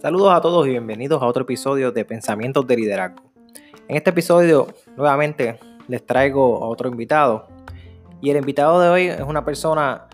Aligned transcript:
Saludos 0.00 0.34
a 0.34 0.40
todos 0.40 0.66
y 0.66 0.70
bienvenidos 0.70 1.22
a 1.22 1.26
otro 1.26 1.44
episodio 1.44 1.92
de 1.92 2.04
Pensamientos 2.04 2.66
de 2.66 2.76
Liderazgo. 2.76 3.22
En 3.86 3.96
este 3.96 4.10
episodio, 4.10 4.66
nuevamente, 4.96 5.60
les 5.86 6.04
traigo 6.04 6.64
a 6.64 6.66
otro 6.66 6.88
invitado. 6.88 7.46
Y 8.20 8.30
el 8.30 8.36
invitado 8.36 8.80
de 8.80 8.88
hoy 8.88 9.06
es 9.06 9.20
una 9.20 9.44
persona 9.44 10.08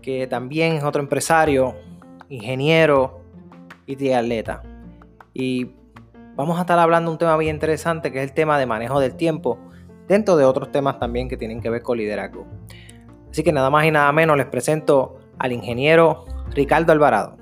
que 0.00 0.26
también 0.26 0.72
es 0.72 0.82
otro 0.82 1.00
empresario, 1.00 1.76
ingeniero 2.28 3.20
y 3.86 3.94
triatleta. 3.94 4.64
Y 5.32 5.70
vamos 6.34 6.58
a 6.58 6.62
estar 6.62 6.80
hablando 6.80 7.10
de 7.10 7.14
un 7.14 7.18
tema 7.18 7.36
bien 7.36 7.54
interesante 7.54 8.10
que 8.10 8.18
es 8.18 8.24
el 8.24 8.34
tema 8.34 8.58
de 8.58 8.66
manejo 8.66 8.98
del 8.98 9.14
tiempo, 9.14 9.56
dentro 10.08 10.36
de 10.36 10.44
otros 10.44 10.72
temas 10.72 10.98
también 10.98 11.28
que 11.28 11.36
tienen 11.36 11.60
que 11.60 11.70
ver 11.70 11.82
con 11.82 11.98
liderazgo. 11.98 12.44
Así 13.32 13.42
que 13.42 13.50
nada 13.50 13.70
más 13.70 13.86
y 13.86 13.90
nada 13.90 14.12
menos 14.12 14.36
les 14.36 14.44
presento 14.44 15.18
al 15.38 15.52
ingeniero 15.52 16.26
Ricardo 16.50 16.92
Alvarado. 16.92 17.38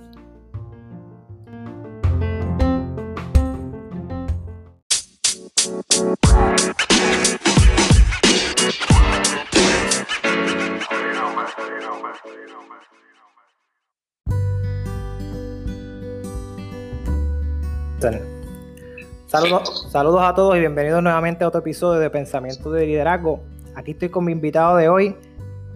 Saludos, 19.27 19.89
saludos 19.91 20.23
a 20.23 20.35
todos 20.35 20.57
y 20.57 20.61
bienvenidos 20.61 21.03
nuevamente 21.03 21.43
a 21.43 21.49
otro 21.49 21.61
episodio 21.61 21.99
de 21.99 22.11
Pensamiento 22.11 22.71
de 22.71 22.87
Liderazgo. 22.87 23.41
Aquí 23.75 23.93
estoy 23.93 24.09
con 24.09 24.25
mi 24.25 24.33
invitado 24.33 24.77
de 24.77 24.89
hoy, 24.89 25.17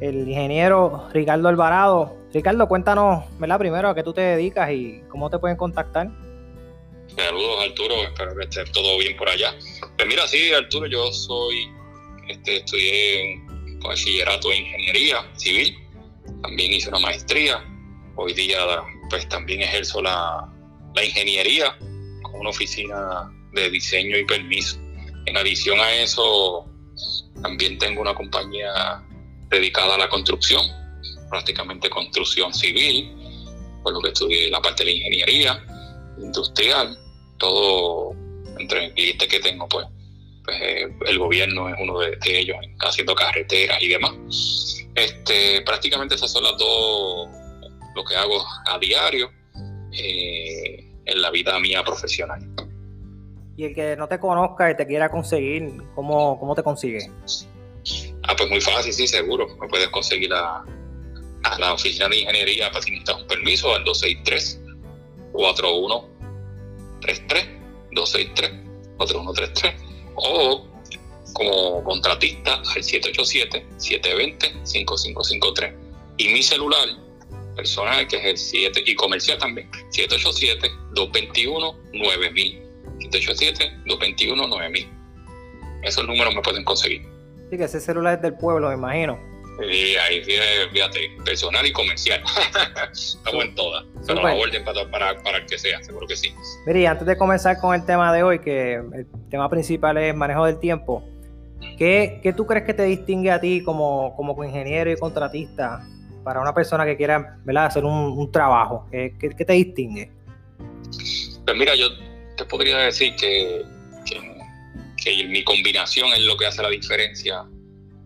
el 0.01 0.29
ingeniero 0.29 1.09
Ricardo 1.12 1.48
Alvarado. 1.48 2.16
Ricardo, 2.33 2.66
cuéntanos, 2.69 3.25
¿verdad? 3.39 3.59
Primero 3.59 3.89
a 3.89 3.95
qué 3.95 4.03
tú 4.03 4.12
te 4.12 4.20
dedicas 4.20 4.70
y 4.73 5.03
cómo 5.09 5.31
te 5.31 5.39
pueden 5.39 5.56
contactar. 5.56 6.11
Saludos 7.17 7.64
Arturo, 7.69 7.95
espero 8.03 8.34
que 8.34 8.45
esté 8.45 8.64
todo 8.73 8.98
bien 8.98 9.17
por 9.17 9.28
allá. 9.28 9.55
Pues 9.97 10.09
mira, 10.09 10.27
sí, 10.27 10.53
Arturo, 10.53 10.86
yo 10.86 11.12
soy, 11.12 11.69
este, 12.28 12.56
estudié 12.56 13.34
en 13.34 13.81
bachillerato 13.81 14.48
de 14.48 14.56
ingeniería 14.56 15.19
civil, 15.36 15.77
también 16.42 16.73
hice 16.73 16.89
una 16.89 16.98
maestría, 16.98 17.62
hoy 18.17 18.33
día 18.33 18.58
pues 19.11 19.29
también 19.29 19.61
ejerzo 19.61 20.03
la, 20.03 20.51
la 20.95 21.05
ingeniería 21.05 21.77
con 22.23 22.41
una 22.41 22.51
oficina 22.51 23.31
de 23.53 23.70
diseño 23.70 24.17
y 24.17 24.25
permiso. 24.25 24.79
En 25.27 25.36
adición 25.36 25.79
a 25.79 25.92
eso, 25.95 26.67
también 27.42 27.79
tengo 27.79 28.01
una 28.01 28.14
compañía 28.14 29.05
dedicada 29.50 29.95
a 29.95 29.98
la 29.98 30.09
construcción, 30.09 30.62
prácticamente 31.31 31.91
construcción 31.91 32.53
civil, 32.53 33.12
por 33.83 33.92
lo 33.92 34.01
que 34.01 34.09
estudié 34.09 34.51
la 34.51 34.61
parte 34.61 34.84
de 34.84 34.91
la 34.91 34.97
ingeniería 34.97 35.64
industrial, 36.19 36.97
todo 37.39 38.12
entre 38.59 38.92
clientes 38.95 39.28
que 39.28 39.41
tengo, 39.41 39.69
pues, 39.69 39.86
pues 40.45 40.56
eh, 40.61 40.89
el 41.06 41.19
gobierno 41.19 41.69
es 41.69 41.75
uno 41.78 41.98
de, 42.01 42.19
ellos, 42.25 42.56
haciendo 42.81 43.14
carreteras 43.14 43.83
y 43.83 43.89
demás. 43.89 44.12
Este, 44.95 45.62
prácticamente 45.62 46.14
esas 46.14 46.31
son 46.33 46.45
las 46.45 46.56
dos, 46.56 47.29
lo 47.95 48.05
que 48.05 48.14
hago 48.14 48.45
a 48.67 48.79
diario 48.79 49.31
eh, 49.92 50.92
en 51.05 51.23
la 51.23 51.31
vida 51.31 51.58
mía 51.58 51.83
profesional. 51.84 52.41
Y 53.56 53.64
el 53.64 53.75
que 53.75 53.97
no 53.97 54.08
te 54.08 54.19
conozca 54.19 54.70
y 54.70 54.77
te 54.77 54.86
quiera 54.86 55.08
conseguir, 55.11 55.70
¿cómo, 55.95 56.39
cómo 56.39 56.55
te 56.55 56.62
consigue? 56.62 57.11
Ah, 58.27 58.34
pues 58.36 58.48
muy 58.48 58.61
fácil, 58.61 58.92
sí, 58.92 59.06
seguro. 59.06 59.47
Me 59.61 59.69
puedes 59.69 59.89
conseguir 59.89 60.33
a, 60.33 60.64
a 61.44 61.58
la 61.58 61.75
oficina 61.75 62.08
de 62.08 62.20
ingeniería 62.20 62.70
para 62.70 62.83
si 62.83 62.91
necesitas 62.91 63.20
un 63.20 63.27
permiso 63.27 63.75
al 63.75 63.84
263 63.84 64.61
4133 65.33 67.48
263 67.92 68.52
4133 68.96 69.74
o 70.17 70.67
como 71.35 71.85
contratista 71.85 72.55
al 72.55 72.83
787-720-5553. 72.83 75.77
Y 76.17 76.29
mi 76.29 76.42
celular 76.42 76.89
personal, 77.56 78.06
que 78.06 78.17
es 78.17 78.24
el 78.24 78.39
7, 78.39 78.85
y 78.86 78.95
comercial 78.95 79.36
también, 79.39 79.70
787-221-9000. 79.91 82.62
787-221-9000. 83.11 84.89
Esos 85.83 86.06
números 86.06 86.35
me 86.35 86.41
pueden 86.41 86.64
conseguir. 86.64 87.14
Sí, 87.55 87.59
que 87.59 87.65
ese 87.67 87.81
celular 87.81 88.17
es 88.17 88.23
del 88.23 88.35
pueblo, 88.35 88.69
me 88.69 88.75
imagino. 88.75 89.17
Sí, 89.61 89.95
ahí 89.95 90.25
fíjate, 90.25 91.17
personal 91.25 91.65
y 91.65 91.70
comercial. 91.73 92.20
Estamos 92.92 93.45
en 93.45 93.55
todas. 93.55 93.85
Pero 94.05 94.20
la 94.20 94.35
orden 94.35 94.65
para, 94.65 94.91
para, 94.91 95.23
para, 95.23 95.39
el 95.39 95.47
que 95.47 95.57
sea, 95.57 95.81
seguro 95.85 96.05
que 96.09 96.17
sí. 96.17 96.35
Mire, 96.67 96.89
antes 96.89 97.07
de 97.07 97.17
comenzar 97.17 97.61
con 97.61 97.73
el 97.73 97.87
tema 97.87 98.13
de 98.13 98.25
hoy, 98.25 98.41
que 98.41 98.75
el 98.75 99.07
tema 99.31 99.48
principal 99.48 99.98
es 99.98 100.17
manejo 100.17 100.47
del 100.47 100.59
tiempo, 100.59 101.05
¿qué, 101.79 102.19
qué 102.25 102.33
tú 102.33 102.45
crees 102.45 102.65
que 102.65 102.75
te 102.75 102.83
distingue 102.83 103.31
a 103.31 103.41
ti 103.41 103.63
como, 103.63 104.17
como 104.17 104.42
ingeniero 104.42 104.91
y 104.91 104.97
contratista 104.97 105.86
para 106.25 106.41
una 106.41 106.53
persona 106.53 106.85
que 106.85 106.97
quiera 106.97 107.39
¿verdad? 107.45 107.67
hacer 107.67 107.85
un, 107.85 108.19
un 108.19 108.33
trabajo? 108.33 108.89
¿Qué, 108.91 109.15
¿Qué, 109.21 109.31
qué, 109.31 109.45
te 109.45 109.53
distingue? 109.53 110.11
Pues 111.47 111.57
mira, 111.57 111.77
yo 111.77 111.86
te 112.36 112.45
podría 112.47 112.79
decir 112.79 113.15
que, 113.15 113.65
que, 115.05 115.25
mi 115.25 115.45
combinación 115.45 116.13
es 116.13 116.20
lo 116.20 116.37
que 116.37 116.47
hace 116.47 116.63
la 116.63 116.70
diferencia 116.70 117.45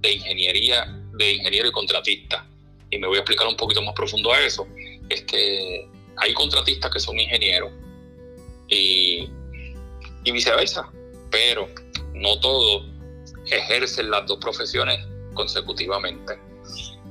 de 0.01 0.13
ingeniería, 0.13 0.85
de 1.15 1.33
ingeniero 1.33 1.69
y 1.69 1.73
contratista. 1.73 2.47
Y 2.91 2.99
me 2.99 3.07
voy 3.07 3.17
a 3.17 3.21
explicar 3.21 3.47
un 3.47 3.57
poquito 3.57 3.83
más 3.83 3.95
profundo 3.95 4.33
a 4.33 4.41
eso. 4.41 4.67
Es 5.09 5.23
que 5.23 5.89
hay 6.17 6.35
contratistas 6.35 6.91
que 6.91 7.01
son 7.01 7.19
ingenieros 7.19 7.73
y, 8.69 9.29
y 10.25 10.33
viceversa, 10.33 10.91
pero 11.31 11.69
no 12.15 12.39
todos 12.41 12.85
ejercen 13.51 14.11
las 14.11 14.27
dos 14.27 14.39
profesiones 14.39 15.07
consecutivamente. 15.35 16.39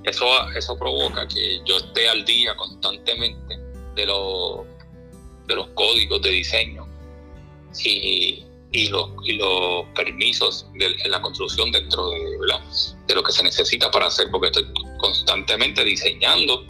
Eso, 0.03 0.25
eso 0.55 0.77
provoca 0.77 1.27
que 1.27 1.61
yo 1.65 1.77
esté 1.77 2.07
al 2.07 2.23
día 2.25 2.55
constantemente 2.55 3.57
de 3.95 4.05
los, 4.05 4.65
de 5.47 5.55
los 5.55 5.67
códigos 5.69 6.21
de 6.21 6.29
diseño 6.29 6.87
y, 7.83 8.45
y, 8.77 8.89
los, 8.89 9.85
permisos 9.95 10.67
de, 10.75 10.95
en 11.03 11.11
la 11.11 11.21
construcción 11.21 11.71
dentro 11.71 12.09
de, 12.09 12.19
de 13.07 13.15
lo 13.15 13.23
que 13.23 13.31
se 13.31 13.43
necesita 13.43 13.89
para 13.89 14.07
hacer, 14.07 14.27
porque 14.31 14.47
estoy 14.47 14.65
constantemente 14.99 15.83
diseñando 15.83 16.63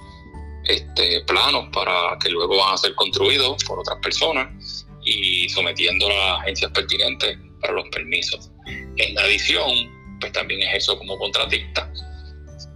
este, 0.63 1.21
planos 1.21 1.67
para 1.73 2.17
que 2.19 2.29
luego 2.29 2.57
van 2.57 2.73
a 2.73 2.77
ser 2.77 2.95
construidos 2.95 3.61
por 3.65 3.79
otras 3.79 3.97
personas 4.01 4.85
y 5.03 5.49
sometiendo 5.49 6.07
a 6.07 6.13
las 6.13 6.39
agencias 6.41 6.71
pertinentes 6.71 7.37
para 7.61 7.73
los 7.73 7.89
permisos. 7.89 8.51
En 8.97 9.17
adición, 9.19 10.17
pues 10.19 10.31
también 10.31 10.61
ejerzo 10.61 10.97
como 10.97 11.17
contratista 11.17 11.91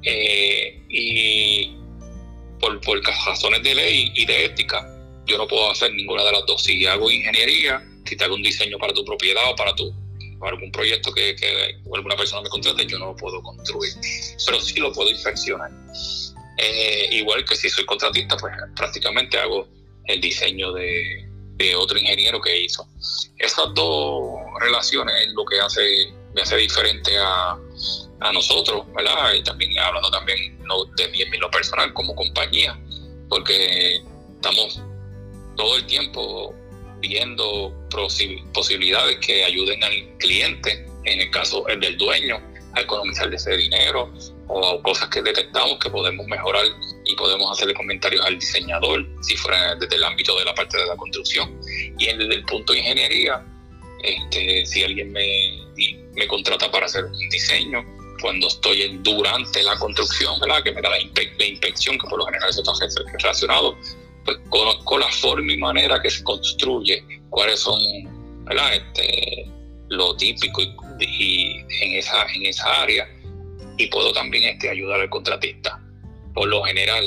eh, 0.04 0.84
y 0.90 1.76
por, 2.60 2.80
por 2.82 3.02
razones 3.04 3.64
de 3.64 3.76
ley 3.76 4.12
y 4.14 4.26
de 4.26 4.46
ética, 4.46 4.86
yo 5.26 5.38
no 5.38 5.48
puedo 5.48 5.72
hacer 5.72 5.94
ninguna 5.94 6.24
de 6.24 6.32
las 6.34 6.46
dos. 6.46 6.64
Si 6.64 6.86
hago 6.86 7.10
ingeniería, 7.10 7.82
si 8.06 8.16
te 8.16 8.24
hago 8.24 8.36
un 8.36 8.44
diseño 8.44 8.78
para 8.78 8.94
tu 8.94 9.04
propiedad 9.06 9.52
o 9.52 9.56
para 9.56 9.74
tu 9.76 9.94
para 10.42 10.54
algún 10.54 10.72
proyecto 10.72 11.14
que, 11.14 11.36
que 11.36 11.80
alguna 11.94 12.16
persona 12.16 12.42
me 12.42 12.50
contrate, 12.50 12.86
yo 12.88 12.98
no 12.98 13.08
lo 13.08 13.16
puedo 13.16 13.42
construir, 13.44 13.94
pero 14.44 14.60
sí 14.60 14.80
lo 14.80 14.92
puedo 14.92 15.10
inspeccionar. 15.10 15.70
Eh, 16.58 17.10
igual 17.12 17.46
que 17.46 17.56
si 17.56 17.70
soy 17.70 17.86
contratista, 17.86 18.36
pues 18.38 18.54
prácticamente 18.76 19.38
hago 19.38 19.68
el 20.06 20.20
diseño 20.20 20.74
de, 20.74 21.30
de, 21.58 21.76
otro 21.76 21.98
ingeniero 21.98 22.42
que 22.42 22.64
hizo. 22.64 22.88
Esas 23.38 23.74
dos 23.76 24.34
relaciones 24.60 25.16
es 25.28 25.34
lo 25.34 25.46
que 25.46 25.60
hace, 25.60 26.12
me 26.34 26.42
hace 26.42 26.58
diferente 26.58 27.16
a, 27.18 27.56
a 28.20 28.32
nosotros, 28.34 28.86
¿verdad? 28.96 29.34
Y 29.34 29.44
también 29.44 29.78
hablando 29.78 30.10
también 30.10 30.58
no 30.66 30.86
de 30.86 31.08
mí 31.10 31.22
en 31.22 31.40
lo 31.40 31.52
personal 31.52 31.94
como 31.94 32.16
compañía, 32.16 32.80
porque 33.30 34.02
estamos 34.36 34.82
todo 35.56 35.78
el 35.78 35.86
tiempo 35.86 36.56
viendo 37.00 37.81
posibilidades 37.92 39.18
que 39.18 39.44
ayuden 39.44 39.84
al 39.84 40.18
cliente, 40.18 40.86
en 41.06 41.22
el 41.22 41.32
caso 41.32 41.68
el 41.68 41.80
del 41.80 41.98
dueño, 41.98 42.42
a 42.74 42.82
economizar 42.82 43.34
ese 43.34 43.58
dinero 43.58 44.14
o 44.48 44.82
cosas 44.82 45.10
que 45.10 45.22
detectamos 45.22 45.78
que 45.80 45.90
podemos 45.90 46.26
mejorar 46.28 46.66
y 47.06 47.16
podemos 47.16 47.52
hacerle 47.52 47.74
comentarios 47.74 48.26
al 48.26 48.38
diseñador 48.38 49.06
si 49.22 49.36
fuera 49.36 49.76
desde 49.76 49.96
el 49.96 50.04
ámbito 50.04 50.38
de 50.38 50.46
la 50.46 50.54
parte 50.54 50.78
de 50.78 50.86
la 50.86 50.96
construcción. 50.96 51.60
Y 51.98 52.06
desde 52.06 52.36
el 52.36 52.44
punto 52.46 52.74
de 52.74 52.80
ingeniería, 52.80 53.46
este, 54.04 54.66
si 54.66 54.84
alguien 54.84 55.12
me, 55.12 55.60
me 56.16 56.28
contrata 56.28 56.70
para 56.72 56.86
hacer 56.86 57.06
un 57.06 57.30
diseño, 57.30 57.86
cuando 58.22 58.48
estoy 58.48 58.84
en, 58.84 59.04
durante 59.04 59.64
la 59.64 59.78
construcción, 59.78 60.40
¿verdad? 60.40 60.64
que 60.64 60.72
me 60.72 60.82
da 60.82 60.90
la, 60.90 61.00
inspección, 61.00 61.98
que 61.98 62.08
por 62.08 62.20
lo 62.20 62.26
general 62.26 62.50
eso 62.50 62.62
está 62.62 63.02
relacionado 63.18 63.78
pues 64.26 64.38
conozco 64.50 64.98
la 64.98 65.10
forma 65.10 65.52
y 65.52 65.58
manera 65.58 66.02
que 66.02 66.10
se 66.10 66.24
construye, 66.24 67.04
cuáles 67.30 67.60
son 67.60 67.80
¿verdad? 68.46 68.76
Este, 68.76 69.46
lo 69.90 70.16
típico 70.16 70.62
y, 71.00 71.60
en, 71.82 71.94
esa, 71.94 72.26
en 72.34 72.46
esa 72.46 72.82
área. 72.82 73.08
y 73.78 73.88
puedo 73.88 74.12
también 74.14 74.44
este, 74.44 74.70
ayudar 74.70 75.02
al 75.02 75.10
contratista. 75.10 75.80
Por 76.34 76.48
lo 76.48 76.64
general, 76.64 77.06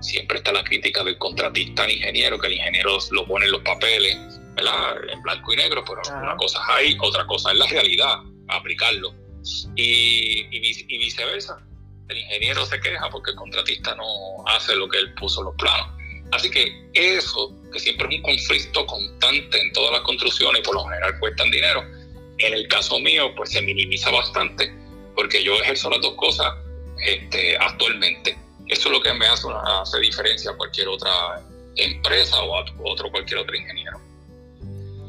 siempre 0.00 0.38
está 0.38 0.52
la 0.52 0.64
crítica 0.64 1.02
del 1.04 1.18
contratista 1.18 1.84
al 1.84 1.90
ingeniero, 1.90 2.38
que 2.38 2.46
el 2.46 2.54
ingeniero 2.54 2.98
lo 3.10 3.26
pone 3.26 3.46
en 3.46 3.52
los 3.52 3.62
papeles, 3.62 4.16
en 4.56 5.22
blanco 5.22 5.52
y 5.52 5.56
negro, 5.56 5.84
pero 5.86 6.00
una 6.16 6.36
cosa 6.36 6.58
es 6.58 6.64
ahí, 6.68 6.96
otra 7.00 7.26
cosa 7.26 7.52
es 7.52 7.58
la 7.58 7.66
realidad, 7.66 8.18
aplicarlo. 8.48 9.14
Y, 9.76 10.46
y, 10.50 10.98
viceversa. 10.98 11.58
El 12.08 12.18
ingeniero 12.18 12.64
se 12.66 12.80
queja 12.80 13.08
porque 13.10 13.30
el 13.30 13.36
contratista 13.36 13.94
no 13.94 14.04
hace 14.46 14.74
lo 14.76 14.88
que 14.88 14.98
él 14.98 15.14
puso 15.14 15.40
en 15.40 15.46
los 15.46 15.54
planos. 15.56 15.97
Así 16.32 16.50
que 16.50 16.90
eso, 16.94 17.54
que 17.72 17.78
siempre 17.78 18.08
es 18.08 18.16
un 18.16 18.22
conflicto 18.22 18.86
constante 18.86 19.60
en 19.60 19.72
todas 19.72 19.92
las 19.92 20.00
construcciones 20.02 20.60
y 20.60 20.64
por 20.64 20.74
lo 20.74 20.84
general 20.84 21.18
cuestan 21.20 21.50
dinero, 21.50 21.82
en 22.38 22.54
el 22.54 22.68
caso 22.68 22.98
mío, 23.00 23.34
pues 23.34 23.50
se 23.50 23.62
minimiza 23.62 24.10
bastante 24.10 24.72
porque 25.14 25.42
yo 25.42 25.54
ejerzo 25.54 25.90
las 25.90 26.00
dos 26.00 26.14
cosas 26.14 26.46
este, 27.04 27.56
actualmente. 27.58 28.38
Eso 28.68 28.88
es 28.88 28.94
lo 28.94 29.02
que 29.02 29.12
me 29.14 29.26
hace, 29.26 29.48
hace 29.82 29.98
diferencia 29.98 30.52
a 30.52 30.56
cualquier 30.56 30.88
otra 30.88 31.10
empresa 31.76 32.40
o 32.40 32.56
a 32.56 32.64
otro 32.84 33.10
cualquier 33.10 33.40
otro 33.40 33.56
ingeniero. 33.56 33.98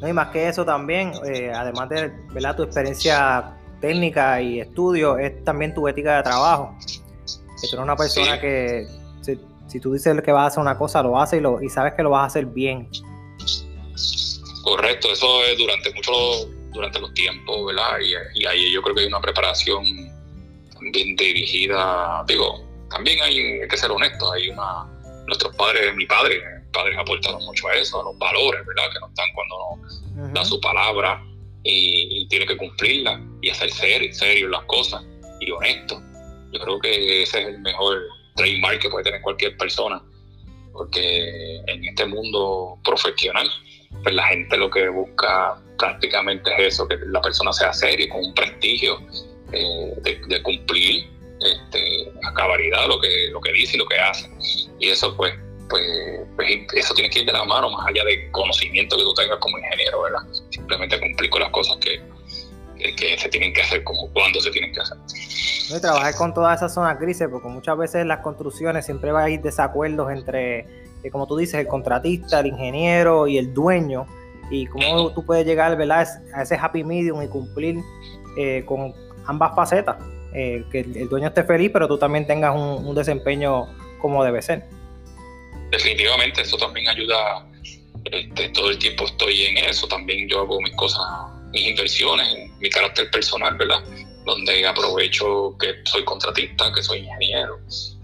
No, 0.01 0.07
y 0.07 0.13
más 0.13 0.29
que 0.29 0.47
eso 0.47 0.65
también, 0.65 1.11
eh, 1.25 1.51
además 1.53 1.89
de 1.89 2.11
¿verdad? 2.31 2.55
tu 2.55 2.63
experiencia 2.63 3.55
técnica 3.81 4.41
y 4.41 4.61
estudio, 4.61 5.17
es 5.17 5.43
también 5.43 5.73
tu 5.73 5.87
ética 5.87 6.17
de 6.17 6.23
trabajo. 6.23 6.75
Que 7.61 7.67
tú 7.67 7.75
eres 7.75 7.83
una 7.83 7.95
persona 7.95 8.39
que 8.39 8.87
si, 9.69 9.79
tú 9.79 9.93
dices 9.93 10.21
que 10.21 10.31
vas 10.31 10.43
a 10.43 10.47
hacer 10.47 10.61
una 10.61 10.77
cosa, 10.77 11.01
lo 11.03 11.19
haces 11.19 11.39
y, 11.39 11.41
lo, 11.41 11.61
y 11.61 11.69
sabes 11.69 11.93
que 11.93 12.03
lo 12.03 12.09
vas 12.09 12.23
a 12.23 12.25
hacer 12.25 12.45
bien. 12.45 12.89
Correcto, 14.63 15.11
eso 15.11 15.43
es 15.45 15.57
durante 15.57 15.93
mucho 15.93 16.11
durante 16.71 16.99
los 16.99 17.13
tiempos, 17.13 17.65
¿verdad? 17.65 17.99
Y, 17.99 18.41
y 18.41 18.45
ahí 18.45 18.71
yo 18.71 18.81
creo 18.81 18.95
que 18.95 19.01
hay 19.01 19.07
una 19.07 19.21
preparación 19.21 19.83
bien 20.91 21.15
dirigida, 21.15 22.23
digo, 22.27 22.63
también 22.89 23.21
hay, 23.21 23.67
que 23.67 23.77
ser 23.77 23.91
honesto, 23.91 24.31
hay 24.31 24.49
una, 24.49 24.85
nuestros 25.27 25.55
padres, 25.55 25.95
mi 25.95 26.05
padre, 26.05 26.41
padres 26.73 26.97
aportaron 26.97 27.43
mucho 27.45 27.67
a 27.67 27.73
eso, 27.75 28.01
a 28.01 28.05
los 28.05 28.17
valores, 28.17 28.65
¿verdad? 28.65 28.91
Que 28.93 28.99
no 28.99 29.07
están 29.07 29.27
cuando 29.33 29.55
uno 30.15 30.33
da 30.33 30.45
su 30.45 30.59
palabra 30.59 31.23
y, 31.63 32.27
tiene 32.27 32.45
que 32.45 32.57
cumplirla 32.57 33.21
y 33.41 33.49
hacer 33.49 33.71
serio, 33.71 34.13
serio 34.13 34.49
las 34.49 34.63
cosas 34.63 35.03
y 35.39 35.51
honesto. 35.51 36.01
Yo 36.51 36.59
creo 36.59 36.79
que 36.79 37.23
ese 37.23 37.41
es 37.41 37.47
el 37.47 37.59
mejor 37.59 37.99
trademark 38.35 38.79
que 38.79 38.89
puede 38.89 39.03
tener 39.03 39.21
cualquier 39.21 39.57
persona, 39.57 40.01
porque 40.73 41.57
en 41.67 41.85
este 41.85 42.05
mundo 42.05 42.77
profesional, 42.83 43.49
pues 44.03 44.15
la 44.15 44.27
gente 44.27 44.57
lo 44.57 44.69
que 44.69 44.87
busca 44.89 45.61
prácticamente 45.77 46.51
es 46.57 46.73
eso, 46.73 46.87
que 46.87 46.97
la 47.07 47.21
persona 47.21 47.51
sea 47.53 47.73
seria, 47.73 48.09
con 48.09 48.23
un 48.23 48.33
prestigio 48.33 48.99
eh, 49.51 49.93
de, 50.03 50.43
cumplir 50.43 51.09
este, 51.41 52.11
a 52.23 52.33
cabalidad 52.33 52.87
lo 52.87 52.99
que, 52.99 53.29
lo 53.31 53.41
que 53.41 53.53
dice 53.53 53.75
y 53.75 53.79
lo 53.79 53.85
que 53.85 53.97
hace. 53.97 54.29
Y 54.79 54.89
eso 54.89 55.15
pues 55.15 55.33
pues, 55.69 55.85
pues, 56.35 56.49
eso 56.73 56.93
tiene 56.93 57.09
que 57.09 57.19
ir 57.19 57.25
de 57.25 57.31
la 57.31 57.45
mano, 57.45 57.69
más 57.69 57.87
allá 57.87 58.03
del 58.03 58.31
conocimiento 58.31 58.97
que 58.97 59.03
tú 59.03 59.13
tengas 59.13 59.37
como 59.37 59.57
ingeniero, 59.59 60.01
¿verdad? 60.01 60.21
Simplemente 60.49 60.99
cumplir 60.99 61.29
con 61.29 61.41
las 61.41 61.51
cosas 61.51 61.77
que, 61.77 62.01
que, 62.79 63.17
se 63.17 63.29
tienen 63.29 63.53
que 63.53 63.61
hacer, 63.61 63.83
como 63.83 64.09
cuando 64.11 64.39
se 64.41 64.51
tienen 64.51 64.73
que 64.73 64.81
hacer. 64.81 64.97
Y 65.69 65.79
trabajar 65.79 66.15
con 66.15 66.33
todas 66.33 66.57
esas 66.57 66.73
zonas 66.73 66.99
grises, 66.99 67.27
porque 67.29 67.47
muchas 67.47 67.77
veces 67.77 68.05
las 68.05 68.19
construcciones 68.19 68.85
siempre 68.85 69.11
va 69.11 69.23
a 69.23 69.29
ir 69.29 69.41
desacuerdos 69.41 70.11
entre, 70.11 70.59
eh, 71.03 71.11
como 71.11 71.27
tú 71.27 71.37
dices, 71.37 71.55
el 71.55 71.67
contratista, 71.67 72.39
el 72.39 72.47
ingeniero 72.47 73.27
y 73.27 73.37
el 73.37 73.53
dueño, 73.53 74.07
y 74.49 74.65
cómo 74.65 75.11
tú 75.13 75.23
puedes 75.25 75.45
llegar 75.45 75.77
¿verdad? 75.77 76.07
a 76.33 76.41
ese 76.41 76.55
happy 76.55 76.83
medium 76.83 77.21
y 77.21 77.27
cumplir 77.27 77.77
eh, 78.37 78.63
con 78.65 78.93
ambas 79.25 79.55
facetas. 79.55 79.97
Eh, 80.33 80.63
que 80.71 80.81
el, 80.81 81.09
dueño 81.09 81.27
esté 81.27 81.43
feliz, 81.43 81.71
pero 81.73 81.87
tú 81.87 81.97
también 81.97 82.25
tengas 82.25 82.55
un, 82.55 82.85
un 82.85 82.95
desempeño 82.95 83.67
como 83.99 84.23
debe 84.23 84.41
ser 84.41 84.63
definitivamente 85.71 86.41
eso 86.41 86.57
también 86.57 86.87
ayuda. 86.87 87.45
Este, 88.05 88.49
todo 88.49 88.71
el 88.71 88.77
tiempo 88.77 89.05
estoy 89.05 89.43
en 89.43 89.57
eso. 89.57 89.87
También 89.87 90.27
yo 90.27 90.41
hago 90.41 90.61
mis 90.61 90.75
cosas, 90.75 91.01
mis 91.51 91.67
inversiones, 91.67 92.51
mi 92.59 92.69
carácter 92.69 93.09
personal, 93.11 93.55
¿verdad? 93.57 93.83
Donde 94.25 94.65
aprovecho 94.67 95.55
que 95.59 95.75
soy 95.85 96.03
contratista, 96.03 96.71
que 96.73 96.83
soy 96.83 96.99
ingeniero 96.99 97.59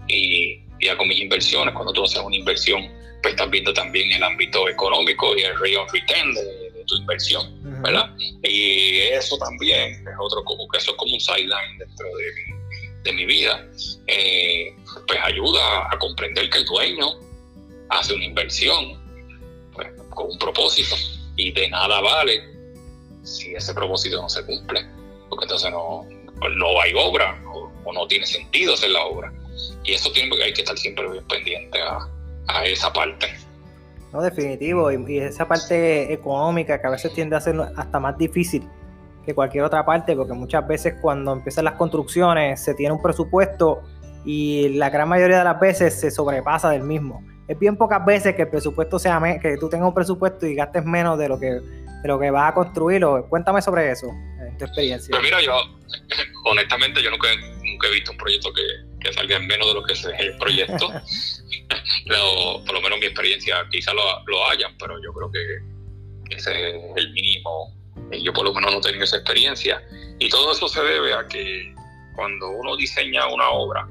y, 0.08 0.62
hago 0.88 1.04
mis 1.04 1.20
inversiones. 1.20 1.74
Cuando 1.74 1.92
tú 1.92 2.04
haces 2.04 2.20
una 2.22 2.36
inversión, 2.36 2.88
pues 3.22 3.34
estás 3.34 3.50
viendo 3.50 3.72
también 3.72 4.12
el 4.12 4.22
ámbito 4.22 4.68
económico 4.68 5.36
y 5.36 5.42
el 5.42 5.54
rate 5.54 5.76
of 5.76 5.92
return 5.92 6.34
de, 6.34 6.66
tu 6.86 6.94
inversión, 6.98 7.82
¿verdad? 7.82 8.14
Y 8.44 8.98
eso 8.98 9.36
también 9.38 9.94
es 9.94 10.14
otro, 10.20 10.44
como 10.44 10.68
que 10.68 10.78
eso 10.78 10.92
es 10.92 10.96
como 10.96 11.14
un 11.14 11.20
sideline 11.20 11.78
dentro 11.78 12.06
de 13.02 13.12
mi, 13.12 13.26
vida. 13.26 13.66
Eh, 14.06 14.72
pues 15.08 15.18
ayuda 15.20 15.88
a 15.90 15.98
comprender 15.98 16.48
que 16.48 16.58
el 16.58 16.64
dueño 16.64 17.06
hace 17.88 18.14
una 18.14 18.24
inversión 18.24 19.00
pues, 19.72 19.88
con 20.10 20.30
un 20.30 20.38
propósito 20.38 20.94
y 21.34 21.50
de 21.50 21.68
nada 21.70 22.00
vale 22.00 22.55
si 23.26 23.54
ese 23.54 23.74
propósito 23.74 24.20
no 24.20 24.28
se 24.28 24.44
cumple, 24.44 24.86
porque 25.28 25.44
entonces 25.44 25.70
no, 25.70 26.06
no 26.56 26.80
hay 26.80 26.92
obra 26.96 27.38
o, 27.52 27.92
no 27.92 28.06
tiene 28.06 28.26
sentido 28.26 28.74
hacer 28.74 28.90
la 28.90 29.04
obra. 29.04 29.32
Y 29.84 29.94
eso 29.94 30.10
tiene 30.12 30.34
hay 30.42 30.52
que 30.52 30.62
estar 30.62 30.76
siempre 30.76 31.06
pendiente 31.28 31.78
a, 31.80 32.64
esa 32.64 32.92
parte. 32.92 33.26
No, 34.12 34.22
definitivo, 34.22 34.90
y, 34.90 35.18
esa 35.18 35.46
parte 35.46 36.12
económica 36.12 36.80
que 36.80 36.86
a 36.86 36.90
veces 36.90 37.12
tiende 37.12 37.36
a 37.36 37.40
ser 37.40 37.56
hasta 37.76 38.00
más 38.00 38.16
difícil 38.16 38.68
que 39.24 39.34
cualquier 39.34 39.64
otra 39.64 39.84
parte, 39.84 40.14
porque 40.14 40.32
muchas 40.32 40.66
veces 40.66 40.94
cuando 41.00 41.32
empiezan 41.32 41.64
las 41.64 41.74
construcciones 41.74 42.62
se 42.62 42.74
tiene 42.74 42.92
un 42.92 43.02
presupuesto 43.02 43.82
y 44.24 44.70
la 44.70 44.90
gran 44.90 45.08
mayoría 45.08 45.38
de 45.38 45.44
las 45.44 45.58
veces 45.58 45.98
se 45.98 46.10
sobrepasa 46.10 46.70
del 46.70 46.82
mismo 46.82 47.22
es 47.48 47.58
bien 47.58 47.76
pocas 47.76 48.04
veces 48.04 48.34
que 48.34 48.42
el 48.42 48.48
presupuesto 48.48 48.98
sea 48.98 49.20
que 49.40 49.56
tú 49.56 49.68
tengas 49.68 49.88
un 49.88 49.94
presupuesto 49.94 50.46
y 50.46 50.54
gastes 50.54 50.84
menos 50.84 51.18
de 51.18 51.28
lo 51.28 51.38
que 51.38 51.60
de 52.06 52.12
lo 52.12 52.20
que 52.20 52.30
vas 52.30 52.50
a 52.50 52.54
construir. 52.54 53.02
cuéntame 53.28 53.60
sobre 53.60 53.90
eso, 53.90 54.06
en 54.40 54.56
tu 54.58 54.64
experiencia. 54.64 55.10
Pues 55.10 55.22
mira, 55.22 55.40
yo 55.42 55.54
honestamente 56.44 57.02
yo 57.02 57.10
nunca, 57.10 57.28
nunca 57.62 57.88
he 57.88 57.90
visto 57.90 58.12
un 58.12 58.18
proyecto 58.18 58.52
que, 58.52 58.62
que, 59.00 59.12
salga 59.12 59.36
en 59.36 59.46
menos 59.46 59.68
de 59.68 59.74
lo 59.74 59.82
que 59.82 59.92
es 59.92 60.04
el 60.04 60.36
proyecto. 60.38 60.88
por 62.64 62.72
lo 62.72 62.80
menos 62.80 62.98
mi 62.98 63.06
experiencia 63.06 63.66
quizá 63.70 63.92
lo, 63.92 64.02
lo 64.26 64.48
hayan, 64.48 64.76
pero 64.78 65.02
yo 65.02 65.12
creo 65.12 65.30
que 65.30 66.36
ese 66.36 66.70
es 66.70 66.96
el 66.96 67.12
mínimo. 67.12 67.74
Yo 68.22 68.32
por 68.32 68.44
lo 68.44 68.54
menos 68.54 68.72
no 68.72 68.78
he 68.78 68.82
tenido 68.82 69.04
esa 69.04 69.16
experiencia. 69.16 69.82
Y 70.18 70.28
todo 70.28 70.52
eso 70.52 70.68
se 70.68 70.82
debe 70.82 71.12
a 71.12 71.26
que 71.26 71.74
cuando 72.14 72.50
uno 72.50 72.76
diseña 72.76 73.26
una 73.26 73.50
obra, 73.50 73.88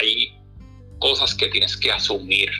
hay 0.00 0.36
cosas 0.98 1.34
que 1.34 1.48
tienes 1.48 1.76
que 1.76 1.92
asumir 1.92 2.50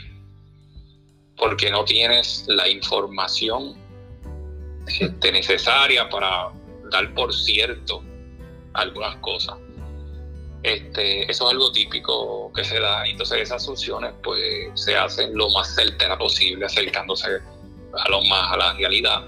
porque 1.37 1.69
no 1.69 1.83
tienes 1.83 2.45
la 2.47 2.69
información 2.69 3.75
este, 4.87 5.31
necesaria 5.31 6.09
para 6.09 6.49
dar 6.91 7.13
por 7.13 7.33
cierto 7.33 8.03
algunas 8.73 9.15
cosas. 9.17 9.57
Este, 10.63 11.29
eso 11.29 11.45
es 11.45 11.51
algo 11.51 11.71
típico 11.71 12.51
que 12.53 12.63
se 12.63 12.79
da. 12.79 13.05
Entonces 13.05 13.41
esas 13.41 13.61
asunciones 13.61 14.13
pues 14.23 14.69
se 14.73 14.95
hacen 14.95 15.35
lo 15.37 15.49
más 15.51 15.75
certera 15.75 16.17
posible, 16.17 16.65
acercándose 16.65 17.27
a 17.93 18.09
lo 18.09 18.23
más 18.23 18.51
a 18.51 18.57
la 18.57 18.73
realidad. 18.73 19.23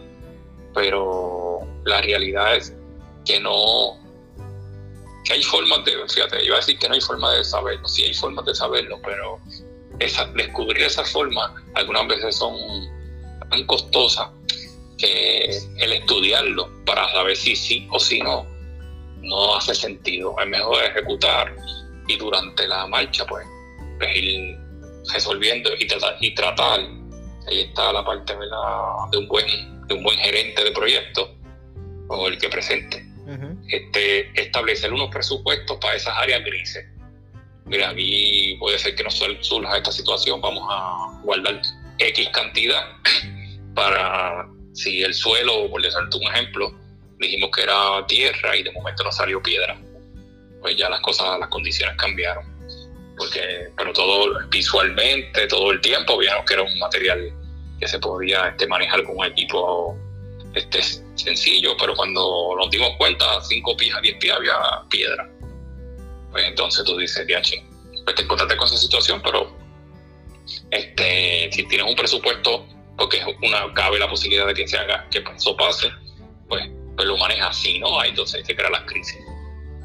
Pero 0.73 1.59
la 1.85 2.01
realidad 2.01 2.55
es 2.55 2.73
que 3.25 3.39
no, 3.39 3.97
que 5.25 5.33
hay 5.33 5.43
formas 5.43 5.83
de, 5.85 5.93
fíjate, 6.07 6.43
iba 6.43 6.55
a 6.55 6.59
decir 6.59 6.79
que 6.79 6.87
no 6.87 6.95
hay 6.95 7.01
forma 7.01 7.33
de 7.33 7.43
saberlo, 7.43 7.87
sí 7.87 8.03
hay 8.03 8.13
formas 8.13 8.45
de 8.45 8.55
saberlo, 8.55 8.99
pero 9.03 9.39
esa, 9.99 10.25
descubrir 10.25 10.83
esa 10.83 11.03
forma 11.03 11.53
algunas 11.75 12.07
veces 12.07 12.35
son 12.35 12.55
tan 13.49 13.65
costosas 13.65 14.29
que 14.97 15.45
el 15.77 15.93
estudiarlo 15.93 16.69
para 16.85 17.09
saber 17.11 17.35
si 17.35 17.55
sí 17.55 17.87
o 17.91 17.99
si 17.99 18.19
no, 18.19 18.45
no 19.21 19.55
hace 19.55 19.75
sentido. 19.75 20.35
Es 20.39 20.47
mejor 20.47 20.83
ejecutar 20.83 21.55
y 22.07 22.17
durante 22.17 22.67
la 22.67 22.87
marcha, 22.87 23.25
pues, 23.25 23.45
pues 23.97 24.15
ir 24.15 24.57
resolviendo 25.13 25.69
y 25.77 25.87
tratar, 25.87 26.17
y 26.19 26.33
tratar. 26.33 26.79
Ahí 27.47 27.61
está 27.61 27.93
la 27.93 28.03
parte 28.03 28.33
de 28.33 29.17
un 29.17 29.27
buen, 29.27 29.87
de 29.87 29.93
un 29.93 30.03
buen 30.03 30.17
gerente 30.17 30.63
de 30.63 30.71
proyecto 30.71 31.33
o 32.09 32.27
el 32.27 32.37
que 32.37 32.49
presente 32.49 33.07
este, 33.67 34.41
establecer 34.41 34.93
unos 34.93 35.09
presupuestos 35.09 35.77
para 35.77 35.95
esas 35.95 36.15
áreas 36.17 36.43
grises. 36.45 36.85
Mira, 37.65 37.89
aquí 37.89 38.55
puede 38.59 38.79
ser 38.79 38.95
que 38.95 39.03
no 39.03 39.11
surja 39.11 39.77
esta 39.77 39.91
situación, 39.91 40.39
vamos 40.39 40.65
a 40.69 41.19
guardar 41.23 41.61
X 41.99 42.29
cantidad 42.29 42.83
para 43.75 44.47
si 44.77 45.01
el 45.01 45.13
suelo, 45.13 45.69
por 45.71 45.81
decirte 45.81 46.17
un 46.17 46.23
ejemplo, 46.23 46.71
dijimos 47.17 47.49
que 47.53 47.63
era 47.63 48.05
tierra 48.07 48.55
y 48.55 48.61
de 48.61 48.71
momento 48.71 49.03
no 49.03 49.11
salió 49.11 49.41
piedra, 49.41 49.75
pues 50.61 50.77
ya 50.77 50.87
las 50.87 51.01
cosas, 51.01 51.39
las 51.39 51.49
condiciones 51.49 51.95
cambiaron. 51.97 52.45
Porque, 53.17 53.69
pero 53.75 53.91
todo 53.93 54.39
visualmente, 54.49 55.47
todo 55.47 55.71
el 55.71 55.81
tiempo, 55.81 56.19
vimos 56.19 56.45
que 56.45 56.53
era 56.53 56.61
un 56.61 56.77
material 56.77 57.33
que 57.79 57.87
se 57.87 57.97
podía 57.97 58.49
este, 58.49 58.67
manejar 58.67 59.03
con 59.03 59.17
un 59.17 59.25
equipo 59.25 59.97
este, 60.53 60.83
sencillo, 61.15 61.75
pero 61.79 61.95
cuando 61.95 62.55
nos 62.55 62.69
dimos 62.69 62.91
cuenta, 62.99 63.41
cinco 63.41 63.75
pies 63.75 63.95
a 63.95 64.01
diez 64.01 64.17
pies 64.19 64.33
había 64.33 64.53
piedra. 64.91 65.27
Pues 66.31 66.45
entonces 66.45 66.85
tú 66.85 66.95
dices, 66.97 67.25
DH, 67.25 68.03
pues 68.03 68.15
te 68.15 68.21
encontraste 68.21 68.55
con 68.55 68.67
esa 68.67 68.77
situación, 68.77 69.19
pero 69.23 69.57
este, 70.69 71.49
si 71.51 71.67
tienes 71.67 71.89
un 71.89 71.95
presupuesto, 71.95 72.67
porque 72.97 73.19
una, 73.43 73.73
cabe 73.73 73.99
la 73.99 74.09
posibilidad 74.09 74.47
de 74.47 74.53
que 74.53 74.67
se 74.67 74.77
haga, 74.77 75.07
que 75.09 75.23
eso 75.35 75.55
pase, 75.55 75.87
pues, 76.49 76.69
pues 76.95 77.07
lo 77.07 77.17
manejas 77.17 77.49
así, 77.49 77.79
¿no? 77.79 77.99
Ahí 77.99 78.09
entonces 78.09 78.45
se 78.45 78.55
crean 78.55 78.71
las 78.71 78.83
crisis. 78.83 79.17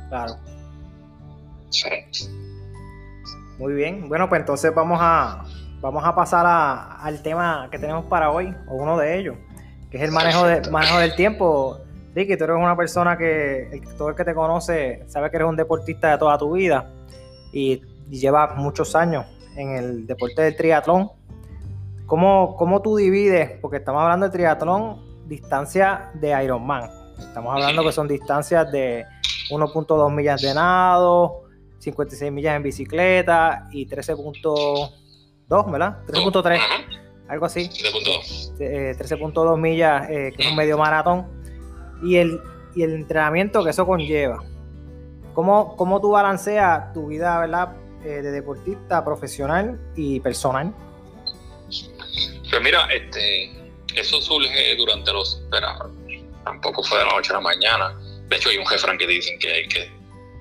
Claro. 0.08 0.36
Sí. 1.70 1.88
Muy 3.58 3.74
bien. 3.74 4.08
Bueno, 4.08 4.28
pues 4.28 4.40
entonces 4.40 4.74
vamos 4.74 4.98
a, 5.00 5.44
vamos 5.80 6.04
a 6.04 6.14
pasar 6.14 6.46
al 6.46 7.22
tema 7.22 7.68
que 7.70 7.78
tenemos 7.78 8.06
para 8.06 8.30
hoy, 8.30 8.54
o 8.68 8.74
uno 8.74 8.98
de 8.98 9.18
ellos, 9.18 9.36
que 9.90 9.98
es 9.98 10.02
el 10.02 10.10
manejo, 10.10 10.46
de, 10.46 10.68
manejo 10.70 10.98
del 10.98 11.14
tiempo. 11.14 11.80
Ricky, 12.14 12.36
tú 12.36 12.44
eres 12.44 12.56
una 12.56 12.76
persona 12.76 13.16
que 13.16 13.82
todo 13.96 14.10
el 14.10 14.16
que 14.16 14.24
te 14.24 14.34
conoce 14.34 15.04
sabe 15.08 15.30
que 15.30 15.36
eres 15.36 15.48
un 15.48 15.56
deportista 15.56 16.10
de 16.10 16.18
toda 16.18 16.36
tu 16.38 16.52
vida 16.52 16.90
y, 17.52 17.82
llevas 18.10 18.56
muchos 18.56 18.94
años 18.94 19.24
en 19.56 19.70
el 19.70 20.06
deporte 20.06 20.42
del 20.42 20.54
triatlón. 20.54 21.10
¿Cómo, 22.06 22.56
¿Cómo 22.56 22.82
tú 22.82 22.96
divides? 22.96 23.58
Porque 23.60 23.78
estamos 23.78 24.02
hablando 24.02 24.26
de 24.26 24.32
triatlón, 24.32 25.28
distancia 25.28 26.10
de 26.14 26.44
Ironman. 26.44 26.90
Estamos 27.18 27.54
hablando 27.54 27.82
que 27.84 27.92
son 27.92 28.08
distancias 28.08 28.70
de 28.72 29.04
1.2 29.50 30.12
millas 30.12 30.42
de 30.42 30.54
nado, 30.54 31.44
56 31.78 32.30
millas 32.32 32.56
en 32.56 32.62
bicicleta 32.62 33.68
y 33.70 33.86
13.2, 33.88 35.70
¿verdad? 35.70 35.98
13.3, 36.06 36.60
algo 37.28 37.46
así. 37.46 37.68
13.2 38.58 39.54
eh, 39.54 39.60
millas, 39.60 40.10
eh, 40.10 40.32
que 40.36 40.42
es 40.42 40.50
un 40.50 40.56
medio 40.56 40.78
maratón. 40.78 41.26
Y 42.02 42.16
el, 42.16 42.40
y 42.74 42.82
el 42.82 42.94
entrenamiento 42.94 43.62
que 43.64 43.70
eso 43.70 43.86
conlleva. 43.86 44.42
¿Cómo, 45.34 45.76
cómo 45.76 46.00
tú 46.00 46.10
balanceas 46.10 46.92
tu 46.92 47.06
vida, 47.06 47.38
¿verdad? 47.38 47.76
Eh, 48.04 48.20
de 48.22 48.30
deportista 48.32 49.04
profesional 49.04 49.80
y 49.96 50.20
personal? 50.20 50.74
Pues 52.52 52.62
mira, 52.62 52.86
este, 52.92 53.50
eso 53.96 54.20
surge 54.20 54.76
durante 54.76 55.10
los. 55.10 55.42
tampoco 56.44 56.82
fue 56.82 56.98
de 56.98 57.06
la 57.06 57.12
noche 57.12 57.30
a 57.30 57.36
la 57.36 57.40
mañana. 57.40 57.98
De 58.28 58.36
hecho, 58.36 58.50
hay 58.50 58.58
un 58.58 58.66
jefe 58.66 58.86
que 58.98 59.06
dicen 59.06 59.38
que 59.38 59.50
hay 59.50 59.68
que 59.68 59.90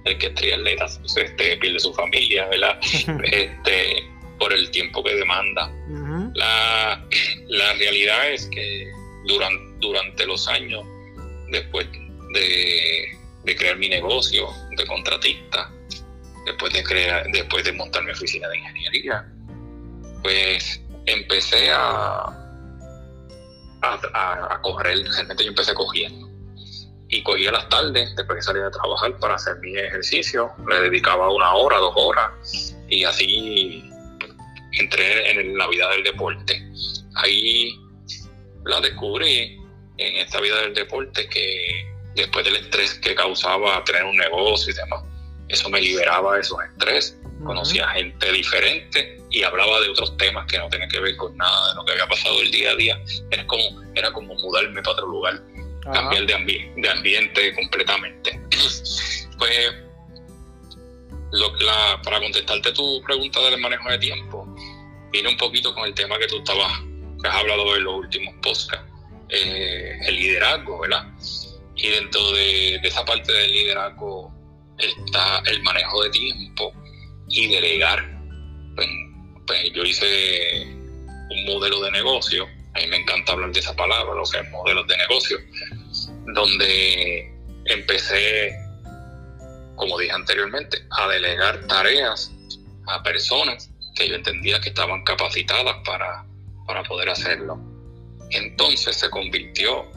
el 0.04 0.18
que 0.18 0.28
es 0.28 0.36
triatleta 0.36 0.88
este, 1.16 1.58
pierde 1.58 1.80
su 1.80 1.94
familia, 1.94 2.48
¿verdad? 2.48 2.78
este, 3.32 4.04
por 4.38 4.52
el 4.52 4.70
tiempo 4.72 5.02
que 5.02 5.16
demanda. 5.16 5.72
la, 6.34 7.02
la, 7.48 7.74
realidad 7.76 8.30
es 8.30 8.46
que 8.48 8.92
durante, 9.28 9.64
durante 9.80 10.26
los 10.26 10.50
años, 10.50 10.84
después 11.50 11.88
de, 12.34 13.18
de, 13.46 13.56
crear 13.56 13.78
mi 13.78 13.88
negocio 13.88 14.50
de 14.76 14.86
contratista, 14.86 15.72
después 16.46 16.74
de, 16.74 16.84
crear, 16.84 17.26
después 17.32 17.64
de 17.64 17.72
montar 17.72 18.04
mi 18.04 18.12
oficina 18.12 18.50
de 18.50 18.58
ingeniería, 18.58 19.26
pues 20.24 20.81
empecé 21.06 21.72
a, 21.72 22.26
a, 23.82 24.56
a 24.56 24.62
correr, 24.62 25.04
realmente 25.04 25.44
yo 25.44 25.50
empecé 25.50 25.74
cogiendo 25.74 26.32
y 27.12 27.22
cogía 27.24 27.52
las 27.52 27.68
tardes, 27.68 28.16
después 28.16 28.38
que 28.38 28.42
salía 28.42 28.64
de 28.64 28.72
trabajar, 28.72 29.18
para 29.20 29.36
hacer 29.36 29.58
mi 29.60 29.78
ejercicio. 29.78 30.50
Le 30.68 30.82
dedicaba 30.82 31.32
una 31.32 31.54
hora, 31.54 31.78
dos 31.78 31.94
horas, 31.98 32.76
y 32.88 33.04
así 33.04 33.84
entré 34.72 35.32
en 35.32 35.58
la 35.58 35.68
vida 35.68 35.90
del 35.90 36.04
deporte. 36.04 36.72
Ahí 37.16 37.78
la 38.64 38.80
descubrí 38.80 39.60
en 39.98 40.16
esta 40.16 40.40
vida 40.40 40.62
del 40.62 40.74
deporte 40.74 41.28
que 41.28 41.86
después 42.16 42.46
del 42.46 42.56
estrés 42.56 42.94
que 42.96 43.14
causaba 43.14 43.84
tener 43.84 44.06
un 44.06 44.16
negocio 44.16 44.74
y 44.74 44.76
demás, 44.78 45.04
eso 45.52 45.70
me 45.70 45.82
liberaba 45.82 46.36
de 46.36 46.42
esos 46.42 46.58
estrés. 46.64 47.18
Conocía 47.46 47.88
gente 47.90 48.32
diferente 48.32 49.20
y 49.32 49.44
hablaba 49.44 49.80
de 49.82 49.90
otros 49.90 50.16
temas 50.18 50.46
que 50.46 50.58
no 50.58 50.70
tenían 50.70 50.90
que 50.90 51.00
ver 51.00 51.16
con 51.18 51.36
nada 51.38 51.70
de 51.70 51.76
lo 51.76 51.86
que 51.86 51.94
había 51.94 52.08
pasado 52.08 52.40
el 52.42 52.52
día 52.52 52.72
a 52.72 52.76
día. 52.76 53.02
Era 53.32 53.48
como, 53.48 53.64
era 53.96 54.12
como 54.12 54.36
mudarme 54.36 54.82
para 54.82 54.94
otro 54.94 55.08
lugar 55.08 55.42
cambiar 55.94 56.26
de, 56.28 56.72
de, 56.76 56.90
ambiente 56.90 57.56
completamente. 57.56 58.40
pues, 59.40 59.74
para 62.04 62.20
contestarte 62.20 62.72
tu 62.74 63.02
pregunta 63.04 63.40
del 63.42 63.60
manejo 63.60 63.90
de 63.90 63.98
tiempo, 63.98 64.56
viene 65.12 65.30
un 65.30 65.38
poquito 65.38 65.74
con 65.74 65.86
el 65.86 65.94
tema 65.94 66.18
que 66.18 66.28
tú 66.28 66.38
estabas, 66.38 66.72
que 67.22 67.28
has 67.28 67.36
hablado 67.36 67.76
en 67.76 67.84
los 67.84 67.96
últimos 67.96 68.34
podcasts, 68.42 68.86
eh, 69.30 69.98
el 70.08 70.16
liderazgo, 70.16 70.80
¿verdad? 70.80 71.08
Y 71.76 71.90
dentro 71.90 72.32
de, 72.34 72.76
esa 72.76 73.06
parte 73.06 73.32
del 73.32 73.52
liderazgo 73.52 74.34
está 74.84 75.40
el 75.48 75.62
manejo 75.64 76.04
de 76.04 76.10
tiempo 76.10 76.74
y 77.30 77.48
delegar. 77.48 78.10
Pues, 78.76 78.88
pues 79.48 79.74
yo 79.74 79.84
hice 79.84 80.66
un 81.30 81.46
modelo 81.46 81.82
de 81.82 81.92
negocio 81.92 82.48
a 82.74 82.80
mí 82.80 82.88
me 82.88 82.98
encanta 82.98 83.34
hablar 83.34 83.52
de 83.52 83.60
esa 83.60 83.76
palabra, 83.76 84.14
lo 84.16 84.24
que 84.24 84.40
es 84.40 84.50
modelos 84.50 84.88
de 84.88 84.98
negocio, 84.98 85.38
donde 86.34 87.34
empecé, 87.66 88.56
como 89.76 89.98
dije 89.98 90.14
anteriormente, 90.14 90.78
a 90.92 91.08
delegar 91.10 91.68
tareas 91.68 92.32
a 92.88 93.04
personas 93.04 93.70
que 93.96 94.08
yo 94.08 94.16
entendía 94.16 94.62
que 94.62 94.70
estaban 94.70 95.04
capacitadas 95.04 95.76
para, 95.86 96.26
para 96.66 96.84
poder 96.84 97.10
hacerlo. 97.10 97.60
Entonces 98.30 98.96
se 98.96 99.10
convirtió 99.10 99.92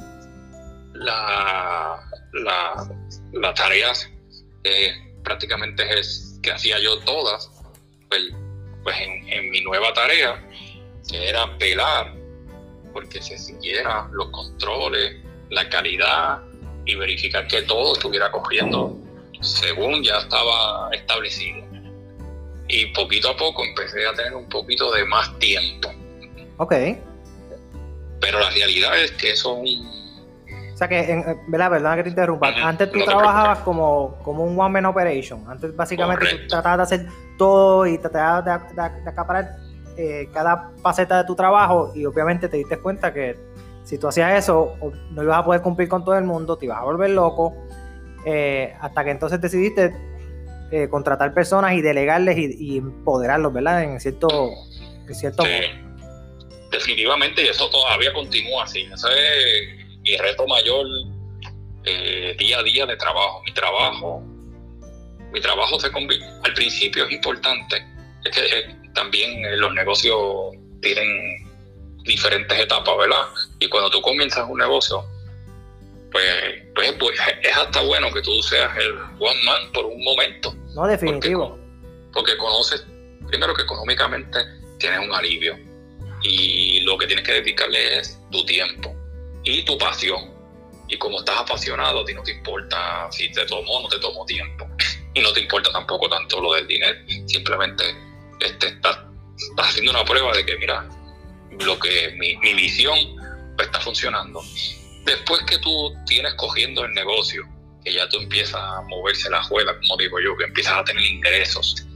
la, 0.95 2.01
la, 2.33 2.91
las 3.35 3.55
que 4.65 5.15
prácticamente 5.23 5.99
es 5.99 6.41
que 6.43 6.51
hacía 6.51 6.81
yo 6.81 6.99
todas, 7.01 7.51
pues, 8.09 8.23
pues 8.83 8.97
en, 9.01 9.29
en 9.29 9.51
mi 9.51 9.61
nueva 9.61 9.93
tarea, 9.93 10.43
que 11.09 11.29
era 11.29 11.47
velar 11.59 12.15
porque 12.93 13.21
se 13.21 13.39
siguieran 13.39 14.09
los 14.13 14.31
controles, 14.31 15.17
la 15.51 15.69
calidad 15.69 16.43
y 16.87 16.95
verificar 16.95 17.47
que 17.47 17.63
todo 17.63 17.95
estuviera 17.95 18.31
cogiendo 18.31 18.99
según 19.41 20.03
ya 20.03 20.19
estaba 20.19 20.89
establecido. 20.93 21.63
Y 22.69 22.87
poquito 22.87 23.31
a 23.31 23.37
poco 23.37 23.63
empecé 23.63 24.07
a 24.07 24.15
tener 24.15 24.35
un 24.35 24.49
poquito 24.49 24.91
de 24.93 25.05
más 25.05 25.39
tiempo. 25.39 25.93
Ok. 26.57 26.75
Pero 28.21 28.41
la 28.41 28.51
realidad 28.51 28.99
es 28.99 29.13
que 29.13 29.33
eso 29.33 29.61
es 29.63 29.79
un... 29.79 30.04
O 30.75 30.77
sea 30.77 30.89
que, 30.89 31.13
en, 31.13 31.25
¿verdad? 31.47 31.71
Verdad 31.71 31.97
que 31.97 32.03
te 32.03 32.09
interrumpa. 32.11 32.49
Antes 32.49 32.91
tú 32.91 32.99
trabajabas 33.05 33.61
como, 33.61 34.19
como 34.25 34.45
un 34.45 34.59
one-man 34.59 34.87
operation. 34.87 35.45
Antes 35.49 35.75
básicamente 35.75 36.27
tú 36.27 36.49
tratabas 36.49 36.91
de 36.91 36.97
hacer 36.97 37.09
todo 37.39 37.87
y 37.87 37.97
tratabas 37.97 38.45
de, 38.45 38.83
de, 38.83 39.03
de 39.03 39.11
acaparar 39.11 39.57
eh, 39.97 40.29
cada 40.33 40.73
faceta 40.83 41.19
de 41.19 41.25
tu 41.25 41.37
trabajo 41.37 41.93
y 41.95 42.05
obviamente 42.05 42.49
te 42.49 42.57
diste 42.57 42.79
cuenta 42.79 43.15
que 43.15 43.37
si 43.85 43.97
tú 43.97 44.09
hacías 44.09 44.37
eso 44.37 44.77
no 45.13 45.23
ibas 45.23 45.39
a 45.39 45.45
poder 45.45 45.63
cumplir 45.63 45.89
con 45.89 46.05
todo 46.05 46.19
el 46.19 46.25
mundo, 46.25 46.59
te 46.59 46.65
ibas 46.65 46.79
a 46.79 46.83
volver 46.83 47.11
loco, 47.11 47.55
eh, 48.27 48.75
hasta 48.81 49.05
que 49.05 49.11
entonces 49.13 49.41
decidiste 49.41 49.95
eh, 50.73 50.89
contratar 50.89 51.33
personas 51.33 51.75
y 51.75 51.81
delegarles 51.81 52.37
y, 52.37 52.79
empoderarlos, 52.79 53.53
¿verdad? 53.53 53.85
En 53.85 54.01
cierto, 54.01 54.51
en 55.07 55.15
cierto 55.15 55.45
Definitivamente 56.73 57.45
y 57.45 57.47
eso 57.47 57.71
todavía 57.71 58.13
continúa 58.13 58.65
así. 58.65 58.89
Ese 58.93 59.07
es 59.07 59.84
mi 60.05 60.17
reto 60.17 60.47
mayor 60.47 60.87
día 62.39 62.59
a 62.59 62.63
día 62.63 62.87
de 62.87 62.97
trabajo. 62.97 63.43
Mi 63.45 63.53
trabajo, 63.53 64.23
mi 65.33 65.41
trabajo 65.41 65.81
se 65.81 65.91
convierte, 65.91 66.27
al 66.45 66.55
principio 66.55 67.05
es 67.05 67.13
importante, 67.13 67.85
es 68.25 68.31
que 68.31 68.77
también 68.95 69.45
eh, 69.45 69.57
los 69.57 69.73
negocios 69.75 70.17
tienen 70.81 71.09
diferentes 72.05 72.59
etapas, 72.59 72.97
¿verdad? 72.97 73.25
Y 73.59 73.69
cuando 73.69 73.91
tú 73.91 74.01
comienzas 74.03 74.49
un 74.49 74.59
negocio, 74.59 75.05
pues, 76.13 76.25
pues, 76.75 76.93
pues, 76.93 77.19
es 77.43 77.57
hasta 77.57 77.83
bueno 77.83 78.13
que 78.13 78.23
tú 78.23 78.41
seas 78.43 78.71
el 78.79 78.93
one 79.19 79.43
man 79.45 79.73
por 79.73 79.87
un 79.87 80.03
momento. 80.05 80.55
No, 80.75 80.87
definitivo. 80.87 81.59
Porque, 82.13 82.37
conoces, 82.37 82.87
primero 83.27 83.55
que 83.55 83.63
económicamente 83.63 84.39
tienes 84.79 85.01
un 85.01 85.13
alivio 85.13 85.59
y 86.23 86.81
lo 86.81 86.97
que 86.97 87.07
tienes 87.07 87.25
que 87.25 87.33
dedicarle 87.33 87.99
es 87.99 88.21
tu 88.31 88.45
tiempo 88.47 88.94
y 89.45 89.63
tu 89.63 89.79
pasión. 89.79 90.33
Y 90.89 90.99
como 90.99 91.21
estás 91.21 91.39
apasionado, 91.39 92.01
a 92.01 92.05
ti 92.05 92.15
no 92.15 92.23
te 92.23 92.33
importa 92.33 93.09
si 93.11 93.31
te 93.31 93.47
tomó 93.47 93.79
o 93.79 93.83
no 93.83 93.89
te 93.89 93.99
tomó 93.99 94.25
tiempo. 94.27 94.69
Y 95.17 95.21
no 95.21 95.33
te 95.33 95.43
importa 95.43 95.71
tampoco 95.71 96.09
tanto 96.09 96.41
lo 96.41 96.55
del 96.55 96.67
dinero. 96.67 96.99
Simplemente 97.27 97.85
este, 98.41 98.67
estás, 98.67 98.99
haciendo 99.59 99.93
una 99.93 100.05
prueba 100.05 100.33
de 100.33 100.45
que, 100.45 100.57
mira, 100.57 100.89
lo 101.61 101.79
que 101.79 102.17
mi, 102.19 102.55
visión 102.55 102.99
pues, 103.55 103.69
está 103.69 103.81
funcionando. 103.81 104.43
Después 105.05 105.41
que 105.45 105.59
tú 105.59 105.95
tienes 106.07 106.35
cogiendo 106.35 106.85
el 106.85 106.93
negocio, 106.95 107.45
que 107.85 107.93
ya 107.93 108.09
tú 108.09 108.19
empiezas 108.19 108.57
a 108.57 108.83
moverse 108.89 109.31
la 109.31 109.41
juega, 109.45 109.79
como 109.79 109.97
digo 109.99 110.19
yo, 110.19 110.37
que 110.37 110.47
empiezas 110.47 110.75
a 110.79 110.83
tener 110.85 111.05
ingresos, 111.05 111.87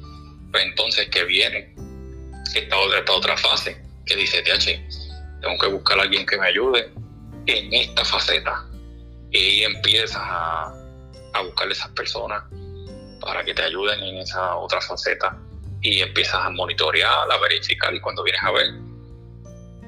pues 0.52 0.64
entonces 0.64 1.08
que 1.08 1.24
viene 1.24 1.74
esta 2.54 2.76
otra, 2.76 2.98
esta 3.00 3.12
otra 3.12 3.36
fase 3.36 3.82
que 4.06 4.14
dice, 4.14 4.42
TH, 4.42 5.40
tengo 5.40 5.58
que 5.58 5.66
buscar 5.66 5.98
a 5.98 6.02
alguien 6.02 6.24
que 6.24 6.38
me 6.38 6.46
ayude 6.46 6.92
en 7.48 7.72
esta 7.72 8.04
faceta. 8.04 8.64
Y 9.30 9.62
empiezas 9.62 10.22
a, 10.22 10.72
a 11.34 11.42
buscar 11.42 11.70
esas 11.70 11.88
personas 11.90 12.42
para 13.20 13.44
que 13.44 13.52
te 13.52 13.62
ayuden 13.62 14.00
en 14.00 14.18
esa 14.18 14.56
otra 14.56 14.80
faceta 14.80 15.36
y 15.82 16.00
empiezas 16.00 16.44
a 16.44 16.50
monitorear, 16.50 17.30
a 17.30 17.36
verificar 17.38 17.94
y 17.94 18.00
cuando 18.00 18.22
vienes 18.22 18.42
a 18.42 18.50
ver, 18.52 18.66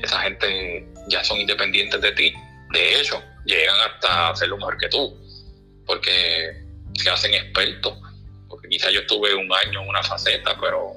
esa 0.03 0.21
gente 0.21 0.87
ya 1.09 1.23
son 1.25 1.39
independientes 1.39 2.01
de 2.01 2.13
ti. 2.13 2.35
De 2.73 3.01
hecho, 3.01 3.23
llegan 3.45 3.77
hasta 3.81 4.35
ser 4.37 4.49
lo 4.49 4.57
mejor 4.57 4.77
que 4.79 4.89
tú, 4.89 5.17
porque 5.87 6.65
se 6.95 7.11
hacen 7.11 7.35
expertos. 7.35 7.99
Porque 8.49 8.69
quizás 8.69 8.93
yo 8.93 9.01
estuve 9.01 9.35
un 9.35 9.53
año 9.53 9.83
en 9.83 9.89
una 9.89 10.03
faceta, 10.03 10.57
pero 10.61 10.95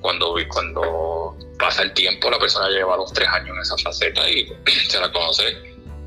cuando, 0.00 0.34
cuando 0.48 1.36
pasa 1.60 1.82
el 1.82 1.92
tiempo, 1.92 2.30
la 2.30 2.38
persona 2.38 2.68
lleva 2.68 2.96
los 2.96 3.12
tres 3.12 3.28
años 3.28 3.50
en 3.54 3.62
esa 3.62 3.76
faceta 3.78 4.28
y 4.28 4.48
se 4.88 4.98
la 4.98 5.12
conoce 5.12 5.44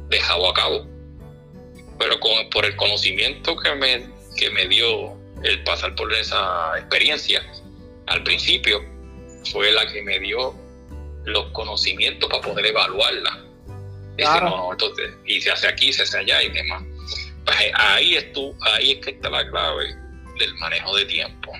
de 0.10 0.20
cabo 0.20 0.50
a 0.50 0.54
cabo. 0.54 0.88
Pero 2.00 2.20
con, 2.20 2.50
por 2.50 2.66
el 2.66 2.76
conocimiento 2.76 3.56
que 3.56 3.76
me, 3.76 4.10
que 4.36 4.50
me 4.50 4.68
dio 4.68 5.14
el 5.44 5.64
pasar 5.64 5.96
por 5.96 6.12
esa 6.14 6.78
experiencia, 6.78 7.46
al 8.08 8.24
principio 8.24 8.84
fue 9.52 9.72
la 9.72 9.86
que 9.92 10.02
me 10.02 10.20
dio 10.20 10.56
los 11.26 11.46
conocimientos 11.52 12.30
para 12.30 12.42
poder 12.42 12.66
evaluarla. 12.66 13.46
y 15.26 15.42
se 15.42 15.52
hace 15.52 15.68
aquí, 15.68 15.94
se 15.94 16.04
hace 16.04 16.18
allá 16.20 16.44
y 16.44 16.50
demás. 16.50 16.84
Pues, 17.46 17.60
eh, 17.62 17.72
ahí, 17.76 18.16
es 18.16 18.26
ahí 18.62 18.92
es 18.92 19.06
que 19.06 19.12
está 19.12 19.30
la 19.30 19.48
clave 19.50 19.96
del 20.40 20.54
manejo 20.56 20.96
de 20.96 21.06
tiempo. 21.06 21.52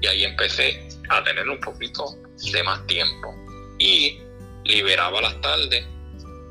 Y 0.00 0.06
ahí 0.06 0.24
empecé 0.24 0.88
a 1.08 1.22
tener 1.24 1.48
un 1.48 1.60
poquito 1.60 2.16
de 2.52 2.62
más 2.62 2.86
tiempo. 2.86 3.34
Y 3.78 4.20
liberaba 4.64 5.20
las 5.20 5.40
tardes, 5.40 5.84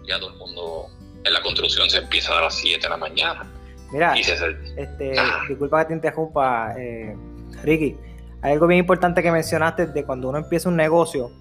ya 0.08 0.20
todo 0.20 0.32
el 0.32 0.38
mundo 0.38 0.88
en 1.24 1.34
la 1.34 1.42
construcción 1.42 1.90
se 1.90 1.98
empieza 1.98 2.38
a 2.38 2.42
las 2.42 2.56
7 2.56 2.82
de 2.82 2.90
la 2.90 2.98
mañana. 2.98 3.52
Mira, 3.92 4.14
este, 4.16 5.20
ah. 5.20 5.42
disculpa 5.48 5.82
que 5.82 5.88
te 5.88 5.94
interrumpa, 5.94 6.74
eh, 6.78 7.16
Ricky. 7.64 7.98
Hay 8.42 8.54
algo 8.54 8.68
bien 8.68 8.80
importante 8.80 9.22
que 9.22 9.32
mencionaste 9.32 9.88
de 9.88 10.04
cuando 10.06 10.30
uno 10.30 10.38
empieza 10.38 10.70
un 10.70 10.76
negocio. 10.76 11.32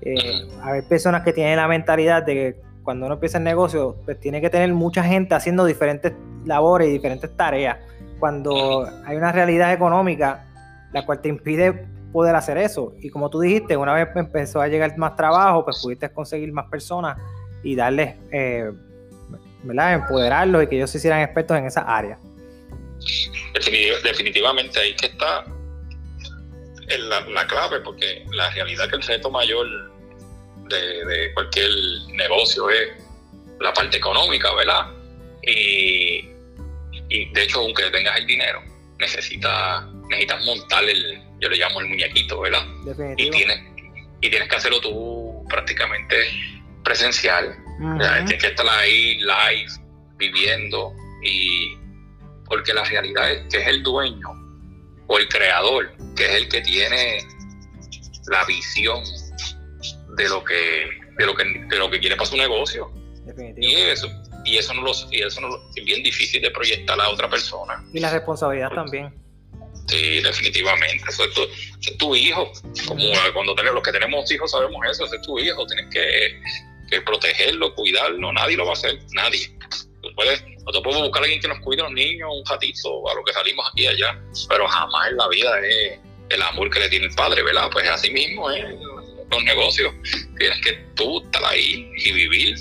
Eh, 0.00 0.48
hay 0.62 0.82
personas 0.82 1.22
que 1.22 1.32
tienen 1.32 1.56
la 1.56 1.68
mentalidad 1.68 2.22
de 2.22 2.34
que 2.34 2.56
cuando 2.82 3.06
uno 3.06 3.16
empieza 3.16 3.38
el 3.38 3.44
negocio, 3.44 3.96
pues 4.04 4.18
tiene 4.18 4.40
que 4.40 4.48
tener 4.48 4.72
mucha 4.72 5.04
gente 5.04 5.34
haciendo 5.34 5.64
diferentes 5.64 6.12
labores 6.44 6.88
y 6.88 6.92
diferentes 6.92 7.36
tareas. 7.36 7.78
Cuando 8.18 8.88
hay 9.04 9.16
una 9.16 9.32
realidad 9.32 9.72
económica 9.72 10.46
la 10.92 11.04
cual 11.04 11.20
te 11.20 11.28
impide 11.28 11.86
poder 12.12 12.36
hacer 12.36 12.58
eso. 12.58 12.94
Y 13.00 13.10
como 13.10 13.30
tú 13.30 13.40
dijiste, 13.40 13.76
una 13.76 13.94
vez 13.94 14.08
empezó 14.14 14.60
a 14.60 14.68
llegar 14.68 14.96
más 14.98 15.16
trabajo, 15.16 15.64
pues 15.64 15.80
pudiste 15.82 16.12
conseguir 16.12 16.52
más 16.52 16.68
personas 16.70 17.18
y 17.62 17.74
darles, 17.74 18.16
eh, 18.30 18.70
¿verdad? 19.62 19.94
Empoderarlos 19.94 20.64
y 20.64 20.66
que 20.66 20.76
ellos 20.76 20.90
se 20.90 20.98
hicieran 20.98 21.20
expertos 21.20 21.56
en 21.56 21.66
esa 21.66 21.80
área. 21.82 22.18
definitivamente 24.04 24.78
ahí 24.78 24.94
está 25.00 25.44
la, 26.98 27.20
la, 27.20 27.46
clave, 27.46 27.80
porque 27.80 28.24
la 28.32 28.50
realidad 28.50 28.88
que 28.88 28.96
el 28.96 29.02
reto 29.02 29.30
mayor 29.30 29.66
de, 30.68 31.32
cualquier 31.34 31.70
negocio 32.14 32.68
es 32.70 32.88
la 33.60 33.72
parte 33.72 33.96
económica, 33.96 34.52
¿verdad? 34.54 34.86
Y, 35.42 36.28
y 37.08 37.32
de 37.32 37.42
hecho, 37.42 37.60
aunque 37.60 37.84
tengas 37.90 38.18
el 38.18 38.26
dinero, 38.26 38.62
necesitas 38.98 39.84
necesitas 40.12 40.44
montar 40.44 40.84
el, 40.84 41.20
yo 41.40 41.48
le 41.48 41.56
llamo 41.56 41.80
el 41.80 41.88
muñequito, 41.88 42.40
¿verdad? 42.40 42.64
Y 43.16 43.30
tienes, 43.30 43.60
y 44.20 44.30
tienes 44.30 44.48
que 44.48 44.56
hacerlo 44.56 44.80
tú 44.80 45.44
prácticamente 45.48 46.16
presencial. 46.84 47.56
Tienes 47.98 48.40
que 48.40 48.46
estar 48.48 48.66
ahí 48.68 49.18
live, 49.18 49.70
viviendo, 50.16 50.94
y 51.24 51.76
porque 52.46 52.72
la 52.72 52.84
realidad 52.84 53.32
es 53.32 53.48
que 53.50 53.60
es 53.60 53.66
el 53.66 53.82
dueño 53.82 54.28
o 55.08 55.18
el 55.18 55.28
creador, 55.28 55.92
que 56.14 56.24
es 56.24 56.32
el 56.42 56.48
que 56.48 56.60
tiene 56.60 57.18
la 58.28 58.44
visión 58.44 59.02
de 60.16 60.28
lo 60.28 60.44
que, 60.44 60.88
de 61.18 61.26
lo 61.26 61.34
que, 61.34 61.44
de 61.44 61.76
lo 61.76 61.90
que 61.90 61.98
quiere 61.98 62.16
para 62.16 62.28
su 62.28 62.36
negocio. 62.36 62.90
Y 63.56 63.74
eso, 63.74 64.08
y 64.44 64.58
eso 64.58 64.74
no 64.74 64.82
lo, 64.82 64.92
y 65.10 65.22
eso 65.22 65.40
no 65.40 65.48
es 65.74 65.84
bien 65.84 66.02
difícil 66.02 66.42
de 66.42 66.50
proyectar 66.50 67.00
a 67.00 67.08
otra 67.08 67.28
persona. 67.28 67.84
Y 67.92 68.00
la 68.00 68.10
responsabilidad 68.12 68.70
también. 68.70 69.21
Sí, 69.92 70.20
definitivamente. 70.22 71.04
Eso 71.06 71.24
es 71.24 71.98
tu, 71.98 72.14
hijo. 72.14 72.50
Como 72.88 73.04
cuando 73.34 73.54
tenemos, 73.54 73.74
los 73.74 73.82
que 73.82 73.92
tenemos 73.92 74.30
hijos 74.32 74.50
sabemos 74.50 74.80
eso, 74.90 75.04
ese 75.04 75.16
es 75.16 75.22
tu 75.22 75.38
hijo. 75.38 75.66
Tienes 75.66 75.86
que, 75.92 77.00
protegerlo, 77.04 77.74
cuidarlo. 77.74 78.32
Nadie 78.32 78.56
lo 78.56 78.64
va 78.64 78.70
a 78.70 78.72
hacer, 78.72 78.98
nadie. 79.12 79.54
Puedes, 80.14 80.42
nosotros 80.60 80.82
podemos 80.82 81.02
buscar 81.02 81.22
a 81.22 81.24
alguien 81.24 81.42
que 81.42 81.48
nos 81.48 81.60
cuide 81.60 81.82
a 81.82 81.84
los 81.84 81.92
niños, 81.92 82.28
un 82.32 82.42
gatito, 82.44 83.08
a 83.08 83.14
lo 83.14 83.22
que 83.22 83.32
salimos 83.34 83.66
aquí 83.70 83.84
y 83.84 83.86
allá, 83.86 84.18
pero 84.48 84.66
jamás 84.66 85.10
en 85.10 85.16
la 85.16 85.28
vida 85.28 85.60
es 85.60 86.00
el 86.30 86.42
amor 86.42 86.70
que 86.70 86.80
le 86.80 86.88
tiene 86.88 87.06
el 87.06 87.14
padre, 87.14 87.42
¿verdad? 87.42 87.68
Pues 87.70 87.88
así 87.88 88.10
mismo 88.10 88.50
es 88.50 88.64
los 89.30 89.44
negocios. 89.44 89.92
Tienes 90.38 90.60
que 90.62 90.72
tú 90.94 91.22
estar 91.22 91.44
ahí 91.44 91.90
y 91.96 92.12
vivir 92.12 92.56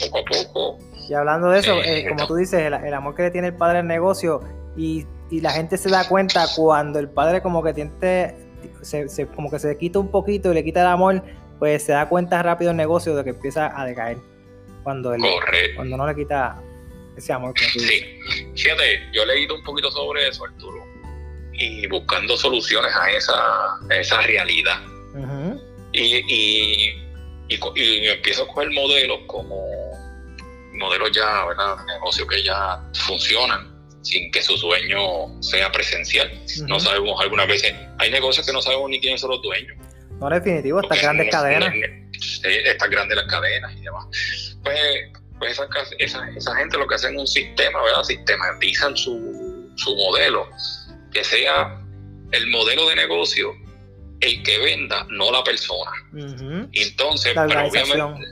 poco 0.00 0.18
a 0.20 0.24
poco. 0.24 0.78
Y 1.08 1.14
hablando 1.14 1.50
de 1.50 1.58
eso, 1.58 1.82
eh, 1.82 2.06
como 2.08 2.26
tú 2.26 2.36
dices, 2.36 2.60
el, 2.60 2.74
el, 2.74 2.94
amor 2.94 3.14
que 3.16 3.24
le 3.24 3.30
tiene 3.30 3.48
el 3.48 3.54
padre 3.54 3.80
al 3.80 3.86
negocio 3.86 4.40
y 4.76 5.04
y 5.30 5.40
la 5.40 5.52
gente 5.52 5.78
se 5.78 5.88
da 5.88 6.06
cuenta 6.08 6.46
cuando 6.56 6.98
el 6.98 7.08
padre 7.08 7.40
como 7.40 7.62
que 7.62 7.72
tiene, 7.72 8.34
se, 8.82 9.26
como 9.28 9.50
que 9.50 9.58
se 9.58 9.78
quita 9.78 10.00
un 10.00 10.10
poquito 10.10 10.50
y 10.50 10.54
le 10.54 10.64
quita 10.64 10.80
el 10.80 10.88
amor, 10.88 11.22
pues 11.58 11.84
se 11.84 11.92
da 11.92 12.08
cuenta 12.08 12.42
rápido 12.42 12.72
el 12.72 12.76
negocio 12.76 13.14
de 13.14 13.22
que 13.22 13.30
empieza 13.30 13.72
a 13.80 13.86
decaer. 13.86 14.18
Cuando, 14.82 15.14
él, 15.14 15.22
cuando 15.76 15.96
no 15.96 16.06
le 16.06 16.14
quita 16.14 16.60
ese 17.16 17.32
amor. 17.32 17.54
sí, 17.58 18.18
fíjate, 18.56 19.08
yo 19.12 19.22
he 19.22 19.26
leído 19.26 19.54
un 19.54 19.62
poquito 19.62 19.90
sobre 19.90 20.26
eso, 20.26 20.44
Arturo, 20.44 20.82
y 21.52 21.86
buscando 21.86 22.36
soluciones 22.36 22.92
a 22.96 23.10
esa, 23.10 23.78
esa 23.90 24.20
realidad. 24.22 24.80
y, 25.92 26.16
y, 26.28 26.94
y, 27.48 28.06
empiezo 28.08 28.44
a 28.44 28.48
coger 28.48 28.70
modelos 28.70 29.20
como 29.26 29.54
modelos 30.72 31.10
ya, 31.12 31.44
¿verdad? 31.44 31.76
Negocios 31.86 32.26
que 32.26 32.42
ya 32.42 32.82
funcionan 32.94 33.69
sin 34.02 34.30
que 34.30 34.42
su 34.42 34.56
sueño 34.56 35.42
sea 35.42 35.70
presencial. 35.72 36.30
No 36.66 36.80
sabemos 36.80 37.20
algunas 37.20 37.46
veces, 37.48 37.74
hay 37.98 38.10
negocios 38.10 38.46
que 38.46 38.52
no 38.52 38.62
sabemos 38.62 38.90
ni 38.90 39.00
quiénes 39.00 39.20
son 39.20 39.30
los 39.30 39.42
dueños. 39.42 39.76
No, 40.20 40.28
definitivo, 40.28 40.80
estas 40.80 41.00
grandes 41.00 41.30
cadenas. 41.30 41.74
Estas 42.42 42.90
grandes 42.90 43.16
las 43.16 43.26
cadenas 43.26 43.72
y 43.76 43.80
demás. 43.80 44.06
Pues, 44.62 44.78
pues 45.38 45.52
esa, 45.52 45.66
esa, 45.98 46.30
esa, 46.36 46.56
gente 46.56 46.76
lo 46.76 46.86
que 46.86 46.94
hacen 46.94 47.14
es 47.14 47.20
un 47.20 47.26
sistema, 47.26 47.82
¿verdad? 47.82 48.04
Sistematizan 48.04 48.96
su, 48.96 49.72
su 49.76 49.96
modelo, 49.96 50.48
que 51.12 51.24
sea 51.24 51.80
el 52.32 52.46
modelo 52.48 52.88
de 52.88 52.96
negocio 52.96 53.54
el 54.20 54.42
que 54.42 54.58
venda, 54.58 55.06
no 55.10 55.32
la 55.32 55.42
persona. 55.42 55.92
Entonces, 56.72 57.32
pero 57.34 57.66
obviamente, 57.66 58.26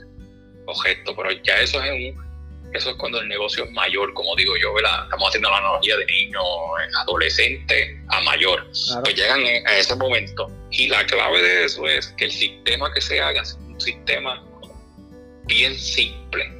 objeto, 0.65 1.15
pero 1.15 1.31
ya 1.43 1.59
eso 1.59 1.81
es 1.81 1.91
un 2.13 2.28
eso 2.73 2.91
es 2.91 2.95
cuando 2.97 3.19
el 3.19 3.27
negocio 3.27 3.63
es 3.63 3.71
mayor, 3.71 4.13
como 4.13 4.35
digo 4.35 4.55
yo, 4.57 4.73
¿verdad? 4.73 5.03
Estamos 5.05 5.29
haciendo 5.29 5.49
la 5.49 5.57
analogía 5.57 5.97
de 5.97 6.05
niño, 6.05 6.39
adolescente 7.01 7.99
a 8.09 8.21
mayor. 8.21 8.65
Pues 9.03 9.15
llegan 9.15 9.41
a 9.65 9.77
ese 9.77 9.95
momento. 9.95 10.51
Y 10.69 10.87
la 10.87 11.05
clave 11.05 11.41
de 11.41 11.65
eso 11.65 11.87
es 11.87 12.07
que 12.09 12.25
el 12.25 12.31
sistema 12.31 12.93
que 12.93 13.01
se 13.01 13.19
haga 13.19 13.41
es 13.41 13.57
un 13.67 13.79
sistema 13.81 14.43
bien 15.45 15.75
simple, 15.79 16.51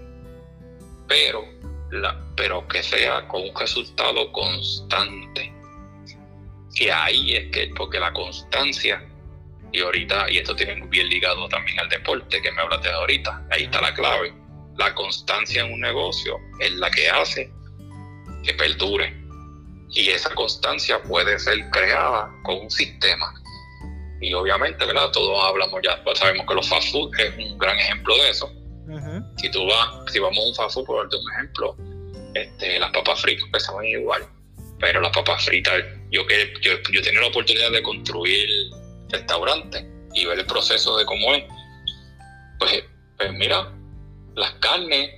pero, 1.07 1.45
la, 1.91 2.19
pero 2.35 2.67
que 2.67 2.81
sea 2.81 3.27
con 3.27 3.43
un 3.43 3.55
resultado 3.55 4.31
constante. 4.31 5.53
Y 6.73 6.89
ahí 6.89 7.35
es 7.35 7.51
que, 7.51 7.71
porque 7.75 7.99
la 7.99 8.11
constancia, 8.13 9.05
y 9.71 9.81
ahorita, 9.81 10.31
y 10.31 10.39
esto 10.39 10.55
tiene 10.55 10.83
bien 10.87 11.07
ligado 11.07 11.47
también 11.49 11.79
al 11.79 11.89
deporte 11.89 12.41
que 12.41 12.51
me 12.51 12.61
hablaste 12.61 12.89
ahorita, 12.89 13.45
ahí 13.51 13.65
está 13.65 13.81
la 13.81 13.93
clave 13.93 14.33
la 14.79 14.95
constancia 14.95 15.61
en 15.63 15.73
un 15.73 15.81
negocio 15.81 16.39
es 16.59 16.71
la 16.73 16.89
que 16.89 17.09
hace 17.09 17.51
que 18.43 18.53
perdure. 18.53 19.13
Y 19.91 20.09
esa 20.09 20.33
constancia 20.33 21.01
puede 21.03 21.37
ser 21.37 21.69
creada 21.71 22.31
con 22.43 22.57
un 22.59 22.71
sistema. 22.71 23.33
Y 24.21 24.33
obviamente, 24.33 24.85
¿verdad? 24.85 25.11
Todos 25.11 25.43
hablamos 25.43 25.81
ya, 25.83 26.01
pues 26.03 26.19
sabemos 26.19 26.45
que 26.47 26.55
los 26.55 26.69
fast 26.69 26.91
food 26.91 27.11
es 27.19 27.35
un 27.37 27.57
gran 27.57 27.77
ejemplo 27.77 28.15
de 28.15 28.29
eso. 28.29 28.51
Si 29.37 29.51
tú 29.51 29.65
vas, 29.67 30.11
si 30.11 30.19
vamos 30.19 30.37
a 30.37 30.47
un 30.47 30.55
fast 30.55 30.75
food, 30.75 30.85
por 30.85 31.01
darte 31.01 31.17
un 31.17 31.31
ejemplo, 31.33 31.75
este, 32.33 32.79
las 32.79 32.91
papas 32.91 33.21
fritas 33.21 33.47
pues 33.51 33.63
saben 33.63 33.89
igual. 33.89 34.25
Pero 34.79 35.01
las 35.01 35.11
papas 35.11 35.43
fritas, 35.43 35.83
yo 36.11 36.25
que 36.25 36.53
yo, 36.61 36.71
yo 36.91 37.01
tenía 37.01 37.21
la 37.21 37.27
oportunidad 37.27 37.71
de 37.71 37.83
construir 37.83 38.49
restaurantes 39.09 39.85
y 40.13 40.25
ver 40.25 40.39
el 40.39 40.45
proceso 40.45 40.97
de 40.97 41.05
cómo 41.05 41.33
es. 41.33 41.43
Pues, 42.59 42.83
pues 43.17 43.33
mira, 43.33 43.71
las 44.35 44.51
carnes 44.55 45.11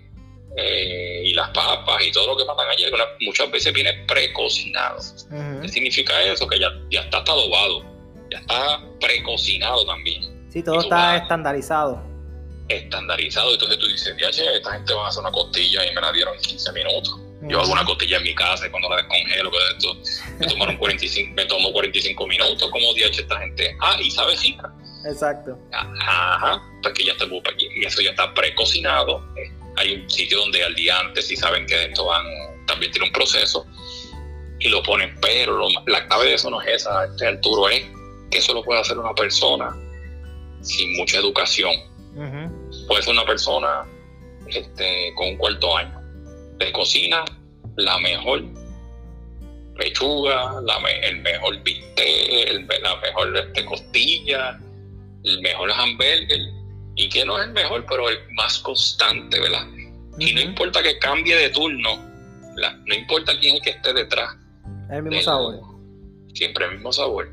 eh, 0.57 1.21
y 1.25 1.33
las 1.33 1.49
papas 1.51 2.05
y 2.05 2.11
todo 2.11 2.27
lo 2.27 2.37
que 2.37 2.45
mandan 2.45 2.67
allí, 2.69 2.85
muchas 3.21 3.49
veces 3.51 3.73
viene 3.73 3.93
precocinado. 4.07 4.99
¿Qué 5.61 5.69
significa 5.69 6.21
eso? 6.23 6.47
Que 6.47 6.59
ya, 6.59 6.69
ya 6.89 7.01
está 7.01 7.19
adobado, 7.19 7.85
ya 8.29 8.39
está 8.39 8.81
precocinado 8.99 9.85
también. 9.85 10.49
Sí, 10.49 10.61
todo 10.61 10.81
está 10.81 11.17
estandarizado. 11.17 12.01
Estandarizado, 12.67 13.53
entonces 13.53 13.79
tú 13.79 13.87
dices, 13.87 14.15
esta 14.17 14.71
gente 14.71 14.93
va 14.93 15.05
a 15.05 15.09
hacer 15.09 15.21
una 15.21 15.31
costilla 15.31 15.89
y 15.89 15.95
me 15.95 16.01
la 16.01 16.11
dieron 16.11 16.35
en 16.35 16.41
15 16.41 16.71
minutos. 16.73 17.19
Yo 17.43 17.59
hago 17.59 17.71
una 17.71 17.83
costilla 17.83 18.17
en 18.17 18.23
mi 18.23 18.35
casa 18.35 18.67
y 18.67 18.69
cuando 18.69 18.89
la 18.89 18.97
descongelo, 18.97 19.51
esto, 19.71 19.97
me, 20.39 20.47
tomaron 20.47 20.77
45, 20.77 21.33
me 21.33 21.45
tomo 21.45 21.71
45 21.71 22.27
minutos, 22.27 22.69
como 22.69 22.93
día 22.93 23.07
esta 23.07 23.39
gente. 23.39 23.75
Ah, 23.79 23.97
y 23.99 24.11
sabe 24.11 24.35
rica. 24.35 24.71
Exacto. 25.05 25.57
Ajá, 25.71 26.61
pues 26.81 26.93
que 26.93 27.05
ya 27.05 27.13
está, 27.13 27.25
y 27.57 27.85
eso 27.85 28.01
ya 28.01 28.11
está 28.11 28.33
precocinado. 28.33 29.23
Hay 29.77 29.95
un 29.95 30.09
sitio 30.09 30.37
donde 30.39 30.63
al 30.63 30.75
día 30.75 30.99
antes 30.99 31.27
si 31.27 31.35
saben 31.35 31.65
que 31.65 31.85
esto 31.85 32.05
van, 32.05 32.25
también 32.67 32.91
tiene 32.91 33.07
un 33.07 33.13
proceso 33.13 33.65
y 34.59 34.69
lo 34.69 34.83
ponen, 34.83 35.15
pero 35.21 35.67
la 35.87 36.07
clave 36.07 36.25
de 36.25 36.33
eso 36.35 36.49
no 36.49 36.61
es 36.61 36.67
esa, 36.67 37.05
este 37.05 37.27
Arturo, 37.27 37.67
es 37.69 37.83
que 38.29 38.37
eso 38.37 38.53
lo 38.53 38.63
puede 38.63 38.79
hacer 38.79 38.97
una 38.97 39.13
persona 39.13 39.75
sin 40.61 40.95
mucha 40.97 41.17
educación. 41.17 41.71
Puede 42.87 43.01
ser 43.01 43.13
una 43.13 43.25
persona 43.25 43.85
este, 44.47 45.13
con 45.15 45.29
un 45.29 45.37
cuarto 45.37 45.77
año 45.77 45.99
de 46.57 46.71
cocina, 46.71 47.25
la 47.77 47.97
mejor 47.99 48.43
pechuga, 49.77 50.61
la 50.61 50.77
el 51.03 51.21
mejor 51.21 51.57
bistec, 51.63 52.69
la 52.81 52.95
mejor 52.97 53.37
este, 53.37 53.65
costilla, 53.65 54.59
el 55.23 55.41
mejor 55.41 55.71
hamburger, 55.71 56.39
y 56.95 57.09
que 57.09 57.25
no 57.25 57.39
es 57.39 57.47
el 57.47 57.53
mejor, 57.53 57.85
pero 57.87 58.09
el 58.09 58.17
más 58.33 58.59
constante, 58.59 59.39
¿verdad? 59.39 59.67
Y 60.19 60.33
no 60.33 60.41
importa 60.41 60.83
que 60.83 60.99
cambie 60.99 61.35
de 61.35 61.49
turno, 61.49 61.97
no 62.85 62.95
importa 62.95 63.33
quién 63.39 63.55
es 63.57 63.61
que 63.61 63.69
esté 63.71 63.93
detrás. 63.93 64.35
El 64.89 65.03
mismo 65.03 65.21
sabor. 65.21 65.59
Siempre 66.33 66.65
el 66.65 66.71
mismo 66.73 66.91
sabor. 66.91 67.29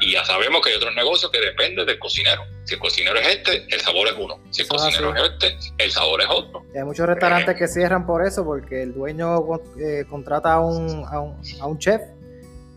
Y 0.00 0.12
ya 0.12 0.24
sabemos 0.24 0.62
que 0.62 0.70
hay 0.70 0.76
otros 0.76 0.94
negocios 0.94 1.30
que 1.30 1.40
dependen 1.40 1.86
del 1.86 1.98
cocinero. 1.98 2.42
Si 2.64 2.74
el 2.74 2.80
cocinero 2.80 3.18
es 3.18 3.28
este, 3.28 3.66
el 3.74 3.80
sabor 3.80 4.08
es 4.08 4.14
uno. 4.16 4.40
Si 4.50 4.62
el 4.62 4.68
cocinero 4.68 5.14
es 5.14 5.22
este, 5.22 5.58
el 5.78 5.90
sabor 5.90 6.20
es 6.20 6.28
otro. 6.28 6.64
hay 6.74 6.84
muchos 6.84 7.06
restaurantes 7.06 7.56
que 7.56 7.66
cierran 7.66 8.06
por 8.06 8.24
eso, 8.24 8.44
porque 8.44 8.82
el 8.82 8.94
dueño 8.94 9.38
eh, 9.80 10.04
contrata 10.08 10.54
a 10.54 10.60
un, 10.60 11.04
a 11.08 11.20
un, 11.20 11.40
a 11.60 11.66
un 11.66 11.78
chef 11.78 12.00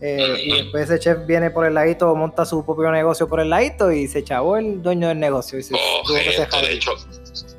eh, 0.00 0.40
y 0.42 0.52
después 0.62 0.88
ese 0.88 0.98
chef 0.98 1.26
viene 1.26 1.50
por 1.50 1.66
el 1.66 1.74
ladito, 1.74 2.14
monta 2.14 2.46
su 2.46 2.64
propio 2.64 2.90
negocio 2.90 3.28
por 3.28 3.40
el 3.40 3.50
ladito 3.50 3.92
y 3.92 4.08
se 4.08 4.24
chavó 4.24 4.56
el 4.56 4.82
dueño 4.82 5.08
del 5.08 5.20
negocio. 5.20 5.58
Y, 5.58 5.62
se 5.62 5.74
oh, 5.74 6.12
de 6.12 6.72
hecho, 6.72 6.96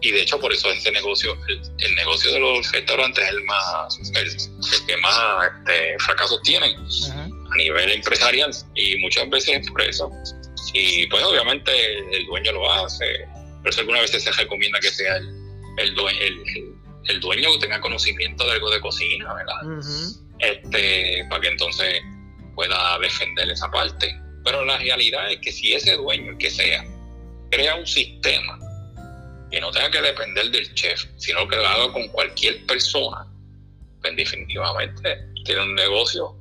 y 0.02 0.12
de 0.12 0.22
hecho, 0.22 0.40
por 0.40 0.52
eso 0.52 0.72
este 0.72 0.92
negocio, 0.92 1.38
el, 1.48 1.96
negocio 1.96 2.32
de 2.34 2.40
los 2.40 2.72
restaurantes 2.72 3.24
es 3.24 3.30
el 3.30 3.44
más, 3.44 4.00
el, 4.16 4.86
que 4.88 4.98
más 4.98 5.20
este, 5.60 6.00
fracasos 6.00 6.42
tienen 6.42 6.76
a 6.76 7.56
nivel 7.58 7.92
empresarial 7.92 8.52
y 8.74 8.98
muchas 8.98 9.30
veces 9.30 9.70
por 9.70 9.82
eso. 9.82 10.10
Y 10.74 11.06
pues 11.08 11.24
obviamente 11.24 11.72
el, 12.12 12.26
dueño 12.26 12.54
lo 12.54 12.72
hace, 12.72 13.06
pero 13.62 13.70
eso 13.70 13.82
algunas 13.82 14.02
veces 14.02 14.24
se 14.24 14.32
recomienda 14.32 14.80
que 14.80 14.90
sea 14.90 15.18
el, 15.18 15.30
el, 15.78 15.94
dueño, 15.94 16.20
el, 17.08 17.20
dueño 17.20 17.52
que 17.54 17.60
tenga 17.60 17.80
conocimiento 17.82 18.46
de 18.46 18.54
algo 18.54 18.72
de 18.72 18.82
cocina, 18.82 19.32
¿verdad? 19.34 19.84
este, 20.40 21.26
para 21.30 21.42
que 21.42 21.48
entonces 21.50 22.02
pueda 22.62 23.00
defender 23.00 23.50
esa 23.50 23.72
parte. 23.72 24.16
Pero 24.44 24.64
la 24.66 24.78
realidad 24.78 25.32
es 25.32 25.40
que 25.40 25.52
si 25.52 25.74
ese 25.74 25.96
dueño, 25.96 26.38
que 26.38 26.52
sea, 26.52 26.86
crea 27.50 27.76
un 27.76 27.88
sistema 27.88 28.60
que 29.50 29.60
no 29.60 29.72
tenga 29.72 29.90
que 29.90 30.02
depender 30.02 30.52
del 30.52 30.72
chef, 30.76 31.06
sino 31.18 31.48
que 31.48 31.56
lo 31.56 31.68
haga 31.68 31.92
con 31.92 32.08
cualquier 32.10 32.64
persona, 32.68 33.26
pues 34.00 34.16
definitivamente 34.16 35.26
tiene 35.44 35.64
un 35.64 35.74
negocio 35.74 36.36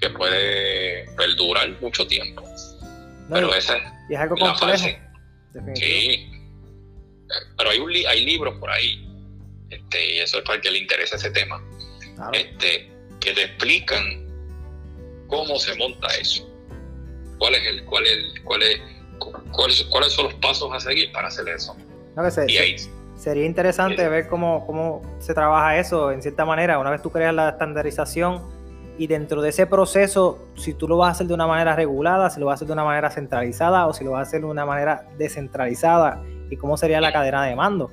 que 0.00 0.08
puede 0.08 1.04
perdurar 1.16 1.68
mucho 1.82 2.06
tiempo. 2.06 2.42
pero 3.30 3.54
ese 3.54 3.74
y 4.08 4.14
es 4.14 4.20
algo 4.20 4.36
complejo. 4.36 4.86
Sí. 5.74 6.30
Pero 7.58 7.70
hay, 7.70 7.78
un 7.78 7.90
hay 7.90 8.24
libros 8.24 8.58
por 8.58 8.70
ahí, 8.70 9.06
este, 9.68 10.14
y 10.14 10.18
eso 10.18 10.38
es 10.38 10.44
para 10.44 10.56
el 10.56 10.62
que 10.62 10.70
le 10.70 10.78
interesa 10.78 11.16
ese 11.16 11.30
tema, 11.30 11.62
este, 12.32 12.90
que 13.20 13.32
te 13.32 13.42
explican 13.42 14.25
cómo 15.26 15.58
se 15.58 15.74
monta 15.76 16.08
eso, 16.20 16.48
cuál 17.38 17.54
es 17.54 17.66
el, 17.66 17.84
cuál 17.84 18.06
es, 18.06 18.40
cuál 18.44 18.62
es, 18.62 18.80
cuáles, 19.88 20.12
son 20.12 20.24
los 20.24 20.34
pasos 20.34 20.72
a 20.72 20.80
seguir 20.80 21.12
para 21.12 21.28
hacer 21.28 21.48
eso. 21.48 21.76
Sería 23.16 23.46
interesante 23.46 24.08
ver 24.08 24.28
cómo, 24.28 24.66
cómo 24.66 25.02
se 25.20 25.32
trabaja 25.34 25.78
eso 25.78 26.12
en 26.12 26.22
cierta 26.22 26.44
manera, 26.44 26.78
una 26.78 26.90
vez 26.90 27.02
tú 27.02 27.10
creas 27.10 27.34
la 27.34 27.50
estandarización 27.50 28.56
y 28.98 29.06
dentro 29.06 29.42
de 29.42 29.50
ese 29.50 29.66
proceso, 29.66 30.38
si 30.56 30.72
tú 30.72 30.88
lo 30.88 30.96
vas 30.96 31.08
a 31.08 31.10
hacer 31.12 31.26
de 31.26 31.34
una 31.34 31.46
manera 31.46 31.76
regulada, 31.76 32.30
si 32.30 32.40
lo 32.40 32.46
vas 32.46 32.54
a 32.54 32.56
hacer 32.56 32.68
de 32.68 32.72
una 32.72 32.84
manera 32.84 33.10
centralizada 33.10 33.86
o 33.86 33.92
si 33.92 34.04
lo 34.04 34.12
vas 34.12 34.20
a 34.20 34.22
hacer 34.28 34.40
de 34.40 34.46
una 34.46 34.64
manera 34.64 35.08
descentralizada 35.18 36.22
y 36.50 36.56
cómo 36.56 36.76
sería 36.76 37.00
la 37.00 37.12
cadena 37.12 37.44
de 37.44 37.54
mando 37.54 37.90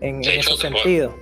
en, 0.00 0.24
ese 0.24 0.56
sentido. 0.56 1.14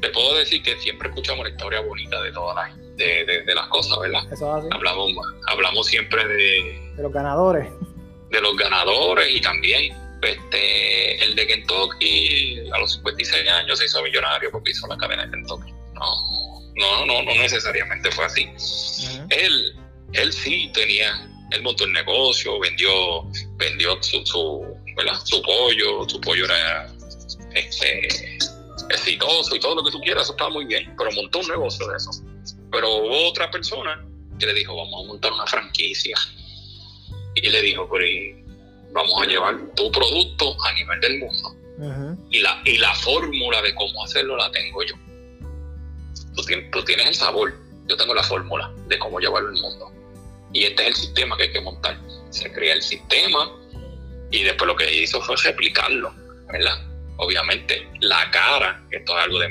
te 0.00 0.08
puedo 0.10 0.36
decir 0.38 0.62
que 0.62 0.76
siempre 0.78 1.08
escuchamos 1.08 1.44
la 1.44 1.50
historia 1.50 1.80
bonita 1.80 2.22
de 2.22 2.32
todas 2.32 2.56
las 2.56 2.81
de, 3.02 3.54
las 3.54 3.68
cosas, 3.68 3.98
¿verdad? 4.00 4.22
Hablamos, 4.70 5.12
hablamos 5.48 5.86
siempre 5.86 6.26
de, 6.26 6.92
de 6.96 7.02
los 7.02 7.12
ganadores. 7.12 7.68
De 8.30 8.40
los 8.40 8.56
ganadores 8.56 9.28
y 9.34 9.40
también 9.40 9.94
este, 10.22 11.24
el 11.24 11.34
de 11.34 11.46
Kentucky 11.46 12.70
a 12.72 12.78
los 12.78 12.92
56 12.94 13.48
años 13.48 13.78
se 13.78 13.86
hizo 13.86 14.02
millonario 14.02 14.50
porque 14.50 14.70
hizo 14.70 14.86
la 14.86 14.96
cadena 14.96 15.26
de 15.26 15.32
Kentucky. 15.32 15.72
No, 15.94 16.60
no, 16.76 17.06
no, 17.06 17.22
no 17.22 17.34
necesariamente 17.34 18.10
fue 18.12 18.24
así. 18.24 18.48
Él, 19.30 19.76
él 20.12 20.32
sí 20.32 20.70
tenía, 20.72 21.28
él 21.50 21.62
montó 21.62 21.84
el 21.84 21.92
negocio, 21.92 22.58
vendió, 22.60 23.24
vendió 23.56 24.02
su, 24.02 24.24
su, 24.24 24.64
su 25.24 25.42
pollo, 25.42 26.08
su 26.08 26.20
pollo 26.20 26.44
era 26.44 26.92
este, 27.54 28.08
exitoso 28.90 29.56
y 29.56 29.60
todo 29.60 29.76
lo 29.76 29.84
que 29.84 29.90
tú 29.90 30.00
quieras, 30.00 30.24
eso 30.24 30.32
estaba 30.32 30.50
muy 30.50 30.64
bien, 30.64 30.94
pero 30.96 31.10
montó 31.12 31.40
un 31.40 31.48
negocio 31.48 31.86
de 31.88 31.96
eso. 31.96 32.10
Pero 32.72 32.88
hubo 32.88 33.28
otra 33.28 33.50
persona 33.50 34.02
que 34.38 34.46
le 34.46 34.54
dijo, 34.54 34.74
vamos 34.74 35.04
a 35.04 35.08
montar 35.08 35.32
una 35.32 35.46
franquicia. 35.46 36.16
Y 37.34 37.48
le 37.48 37.62
dijo, 37.62 37.88
vamos 38.92 39.22
a 39.22 39.26
llevar 39.26 39.56
tu 39.76 39.92
producto 39.92 40.56
a 40.64 40.72
nivel 40.72 41.00
del 41.00 41.18
mundo. 41.18 41.56
y, 42.30 42.40
la, 42.40 42.62
y 42.64 42.78
la 42.78 42.94
fórmula 42.94 43.60
de 43.62 43.74
cómo 43.74 44.04
hacerlo 44.04 44.36
la 44.36 44.50
tengo 44.50 44.82
yo. 44.84 44.94
Tú, 46.34 46.42
tú 46.72 46.84
tienes 46.84 47.06
el 47.06 47.14
sabor, 47.14 47.54
yo 47.86 47.96
tengo 47.96 48.14
la 48.14 48.22
fórmula 48.22 48.72
de 48.88 48.98
cómo 48.98 49.20
llevarlo 49.20 49.50
al 49.50 49.60
mundo. 49.60 49.92
Y 50.52 50.64
este 50.64 50.82
es 50.82 50.88
el 50.88 50.94
sistema 50.94 51.36
que 51.36 51.44
hay 51.44 51.52
que 51.52 51.60
montar. 51.60 51.98
Se 52.30 52.50
crea 52.52 52.74
el 52.74 52.82
sistema 52.82 53.50
y 54.30 54.42
después 54.44 54.66
lo 54.66 54.76
que 54.76 55.02
hizo 55.02 55.20
fue 55.20 55.36
replicarlo, 55.36 56.14
¿verdad? 56.50 56.86
Obviamente, 57.18 57.86
la 58.00 58.30
cara, 58.30 58.82
esto 58.90 59.16
es 59.18 59.24
algo 59.24 59.38
de 59.38 59.48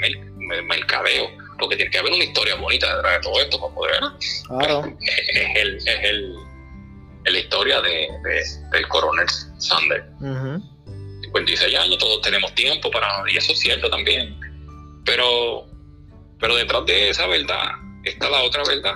mercadeo, 0.63 1.29
porque 1.61 1.75
tiene 1.77 1.91
que 1.91 1.99
haber 1.99 2.11
una 2.11 2.23
historia 2.23 2.55
bonita 2.55 2.93
detrás 2.95 3.13
de 3.13 3.21
todo 3.21 3.41
esto 3.41 3.61
para 3.61 3.73
poder. 3.73 3.99
Claro. 4.47 4.97
Es, 4.99 5.55
el, 5.55 5.77
es 5.77 6.03
el, 6.03 6.35
la 7.25 7.39
historia 7.39 7.81
de, 7.81 8.07
del 8.71 8.87
coronel 8.87 9.27
Sanders. 9.59 10.05
56 11.21 11.77
años, 11.77 11.97
todos 11.99 12.21
tenemos 12.21 12.53
tiempo 12.55 12.89
para. 12.91 13.23
Y 13.31 13.37
eso 13.37 13.53
es 13.53 13.59
cierto 13.59 13.89
también. 13.89 14.37
Pero, 15.05 15.67
pero 16.39 16.55
detrás 16.55 16.85
de 16.85 17.09
esa 17.09 17.27
verdad 17.27 17.69
está 18.03 18.29
la 18.29 18.41
otra 18.41 18.63
verdad, 18.63 18.95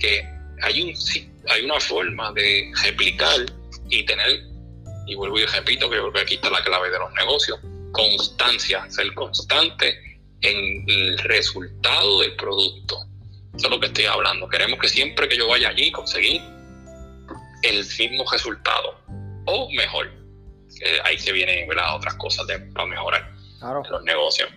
que 0.00 0.24
hay, 0.62 0.82
un, 0.82 0.94
hay 1.48 1.64
una 1.64 1.78
forma 1.78 2.32
de 2.32 2.72
replicar 2.82 3.40
y 3.90 4.04
tener, 4.04 4.42
y 5.06 5.14
vuelvo 5.14 5.38
y 5.38 5.44
repito 5.44 5.90
que 5.90 6.20
aquí 6.20 6.34
está 6.34 6.50
la 6.50 6.62
clave 6.62 6.90
de 6.90 6.98
los 6.98 7.12
negocios, 7.12 7.60
constancia, 7.92 8.90
ser 8.90 9.12
constante 9.14 10.07
en 10.40 10.84
el 10.88 11.18
resultado 11.18 12.20
del 12.20 12.36
producto. 12.36 12.96
Eso 13.56 13.66
es 13.66 13.70
lo 13.70 13.80
que 13.80 13.86
estoy 13.86 14.04
hablando. 14.04 14.48
Queremos 14.48 14.78
que 14.78 14.88
siempre 14.88 15.28
que 15.28 15.36
yo 15.36 15.48
vaya 15.48 15.68
allí 15.68 15.90
conseguir 15.90 16.40
el 17.62 17.84
mismo 17.84 18.24
resultado 18.30 19.00
o 19.46 19.70
mejor. 19.72 20.10
ahí 21.04 21.18
se 21.18 21.32
vienen 21.32 21.68
otras 21.94 22.14
cosas 22.14 22.46
de, 22.46 22.58
para 22.58 22.86
mejorar 22.86 23.32
los 23.90 24.04
negocios. 24.04 24.48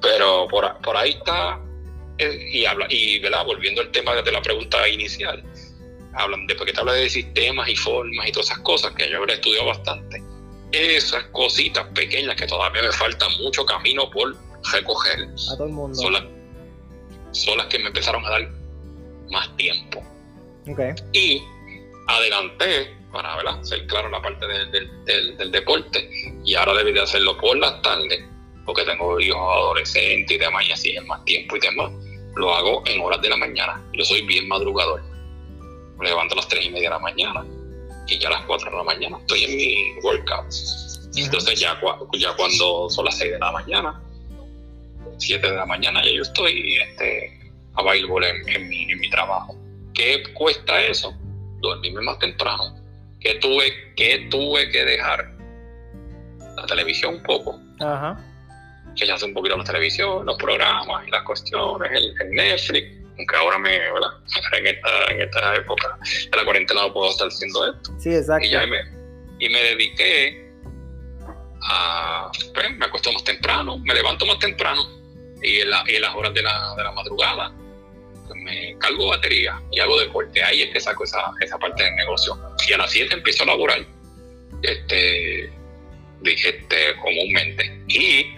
Pero 0.00 0.48
por, 0.48 0.80
por 0.80 0.96
ahí 0.96 1.10
está, 1.10 1.60
eh, 2.18 2.48
y, 2.52 2.64
habla, 2.64 2.86
y 2.90 3.20
volviendo 3.44 3.80
al 3.80 3.90
tema 3.90 4.14
de 4.14 4.32
la 4.32 4.42
pregunta 4.42 4.86
inicial, 4.88 5.42
hablan, 6.14 6.46
después 6.46 6.66
que 6.66 6.72
te 6.72 6.80
habla 6.80 6.92
de 6.92 7.08
sistemas 7.08 7.68
y 7.68 7.76
formas 7.76 8.28
y 8.28 8.32
todas 8.32 8.50
esas 8.50 8.60
cosas, 8.60 8.92
que 8.94 9.10
yo 9.10 9.18
habré 9.18 9.34
estudiado 9.34 9.66
bastante, 9.66 10.22
esas 10.74 11.24
cositas 11.24 11.86
pequeñas 11.94 12.36
que 12.36 12.46
todavía 12.46 12.82
me 12.82 12.92
falta 12.92 13.28
mucho 13.40 13.64
camino 13.64 14.10
por 14.10 14.36
recoger. 14.72 15.28
A 15.52 15.56
todo 15.56 15.66
el 15.66 15.72
mundo. 15.72 15.94
Son 17.32 17.56
las, 17.58 17.66
que 17.66 17.78
me 17.78 17.88
empezaron 17.88 18.24
a 18.24 18.30
dar 18.30 18.50
más 19.30 19.56
tiempo. 19.56 20.02
Y 21.12 21.42
adelanté 22.06 22.94
para 23.12 23.36
¿verdad? 23.36 23.62
ser 23.62 23.86
claro 23.86 24.08
la 24.10 24.20
parte 24.20 24.46
del, 24.46 25.50
deporte 25.50 26.10
y 26.44 26.54
ahora 26.54 26.74
debería 26.74 27.02
hacerlo 27.02 27.36
por 27.38 27.56
las 27.56 27.80
tardes 27.82 28.24
porque 28.64 28.82
tengo 28.84 29.20
hijos 29.20 29.40
adolescentes 29.40 30.36
y 30.36 30.38
demás 30.38 30.66
y 30.66 30.72
así 30.72 30.96
es 30.96 31.04
más 31.04 31.24
tiempo 31.24 31.56
y 31.56 31.60
demás. 31.60 31.92
Lo 32.36 32.52
hago 32.52 32.82
en 32.86 33.00
horas 33.00 33.20
de 33.20 33.28
la 33.28 33.36
mañana. 33.36 33.80
Yo 33.92 34.04
soy 34.04 34.22
bien 34.22 34.48
madrugador. 34.48 35.02
Me 35.98 36.08
levanto 36.08 36.34
a 36.34 36.36
las 36.38 36.48
3 36.48 36.66
y 36.66 36.70
media 36.70 36.88
de 36.88 36.94
la 36.94 36.98
mañana 36.98 37.44
y 38.06 38.18
ya 38.18 38.28
a 38.28 38.32
las 38.32 38.42
4 38.42 38.70
de 38.70 38.76
la 38.76 38.82
mañana 38.82 39.18
estoy 39.18 39.44
en 39.44 39.56
mi 39.56 40.00
workout. 40.02 40.46
Entonces 41.16 41.60
ya, 41.60 41.78
ya 42.18 42.34
cuando 42.36 42.90
son 42.90 43.04
las 43.04 43.18
6 43.18 43.32
de 43.32 43.38
la 43.38 43.52
mañana, 43.52 44.00
7 45.18 45.48
de 45.48 45.56
la 45.56 45.66
mañana 45.66 46.04
ya 46.04 46.10
yo 46.10 46.22
estoy 46.22 46.78
este, 46.78 47.52
available 47.74 48.28
en, 48.28 48.48
en, 48.48 48.68
mi, 48.68 48.90
en 48.90 48.98
mi 48.98 49.10
trabajo. 49.10 49.56
¿Qué 49.94 50.22
cuesta 50.34 50.80
eso? 50.82 51.14
Dormirme 51.60 52.02
más 52.02 52.18
temprano. 52.18 52.76
¿Qué 53.20 53.36
tuve, 53.36 53.94
qué 53.96 54.26
tuve 54.30 54.70
que 54.70 54.84
dejar? 54.84 55.32
La 56.56 56.66
televisión 56.66 57.14
un 57.14 57.22
poco. 57.22 57.60
Ajá. 57.80 58.20
Que 58.96 59.06
ya 59.06 59.14
hace 59.14 59.24
un 59.24 59.34
poquito 59.34 59.56
la 59.56 59.64
televisión, 59.64 60.26
los 60.26 60.36
programas 60.36 61.06
y 61.06 61.10
las 61.10 61.22
cuestiones, 61.22 61.90
el, 61.92 62.14
el 62.20 62.30
Netflix 62.30 63.03
aunque 63.18 63.36
ahora 63.36 63.58
me, 63.58 63.78
¿verdad? 63.78 64.10
En 64.52 64.66
esta, 64.66 65.12
en 65.12 65.20
esta 65.22 65.54
época 65.56 65.98
de 66.30 66.36
la 66.36 66.44
cuarentena 66.44 66.82
no 66.82 66.92
puedo 66.92 67.10
estar 67.10 67.28
haciendo 67.28 67.72
esto. 67.72 67.92
Sí, 67.98 68.14
exacto. 68.14 68.46
Y, 68.46 68.50
ya 68.50 68.66
me, 68.66 68.80
y 69.38 69.48
me 69.48 69.62
dediqué 69.62 70.50
a, 71.62 72.30
pues, 72.52 72.76
me 72.76 72.86
acuesto 72.86 73.12
más 73.12 73.24
temprano, 73.24 73.78
me 73.78 73.94
levanto 73.94 74.26
más 74.26 74.38
temprano 74.38 74.82
y 75.42 75.60
en, 75.60 75.70
la, 75.70 75.84
y 75.86 75.96
en 75.96 76.02
las 76.02 76.14
horas 76.14 76.34
de 76.34 76.42
la, 76.42 76.74
de 76.76 76.82
la 76.82 76.92
madrugada 76.92 77.54
pues 78.26 78.40
me 78.40 78.76
cargo 78.78 79.08
batería 79.08 79.60
y 79.70 79.80
hago 79.80 79.98
deporte. 80.00 80.42
Ahí 80.42 80.62
es 80.62 80.72
que 80.72 80.80
saco 80.80 81.04
esa, 81.04 81.32
esa 81.40 81.58
parte 81.58 81.82
del 81.82 81.94
negocio. 81.96 82.38
Y 82.68 82.72
a 82.72 82.78
las 82.78 82.90
7 82.90 83.14
empiezo 83.14 83.42
a 83.44 83.46
laborar 83.46 83.84
este, 84.62 85.52
este, 86.24 86.96
comúnmente. 87.02 87.82
Y 87.88 88.34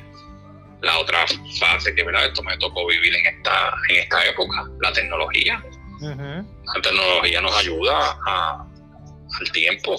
la 0.82 0.98
otra 0.98 1.24
fase 1.58 1.94
que 1.94 2.04
¿verdad? 2.04 2.26
esto 2.26 2.42
me 2.42 2.56
tocó 2.58 2.86
vivir 2.86 3.14
en 3.14 3.26
esta, 3.26 3.74
en 3.90 3.96
esta 3.96 4.26
época, 4.26 4.64
la 4.80 4.92
tecnología. 4.92 5.62
La 6.00 6.82
tecnología 6.82 7.40
nos 7.40 7.56
ayuda 7.56 8.18
a, 8.26 8.66
al 9.40 9.52
tiempo. 9.52 9.96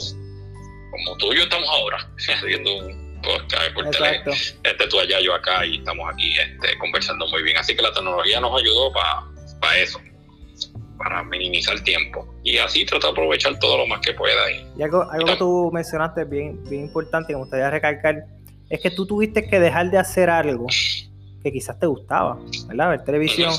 Como 0.92 1.18
tú 1.18 1.34
y 1.34 1.38
yo 1.38 1.44
estamos 1.44 1.68
ahora 1.70 1.98
haciendo 2.18 2.78
un 2.78 3.22
podcast 3.22 3.74
por 3.74 3.90
teléfono. 3.90 4.36
Este, 4.64 4.88
tú 4.88 5.00
allá, 5.00 5.20
yo 5.20 5.34
acá 5.34 5.66
y 5.66 5.78
estamos 5.78 6.08
aquí 6.14 6.38
este, 6.38 6.78
conversando 6.78 7.28
muy 7.28 7.44
bien. 7.44 7.58
Así 7.58 7.76
que 7.76 7.82
la 7.82 7.92
tecnología 7.94 8.40
nos 8.40 8.62
ayudó 8.62 8.94
para 8.94 9.78
eso, 9.80 10.00
para 10.98 11.24
minimizar 11.24 11.76
el 11.76 11.84
tiempo. 11.84 12.32
Y 12.44 12.58
así 12.60 12.86
trata 12.86 13.08
de 13.08 13.12
aprovechar 13.14 13.58
todo 13.60 13.80
lo 13.80 13.88
más 13.88 14.00
que 14.02 14.14
pueda. 14.14 14.52
Y, 14.52 14.68
y 14.78 14.84
algo, 14.84 15.10
algo 15.12 15.26
que 15.26 15.36
tú 15.38 15.72
mencionaste 15.74 16.26
bien, 16.26 16.64
bien 16.66 16.84
importante 16.84 17.30
que 17.30 17.34
me 17.34 17.40
gustaría 17.40 17.72
recalcar 17.72 18.37
es 18.70 18.82
que 18.82 18.92
tú 18.92 19.06
tuviste 19.06 19.48
que 19.48 19.60
dejar 19.60 19.90
de 19.90 19.98
hacer 19.98 20.30
algo 20.30 20.68
que 21.44 21.52
quizás 21.52 21.80
te 21.80 21.86
gustaba, 21.86 22.40
¿verdad? 22.68 22.90
Ver 22.90 23.04
televisión 23.04 23.54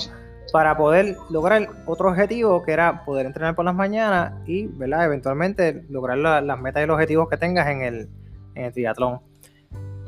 para 0.52 0.76
poder 0.76 1.16
lograr 1.30 1.68
otro 1.86 2.08
objetivo 2.08 2.62
que 2.62 2.72
era 2.72 3.04
poder 3.04 3.26
entrenar 3.26 3.54
por 3.54 3.64
las 3.64 3.74
mañanas 3.74 4.32
y, 4.46 4.66
¿verdad? 4.66 5.04
Eventualmente 5.04 5.84
lograr 5.88 6.18
las 6.18 6.60
metas 6.60 6.82
y 6.82 6.86
los 6.86 6.94
objetivos 6.94 7.28
que 7.28 7.36
tengas 7.36 7.68
en 7.68 7.82
el, 7.82 8.08
en 8.54 8.64
el 8.64 8.72
triatlón. 8.72 9.20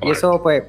Y 0.02 0.10
eso, 0.10 0.42
pues, 0.42 0.64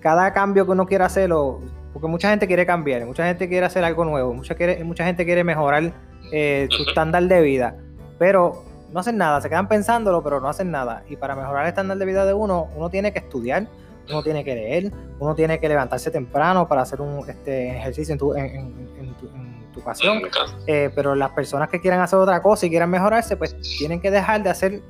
cada 0.00 0.32
cambio 0.32 0.64
que 0.64 0.72
uno 0.72 0.86
quiera 0.86 1.06
hacerlo, 1.06 1.60
porque 1.92 2.08
mucha 2.08 2.30
gente 2.30 2.46
quiere 2.46 2.64
cambiar, 2.64 3.04
mucha 3.04 3.26
gente 3.26 3.48
quiere 3.48 3.66
hacer 3.66 3.84
algo 3.84 4.04
nuevo, 4.04 4.32
mucha, 4.34 4.54
quiere, 4.54 4.82
mucha 4.84 5.04
gente 5.04 5.24
quiere 5.24 5.42
mejorar 5.42 5.92
eh, 6.32 6.68
su 6.70 6.82
estándar 6.84 7.24
de 7.24 7.42
vida, 7.42 7.76
pero 8.18 8.64
no 8.92 9.00
hacen 9.00 9.16
nada, 9.16 9.40
se 9.40 9.48
quedan 9.48 9.68
pensándolo, 9.68 10.22
pero 10.22 10.40
no 10.40 10.48
hacen 10.48 10.70
nada. 10.70 11.04
Y 11.08 11.16
para 11.16 11.34
mejorar 11.34 11.64
el 11.64 11.68
estándar 11.70 11.98
de 11.98 12.04
vida 12.04 12.24
de 12.26 12.34
uno, 12.34 12.68
uno 12.76 12.90
tiene 12.90 13.12
que 13.12 13.20
estudiar, 13.20 13.66
uno 14.08 14.22
tiene 14.22 14.44
que 14.44 14.54
leer, 14.54 14.92
uno 15.18 15.34
tiene 15.34 15.58
que 15.58 15.68
levantarse 15.68 16.10
temprano 16.10 16.68
para 16.68 16.82
hacer 16.82 17.00
un 17.00 17.28
este, 17.28 17.76
ejercicio 17.76 18.12
en 18.12 18.18
tu, 18.18 18.34
en, 18.34 19.14
tu, 19.18 19.28
en 19.28 19.72
tu 19.72 19.80
ocasión. 19.80 20.22
Eh, 20.66 20.90
pero 20.94 21.14
las 21.14 21.30
personas 21.30 21.68
que 21.68 21.80
quieran 21.80 22.00
hacer 22.00 22.18
otra 22.18 22.42
cosa 22.42 22.66
y 22.66 22.70
quieran 22.70 22.90
mejorarse, 22.90 23.36
pues 23.36 23.56
tienen 23.78 24.00
que 24.00 24.10
dejar 24.10 24.42
de 24.42 24.50
hacer 24.50 24.80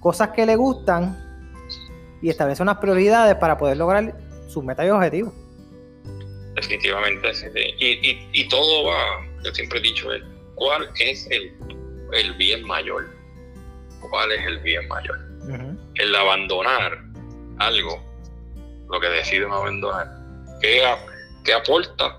cosas 0.00 0.28
que 0.30 0.46
les 0.46 0.56
gustan 0.56 1.18
y 2.20 2.28
establecer 2.28 2.62
unas 2.62 2.78
prioridades 2.78 3.34
para 3.36 3.58
poder 3.58 3.76
lograr 3.76 4.14
sus 4.46 4.62
metas 4.62 4.86
y 4.86 4.90
objetivos. 4.90 5.32
Definitivamente. 6.54 7.32
Y, 7.78 7.86
y, 7.86 8.28
y, 8.32 8.48
todo 8.48 8.84
va, 8.84 9.26
yo 9.42 9.52
siempre 9.52 9.78
he 9.78 9.82
dicho, 9.82 10.08
¿cuál 10.54 10.88
es 11.00 11.26
el, 11.30 11.56
el 12.12 12.34
bien 12.34 12.62
mayor? 12.64 13.21
Cuál 14.10 14.32
es 14.32 14.46
el 14.46 14.58
bien 14.58 14.86
mayor. 14.88 15.18
El 15.94 16.14
abandonar 16.14 16.98
algo, 17.58 18.02
lo 18.88 19.00
que 19.00 19.08
deciden 19.08 19.50
abandonar, 19.50 20.06
¿qué, 20.60 20.82
qué 21.44 21.52
aporta 21.54 22.18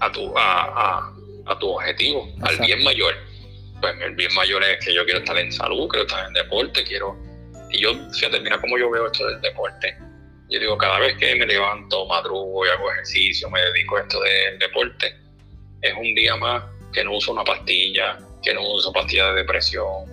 a 0.00 0.12
tu, 0.12 0.32
a, 0.36 1.12
a, 1.46 1.58
tu 1.58 1.70
objetivo, 1.70 2.28
al 2.42 2.56
bien 2.58 2.82
mayor? 2.84 3.14
Pues 3.80 3.94
el 4.00 4.14
bien 4.14 4.32
mayor 4.34 4.62
es 4.62 4.84
que 4.84 4.94
yo 4.94 5.04
quiero 5.04 5.20
estar 5.20 5.36
en 5.38 5.50
salud, 5.52 5.88
quiero 5.88 6.06
estar 6.06 6.26
en 6.26 6.34
deporte, 6.34 6.84
quiero... 6.84 7.16
Y 7.70 7.82
yo, 7.82 7.94
fíjate, 8.12 8.40
mira 8.40 8.60
cómo 8.60 8.78
yo 8.78 8.90
veo 8.90 9.06
esto 9.06 9.26
del 9.26 9.40
deporte. 9.40 9.96
Yo 10.50 10.58
digo, 10.58 10.76
cada 10.76 10.98
vez 10.98 11.16
que 11.16 11.36
me 11.36 11.46
levanto, 11.46 12.06
madrugo 12.06 12.66
y 12.66 12.68
hago 12.68 12.90
ejercicio, 12.90 13.48
me 13.50 13.60
dedico 13.60 13.96
a 13.96 14.00
esto 14.00 14.20
del 14.20 14.58
deporte, 14.58 15.14
es 15.82 15.94
un 15.94 16.14
día 16.14 16.36
más 16.36 16.64
que 16.92 17.04
no 17.04 17.16
uso 17.16 17.32
una 17.32 17.44
pastilla, 17.44 18.18
que 18.42 18.52
no 18.54 18.62
uso 18.68 18.92
pastillas 18.92 19.28
de 19.28 19.40
depresión, 19.40 20.06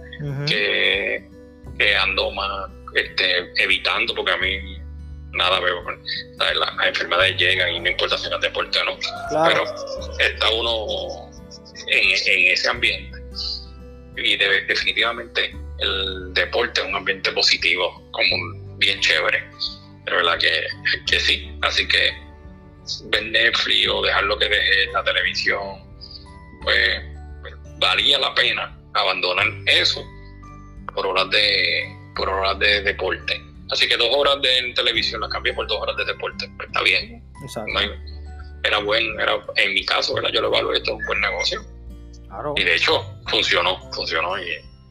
que, 0.48 1.96
ando 2.02 2.32
más 2.32 2.70
este, 2.96 3.52
evitando, 3.58 4.14
porque 4.16 4.32
a 4.32 4.38
mí 4.38 4.78
nada 5.32 5.60
veo. 5.60 5.84
Las, 6.38 6.88
enfermedades 6.88 7.38
llegan 7.38 7.76
y 7.76 7.80
no 7.80 7.90
importa 7.90 8.18
si 8.18 8.26
es 8.26 8.42
deporte 8.42 8.80
o 8.80 8.86
no. 8.86 8.98
Pero 9.48 9.64
está 10.20 10.50
uno 10.52 11.32
en, 11.88 12.52
ese 12.52 12.70
ambiente. 12.70 13.18
Y 14.18 14.36
definitivamente 14.36 15.56
el 15.80 16.34
deporte 16.34 16.82
es 16.82 16.88
un 16.88 16.96
ambiente 16.96 17.32
positivo, 17.32 18.04
como 18.12 18.36
un, 18.36 18.80
bien 18.80 19.00
chévere. 19.00 19.44
De 20.06 20.12
verdad 20.12 20.38
que, 20.40 20.68
que 21.10 21.20
sí. 21.20 21.52
Así 21.62 21.88
que 21.88 22.12
ver 23.06 23.26
Netflix 23.26 23.90
o 23.90 24.02
dejar 24.02 24.24
lo 24.24 24.38
que 24.40 24.48
deje 24.50 24.92
la 24.94 25.04
televisión, 25.04 25.84
pues 26.64 27.02
valía 27.80 28.18
la 28.18 28.34
pena 28.34 28.77
abandonar 29.02 29.48
eso 29.66 30.04
por 30.94 31.06
horas 31.06 31.30
de 31.30 31.96
por 32.16 32.30
horas 32.30 32.58
de 32.60 32.82
deporte. 32.82 33.42
Así 33.72 33.88
que 33.88 33.98
dos 33.98 34.10
horas 34.16 34.42
de 34.42 34.74
televisión 34.76 35.22
las 35.22 35.30
cambié 35.30 35.54
por 35.54 35.68
dos 35.68 35.80
horas 35.80 35.96
de 35.98 36.06
deporte. 36.06 36.50
Pues 36.58 36.68
está 36.68 36.82
bien. 36.82 37.24
era 38.64 38.80
bueno, 38.80 39.22
era, 39.22 39.38
en 39.56 39.74
mi 39.74 39.86
caso, 39.86 40.16
¿verdad? 40.16 40.32
yo 40.34 40.42
lo 40.42 40.48
evalué, 40.48 40.78
esto 40.78 40.92
es 40.94 40.98
un 40.98 41.06
buen 41.06 41.22
negocio. 41.22 41.62
Y 42.56 42.64
de 42.64 42.76
hecho, 42.76 43.04
funcionó, 43.28 43.92
funcionó 43.92 44.38
y, 44.38 44.46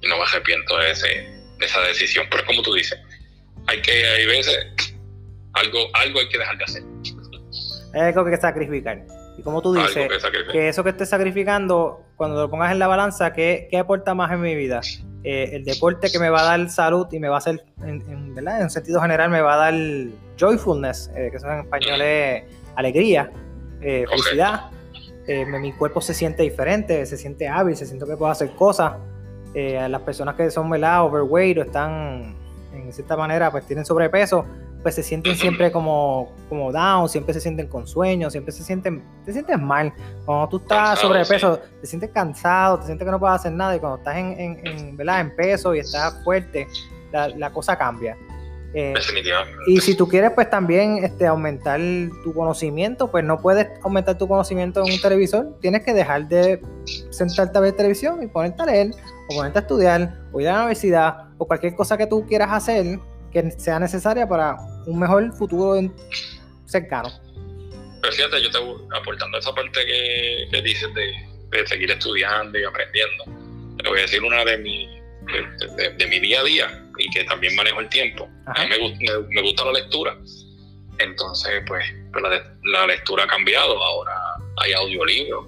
no 0.09 0.16
me 0.16 0.23
arrepiento 0.23 0.79
de, 0.79 0.90
ese, 0.90 1.07
de 1.07 1.66
esa 1.66 1.81
decisión. 1.81 2.27
Pero 2.31 2.42
es 2.42 2.47
como 2.47 2.62
tú 2.62 2.75
dices, 2.75 2.99
hay 3.66 3.81
que, 3.83 4.07
hay 4.07 4.27
veces, 4.27 4.66
algo, 5.55 5.88
algo 5.95 6.21
hay 6.21 6.29
que 6.29 6.38
dejar 6.38 6.59
de 6.59 6.64
hacer. 6.64 6.83
Es 7.95 8.03
algo 8.03 8.25
que 8.25 8.37
sacrificar. 8.37 9.05
Y 9.38 9.42
como 9.42 9.61
tú 9.62 9.75
dices, 9.75 10.09
que, 10.53 10.69
eso 10.69 10.85
que 10.85 10.90
estés 10.90 11.09
sacrificando, 11.09 12.06
cuando 12.17 12.41
lo 12.41 12.51
pongas 12.51 12.73
en 12.73 12.79
la 12.79 12.87
balanza, 12.87 13.33
¿qué, 13.33 13.69
qué 13.71 13.79
aporta 13.79 14.15
más 14.15 14.33
en 14.33 14.41
mi 14.41 14.55
vida? 14.55 14.81
Eh, 15.29 15.57
el 15.57 15.65
deporte 15.65 16.09
que 16.11 16.21
me 16.21 16.31
va 16.31 16.41
a 16.41 16.45
dar 16.57 16.71
salud 16.71 17.09
y 17.11 17.19
me 17.19 17.29
va 17.29 17.35
a 17.35 17.39
hacer, 17.39 17.65
en, 17.85 18.33
¿verdad? 18.35 18.63
en 18.63 18.71
sentido 18.71 19.01
general, 19.01 19.29
me 19.29 19.41
va 19.41 19.55
a 19.55 19.57
dar 19.57 19.75
joyfulness, 20.39 21.11
eh, 21.17 21.29
que 21.31 21.37
eso 21.37 21.51
en 21.51 21.61
español 21.61 22.01
es 22.01 22.45
alegría, 22.77 23.31
eh, 23.81 24.05
felicidad. 24.09 24.71
mi 25.61 25.73
cuerpo 25.73 26.01
se 26.01 26.15
siente 26.15 26.45
diferente, 26.45 27.05
se 27.07 27.17
siente 27.17 27.49
hábil, 27.49 27.77
se 27.77 27.87
siente 27.87 28.07
que 28.07 28.17
puedo 28.17 28.31
hacer 28.31 28.53
cosas. 28.53 28.95
las 29.55 30.03
personas 30.03 30.37
que 30.37 30.51
son 30.51 30.71
¿verdad? 30.71 31.05
overweight 31.05 31.59
o 31.59 31.63
están 31.63 32.37
en 32.73 32.93
cierta 32.93 33.17
manera, 33.17 33.51
pues 33.51 33.67
tienen 33.67 33.85
sobrepeso, 33.85 34.47
pues 34.83 34.95
se 34.95 35.03
sienten 35.03 35.35
siempre 35.37 35.73
como, 35.73 36.33
como 36.49 36.71
down, 36.71 37.09
siempre 37.09 37.35
se 37.35 37.41
sienten 37.41 37.67
con 37.67 37.87
sueño, 37.87 38.31
siempre 38.31 38.53
se 38.53 38.62
sienten, 38.62 39.03
te 39.25 39.33
sientes 39.33 39.59
mal. 39.59 39.93
Cuando 40.25 40.49
tú 40.49 40.57
estás 40.59 40.99
sobrepeso, 41.01 41.59
te 41.81 41.87
sientes 41.87 42.11
cansado, 42.11 42.79
te 42.79 42.87
sientes 42.87 43.05
que 43.05 43.11
no 43.11 43.19
puedes 43.19 43.37
hacer 43.37 43.53
nada 43.53 43.75
y 43.75 43.81
cuando 43.81 43.99
estás 43.99 44.17
en, 44.17 44.61
en, 44.65 44.97
¿verdad? 44.97 45.21
en 45.21 45.35
peso 45.35 45.75
y 45.75 45.81
estás 45.81 46.23
fuerte, 46.23 46.69
la, 47.12 47.53
cosa 47.53 47.77
cambia. 47.77 48.17
Eh, 48.75 48.93
y 49.67 49.81
si 49.81 49.95
tú 49.95 50.07
quieres 50.07 50.33
pues 50.33 50.51
también 50.51 51.03
este, 51.03 51.27
aumentar 51.27 51.81
tu 52.23 52.35
conocimiento, 52.35 53.11
pues 53.11 53.25
no 53.25 53.41
puedes 53.41 53.69
aumentar 53.83 54.19
tu 54.19 54.29
conocimiento 54.29 54.85
en 54.85 54.93
un 54.93 55.01
televisor, 55.01 55.57
tienes 55.61 55.83
que 55.83 55.95
dejar 55.95 56.29
de 56.29 56.61
sentarte 57.11 57.57
a 57.57 57.61
ver 57.61 57.73
televisión 57.73 58.23
y 58.23 58.27
ponerte 58.27 58.62
a 58.62 58.67
leer, 58.67 58.91
o 59.31 59.37
ponerte 59.37 59.59
a 59.59 59.62
estudiar, 59.62 60.15
o 60.33 60.41
ir 60.41 60.49
a 60.49 60.53
la 60.53 60.59
universidad, 60.59 61.29
o 61.39 61.47
cualquier 61.47 61.75
cosa 61.75 61.97
que 61.97 62.07
tú 62.07 62.27
quieras 62.27 62.51
hacer 62.53 63.01
que 63.37 63.51
sea 63.53 63.79
necesaria 63.79 64.27
para 64.27 64.57
un 64.87 64.99
mejor 64.99 65.33
futuro 65.37 65.75
cercano. 66.64 67.11
Pero 68.01 68.12
fíjate, 68.14 68.42
yo 68.42 68.51
te 68.51 68.59
aportando 68.96 69.38
esa 69.38 69.55
parte 69.55 69.85
que, 69.85 70.62
dices 70.62 70.88
de, 70.94 71.66
seguir 71.66 71.90
estudiando 71.90 72.59
y 72.59 72.64
aprendiendo, 72.64 73.25
te 73.83 73.88
voy 73.88 73.99
a 73.99 74.03
decir 74.03 74.22
una 74.22 74.44
de 74.44 74.59
mi, 74.59 75.01
de, 75.96 76.07
mi 76.07 76.20
día 76.20 76.40
a 76.40 76.44
día 76.44 76.90
y 76.99 77.11
que 77.11 77.25
también 77.25 77.55
manejo 77.57 77.81
el 77.81 77.88
tiempo. 77.88 78.29
A 78.46 78.64
mí 78.64 78.99
me, 79.31 79.42
gusta 79.42 79.64
la 79.66 79.72
lectura. 79.72 80.16
Entonces, 80.99 81.62
pues, 81.66 81.85
pues 82.12 82.25
la, 82.64 82.87
lectura 82.87 83.25
ha 83.25 83.27
cambiado. 83.27 83.83
Ahora 83.83 84.14
hay 84.62 84.72
audiolibros. 84.72 85.46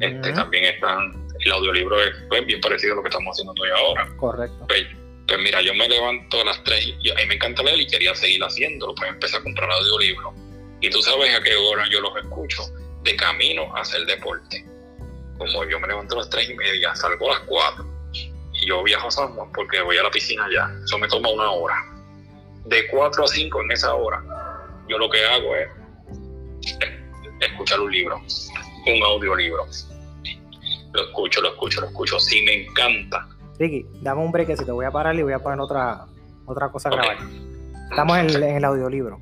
este, 0.00 0.32
también 0.32 0.64
están. 0.64 1.24
El 1.40 1.52
audiolibro 1.52 2.00
es 2.00 2.14
pues, 2.28 2.46
bien 2.46 2.60
parecido 2.60 2.92
a 2.92 2.96
lo 2.96 3.02
que 3.02 3.08
estamos 3.08 3.34
haciendo 3.34 3.54
hoy 3.60 3.70
ahora. 3.70 4.16
Correcto. 4.16 4.66
Pues, 4.68 4.86
pues 5.26 5.40
mira, 5.40 5.62
yo 5.62 5.74
me 5.74 5.88
levanto 5.88 6.40
a 6.40 6.44
las 6.44 6.62
3 6.64 6.96
y 7.00 7.10
a 7.10 7.14
mí 7.14 7.26
me 7.26 7.34
encanta 7.34 7.62
leer 7.62 7.80
y 7.80 7.86
quería 7.86 8.14
seguir 8.14 8.42
haciéndolo, 8.42 8.94
pues 8.94 9.10
empecé 9.10 9.36
a 9.36 9.42
comprar 9.42 9.70
audiolibros. 9.70 10.34
Y 10.80 10.90
tú 10.90 11.00
sabes 11.00 11.34
a 11.34 11.42
qué 11.42 11.54
hora 11.56 11.88
yo 11.90 12.00
los 12.00 12.16
escucho, 12.16 12.62
de 13.02 13.16
camino 13.16 13.74
a 13.74 13.80
hacer 13.80 14.04
deporte. 14.06 14.64
Como 15.38 15.64
yo 15.64 15.80
me 15.80 15.88
levanto 15.88 16.16
a 16.16 16.18
las 16.18 16.30
tres 16.30 16.50
y 16.50 16.54
media, 16.54 16.94
salgo 16.94 17.30
a 17.30 17.38
las 17.38 17.48
cuatro 17.48 17.86
y 18.52 18.66
yo 18.66 18.82
viajo 18.82 19.08
a 19.08 19.10
San 19.10 19.28
Juan 19.34 19.50
porque 19.52 19.80
voy 19.80 19.96
a 19.96 20.02
la 20.02 20.10
piscina 20.10 20.44
allá. 20.44 20.70
Eso 20.84 20.98
me 20.98 21.08
toma 21.08 21.30
una 21.30 21.50
hora. 21.50 21.76
De 22.66 22.86
cuatro 22.88 23.24
a 23.24 23.28
cinco 23.28 23.62
en 23.62 23.72
esa 23.72 23.94
hora, 23.94 24.22
yo 24.88 24.98
lo 24.98 25.10
que 25.10 25.24
hago 25.24 25.56
es 25.56 25.68
escuchar 27.40 27.80
un 27.80 27.90
libro, 27.90 28.22
un 28.86 29.02
audiolibro. 29.02 29.66
Lo 30.92 31.02
escucho, 31.02 31.40
lo 31.40 31.48
escucho, 31.48 31.80
lo 31.80 31.88
escucho. 31.88 32.20
Sí, 32.20 32.42
me 32.42 32.64
encanta. 32.64 33.28
Ricky, 33.58 33.86
dame 34.02 34.22
un 34.22 34.32
te 34.32 34.72
voy 34.72 34.84
a 34.84 34.90
parar 34.90 35.14
y 35.14 35.22
voy 35.22 35.32
a 35.32 35.38
poner 35.38 35.60
otra, 35.60 36.06
otra 36.44 36.70
cosa 36.70 36.88
a 36.88 36.92
grabar. 36.92 37.16
Estamos 37.90 38.18
en, 38.18 38.42
en 38.42 38.56
el 38.56 38.64
audiolibro. 38.64 39.20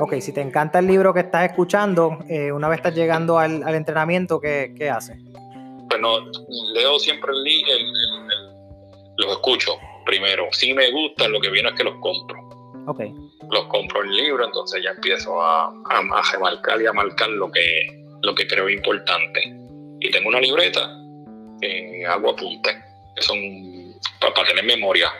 Ok, 0.00 0.14
si 0.20 0.32
te 0.32 0.40
encanta 0.40 0.78
el 0.78 0.86
libro 0.86 1.12
que 1.12 1.20
estás 1.20 1.50
escuchando, 1.50 2.20
eh, 2.28 2.52
una 2.52 2.68
vez 2.68 2.78
estás 2.78 2.94
llegando 2.94 3.38
al, 3.38 3.62
al 3.62 3.74
entrenamiento, 3.74 4.40
¿qué, 4.40 4.72
¿qué 4.76 4.88
haces? 4.88 5.18
Bueno, 5.88 6.18
leo 6.74 6.98
siempre 6.98 7.32
el, 7.32 7.46
el, 7.46 7.92
los 9.16 9.32
escucho 9.32 9.76
primero. 10.04 10.48
Si 10.52 10.72
me 10.74 10.90
gustan, 10.90 11.32
lo 11.32 11.40
que 11.40 11.50
viene 11.50 11.68
es 11.70 11.74
que 11.74 11.84
los 11.84 11.94
compro. 12.00 12.38
Ok. 12.86 13.00
Los 13.50 13.64
compro 13.66 14.02
el 14.02 14.10
libro, 14.14 14.44
entonces 14.44 14.82
ya 14.82 14.90
empiezo 14.90 15.40
a, 15.40 15.66
a, 15.66 15.98
a 15.98 16.22
remarcar 16.32 16.80
y 16.82 16.86
a 16.86 16.92
marcar 16.92 17.28
lo 17.30 17.50
que, 17.50 18.04
lo 18.22 18.34
que 18.34 18.46
creo 18.46 18.68
importante. 18.68 19.40
Y 20.00 20.10
tengo 20.10 20.28
una 20.28 20.40
libreta 20.40 20.88
que 21.60 22.04
hago 22.06 22.30
apuntes, 22.30 22.76
que 23.16 23.22
son 23.22 23.38
para, 24.20 24.34
para 24.34 24.48
tener 24.48 24.64
memoria. 24.64 25.10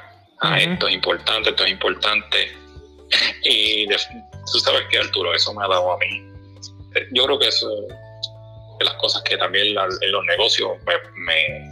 Ah, 0.40 0.58
esto 0.60 0.86
es 0.88 0.94
importante, 0.94 1.50
esto 1.50 1.64
es 1.64 1.70
importante. 1.72 2.52
Y 3.42 3.86
de- 3.86 3.96
tú 4.52 4.58
sabes 4.60 4.82
que 4.90 4.98
Arturo, 4.98 5.34
eso 5.34 5.52
me 5.54 5.64
ha 5.64 5.68
dado 5.68 5.92
a 5.92 5.98
mí. 5.98 6.22
Yo 7.12 7.24
creo 7.26 7.38
que 7.38 7.48
eso 7.48 7.68
es 7.88 7.94
de 8.78 8.84
las 8.84 8.94
cosas 8.94 9.22
que 9.22 9.36
también 9.36 9.74
la- 9.74 9.84
en 10.00 10.12
los 10.12 10.24
negocios 10.26 10.70
me, 10.86 10.94
me, 11.24 11.68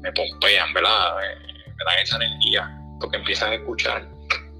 me 0.00 0.12
pompean, 0.12 0.72
¿verdad? 0.74 1.16
Me, 1.16 1.46
me 1.68 1.84
dan 1.84 1.98
esa 2.02 2.16
energía, 2.16 2.70
porque 3.00 3.16
empiezas 3.16 3.48
a 3.50 3.54
escuchar 3.54 4.08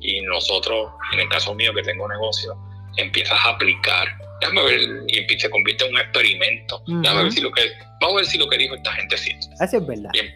y 0.00 0.20
nosotros, 0.22 0.90
en 1.12 1.20
el 1.20 1.28
caso 1.28 1.54
mío 1.54 1.72
que 1.74 1.82
tengo 1.82 2.08
negocio, 2.08 2.56
empiezas 2.96 3.38
a 3.44 3.50
aplicar. 3.50 4.08
Déjame 4.40 4.64
ver, 4.64 4.80
y 5.06 5.38
se 5.38 5.48
convierte 5.50 5.86
en 5.86 5.94
un 5.94 6.00
experimento. 6.00 6.82
Déjame 6.86 7.22
ver 7.24 7.32
si 7.32 7.40
lo 7.40 7.52
que, 7.52 7.62
vamos 8.00 8.14
a 8.14 8.16
ver 8.16 8.26
si 8.26 8.38
lo 8.38 8.48
que 8.48 8.58
dijo 8.58 8.74
esta 8.74 8.92
gente 8.94 9.14
es 9.14 9.20
cierto. 9.20 9.46
Eso 9.60 9.76
es 9.76 9.86
verdad. 9.86 10.10
Bien. 10.12 10.26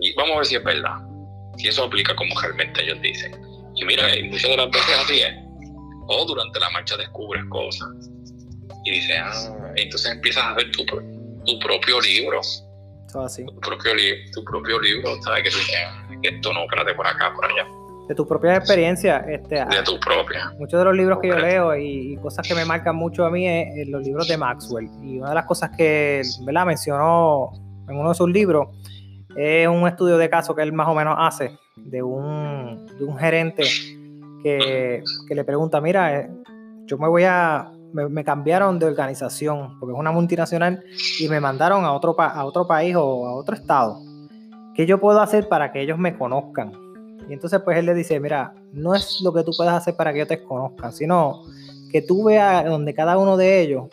Y 0.00 0.12
vamos 0.14 0.32
a 0.34 0.36
ver 0.38 0.46
si 0.46 0.56
es 0.56 0.64
verdad. 0.64 0.96
Si 1.56 1.68
eso 1.68 1.84
aplica 1.84 2.16
como 2.16 2.38
realmente 2.40 2.82
ellos 2.82 3.00
dicen. 3.00 3.32
Y 3.76 3.84
mira, 3.84 4.16
y 4.16 4.24
muchas 4.24 4.50
de 4.50 4.56
las 4.56 4.70
veces 4.70 4.98
así 4.98 5.20
es. 5.20 5.32
O 6.08 6.24
durante 6.26 6.58
la 6.58 6.68
marcha 6.70 6.96
descubres 6.96 7.44
cosas. 7.48 7.88
Y 8.84 8.90
dices, 8.90 9.16
ah, 9.22 9.72
entonces 9.76 10.12
empiezas 10.12 10.42
a 10.44 10.50
hacer 10.52 10.70
tu, 10.72 10.84
tu 10.84 11.58
propio 11.60 12.00
libro. 12.00 12.40
Es 12.40 12.64
así. 13.16 13.44
Tu 13.44 13.60
propio, 13.60 13.94
li- 13.94 14.30
tu 14.32 14.42
propio 14.44 14.80
libro, 14.80 15.10
¿sabes? 15.22 15.44
Que 15.44 15.50
tú 15.50 15.56
dices, 15.58 15.76
ah, 15.86 16.08
que 16.22 16.28
esto 16.30 16.52
no, 16.52 16.62
espérate 16.64 16.94
por 16.94 17.06
acá, 17.06 17.32
por 17.34 17.44
allá. 17.44 17.66
De 18.08 18.14
tu 18.16 18.26
propia 18.26 18.56
experiencia, 18.56 19.18
este, 19.28 19.54
De 19.56 19.82
tu 19.84 19.98
propia. 20.00 20.52
muchos 20.58 20.78
de 20.78 20.84
los 20.84 20.96
libros 20.96 21.18
que 21.22 21.28
yo 21.28 21.36
leo 21.38 21.76
y, 21.76 22.12
y 22.14 22.16
cosas 22.16 22.46
que 22.46 22.54
me 22.54 22.64
marcan 22.64 22.96
mucho 22.96 23.24
a 23.24 23.30
mí 23.30 23.46
es, 23.46 23.68
es 23.76 23.88
los 23.88 24.02
libros 24.02 24.26
de 24.28 24.36
Maxwell. 24.36 24.88
Y 25.02 25.18
una 25.18 25.28
de 25.30 25.34
las 25.36 25.46
cosas 25.46 25.70
que 25.76 26.22
¿verdad? 26.44 26.66
mencionó 26.66 27.52
en 27.88 27.96
uno 27.96 28.08
de 28.10 28.14
sus 28.16 28.28
libros 28.28 28.68
es 29.36 29.66
un 29.68 29.86
estudio 29.86 30.18
de 30.18 30.28
caso 30.28 30.54
que 30.54 30.62
él 30.62 30.72
más 30.72 30.88
o 30.88 30.94
menos 30.94 31.14
hace 31.16 31.56
de 31.76 32.02
un, 32.02 32.86
de 32.98 33.04
un 33.04 33.16
gerente 33.16 33.62
que, 34.42 35.02
que 35.28 35.34
le 35.34 35.44
pregunta, 35.44 35.80
mira, 35.80 36.18
eh, 36.20 36.30
yo 36.86 36.98
me 36.98 37.08
voy 37.08 37.22
a, 37.24 37.70
me, 37.92 38.24
cambiaron 38.24 38.78
de 38.78 38.86
organización 38.86 39.78
porque 39.78 39.92
es 39.94 39.98
una 39.98 40.12
multinacional 40.12 40.82
y 41.20 41.28
me 41.28 41.40
mandaron 41.40 41.84
a 41.84 41.92
otro, 41.92 42.14
pa- 42.16 42.28
a 42.28 42.44
otro 42.44 42.66
país 42.66 42.94
o 42.96 43.26
a 43.26 43.34
otro 43.34 43.54
estado. 43.54 43.98
¿Qué 44.74 44.86
yo 44.86 44.98
puedo 45.00 45.20
hacer 45.20 45.48
para 45.48 45.70
que 45.72 45.80
ellos 45.82 45.98
me 45.98 46.16
conozcan? 46.16 46.72
Y 47.28 47.32
entonces 47.32 47.60
pues 47.64 47.76
él 47.78 47.86
le 47.86 47.94
dice, 47.94 48.18
mira, 48.20 48.54
no 48.72 48.94
es 48.94 49.20
lo 49.22 49.32
que 49.32 49.42
tú 49.44 49.52
puedas 49.56 49.74
hacer 49.74 49.94
para 49.96 50.12
que 50.12 50.18
ellos 50.18 50.28
te 50.28 50.42
conozcan, 50.42 50.92
sino 50.92 51.42
que 51.90 52.02
tú 52.02 52.24
veas 52.24 52.64
donde 52.64 52.94
cada 52.94 53.18
uno 53.18 53.36
de 53.36 53.60
ellos 53.60 53.84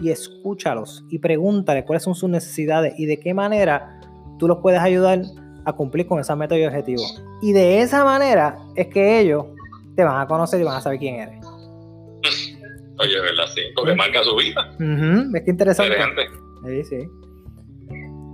y 0.00 0.10
escúchalos 0.10 1.04
y 1.08 1.18
pregúntale 1.20 1.84
cuáles 1.84 2.02
son 2.02 2.14
sus 2.14 2.28
necesidades 2.28 2.94
y 2.98 3.06
de 3.06 3.20
qué 3.20 3.32
manera 3.32 4.00
tú 4.38 4.48
los 4.48 4.58
puedes 4.58 4.80
ayudar 4.80 5.22
a 5.64 5.72
cumplir 5.72 6.06
con 6.06 6.18
esa 6.18 6.34
meta 6.36 6.58
y 6.58 6.64
objetivo. 6.66 7.02
Y 7.40 7.52
de 7.52 7.80
esa 7.80 8.04
manera 8.04 8.58
es 8.74 8.88
que 8.88 9.20
ellos 9.20 9.46
te 9.94 10.02
van 10.02 10.20
a 10.20 10.26
conocer 10.26 10.60
y 10.60 10.64
van 10.64 10.76
a 10.76 10.80
saber 10.80 10.98
quién 10.98 11.14
eres. 11.14 11.43
Oye, 12.98 13.20
¿verdad? 13.20 13.46
Sí. 13.54 13.62
Porque 13.74 13.94
marca 13.94 14.22
su 14.22 14.36
vida. 14.36 14.70
Ujú, 14.74 15.32
¿Ves 15.32 15.42
qué 15.44 15.50
interesante? 15.50 15.94
Interesante. 15.94 16.28
Sí, 16.66 16.84
sí. 16.84 17.08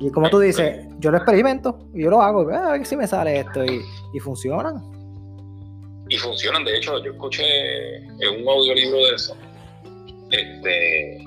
Y 0.00 0.10
como 0.12 0.30
tú 0.30 0.38
dices, 0.38 0.86
yo 0.98 1.10
lo 1.10 1.18
experimento 1.18 1.78
y 1.94 2.02
yo 2.04 2.10
lo 2.10 2.22
hago, 2.22 2.48
a 2.50 2.72
ver 2.72 2.86
si 2.86 2.96
me 2.96 3.06
sale 3.06 3.40
esto 3.40 3.64
y, 3.64 3.82
y 4.14 4.18
funcionan. 4.20 4.76
y 6.08 6.16
funcionan. 6.16 6.64
De 6.64 6.76
hecho, 6.76 7.02
yo 7.04 7.12
escuché 7.12 7.96
en 7.96 8.42
un 8.42 8.48
audiolibro 8.48 8.96
de 8.98 9.14
eso. 9.14 9.36
Este. 10.30 11.18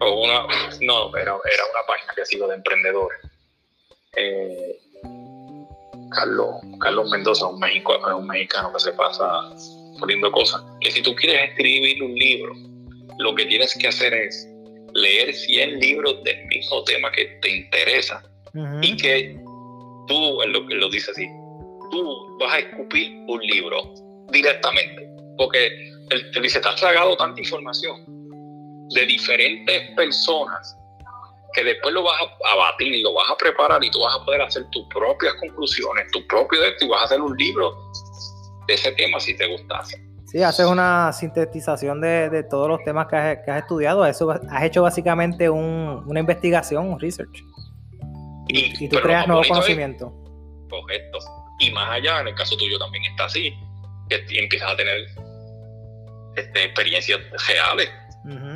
O 0.00 0.22
una. 0.24 0.42
No, 0.82 1.08
era, 1.16 1.32
era 1.32 1.64
una 1.72 1.86
página 1.86 2.12
que 2.14 2.26
sigo 2.26 2.46
de 2.48 2.56
emprendedores. 2.56 3.18
Eh, 4.16 4.78
Carlos, 6.10 6.56
Carlos 6.80 7.10
Mendoza, 7.10 7.46
un, 7.46 7.58
México, 7.58 7.94
un 8.16 8.26
mexicano 8.26 8.72
que 8.72 8.80
se 8.80 8.92
pasa 8.92 9.24
poniendo 9.96 10.30
cosas. 10.32 10.62
Que 10.80 10.90
si 10.90 11.02
tú 11.02 11.14
quieres 11.14 11.50
escribir 11.50 12.02
un 12.02 12.14
libro, 12.14 12.54
lo 13.18 13.34
que 13.34 13.46
tienes 13.46 13.76
que 13.78 13.88
hacer 13.88 14.12
es 14.14 14.48
leer 14.94 15.34
100 15.34 15.80
libros 15.80 16.22
del 16.24 16.46
mismo 16.46 16.82
tema 16.84 17.10
que 17.12 17.26
te 17.42 17.56
interesa 17.56 18.22
Ujú. 18.54 18.80
y 18.82 18.96
que 18.96 19.36
tú, 20.06 20.42
él 20.42 20.52
lo, 20.52 20.58
él 20.70 20.80
lo 20.80 20.88
dice 20.88 21.10
así, 21.10 21.26
tú 21.90 22.38
vas 22.38 22.54
a 22.54 22.58
escupir 22.58 23.12
un 23.28 23.40
libro 23.40 23.94
directamente. 24.30 25.06
Porque 25.36 25.66
él 26.10 26.30
te 26.32 26.40
dice, 26.40 26.60
te 26.60 26.68
has 26.68 26.76
tragado 26.76 27.16
tanta 27.16 27.40
información 27.40 28.04
de 28.90 29.06
diferentes 29.06 29.90
personas 29.96 30.76
que 31.52 31.64
después 31.64 31.94
lo 31.94 32.02
vas 32.02 32.20
a, 32.20 32.52
a 32.52 32.56
batir, 32.56 33.02
lo 33.02 33.14
vas 33.14 33.30
a 33.30 33.36
preparar 33.36 33.82
y 33.82 33.90
tú 33.90 34.00
vas 34.00 34.14
a 34.14 34.24
poder 34.24 34.42
hacer 34.42 34.64
tus 34.70 34.86
propias 34.88 35.34
conclusiones, 35.34 36.10
tu 36.12 36.24
propio 36.26 36.60
de 36.60 36.68
esto 36.68 36.84
y 36.84 36.88
vas 36.88 37.02
a 37.02 37.04
hacer 37.06 37.20
un 37.20 37.36
libro 37.36 37.74
de 38.66 38.74
ese 38.74 38.92
tema 38.92 39.20
si 39.20 39.36
te 39.36 39.46
gustase. 39.46 40.02
Sí, 40.26 40.42
haces 40.42 40.66
una 40.66 41.12
sintetización 41.12 42.00
de, 42.00 42.28
de 42.30 42.42
todos 42.42 42.68
los 42.68 42.82
temas 42.84 43.06
que 43.06 43.16
has, 43.16 43.38
que 43.44 43.50
has 43.50 43.62
estudiado. 43.62 44.04
Eso, 44.04 44.30
has 44.30 44.64
hecho 44.64 44.82
básicamente 44.82 45.48
un- 45.48 46.02
una 46.06 46.20
investigación, 46.20 46.88
un 46.88 46.98
research. 47.00 47.42
Y, 48.48 48.84
y 48.84 48.88
tú 48.88 48.98
creas 49.00 49.26
nuevo 49.26 49.42
es- 49.42 49.48
conocimiento. 49.48 50.12
Correcto. 50.68 51.18
Y 51.60 51.70
más 51.70 51.90
allá, 51.92 52.20
en 52.20 52.28
el 52.28 52.34
caso 52.34 52.56
tuyo 52.56 52.78
también 52.78 53.04
está 53.04 53.26
así, 53.26 53.54
que 54.08 54.24
empiezas 54.38 54.72
a 54.72 54.76
tener 54.76 55.06
este, 56.36 56.64
experiencias 56.64 57.20
reales. 57.48 57.90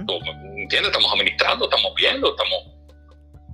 Tú, 0.06 0.14
¿Entiendes? 0.58 0.90
Estamos 0.90 1.12
administrando, 1.14 1.64
estamos 1.66 1.94
viendo, 1.96 2.30
estamos... 2.30 2.58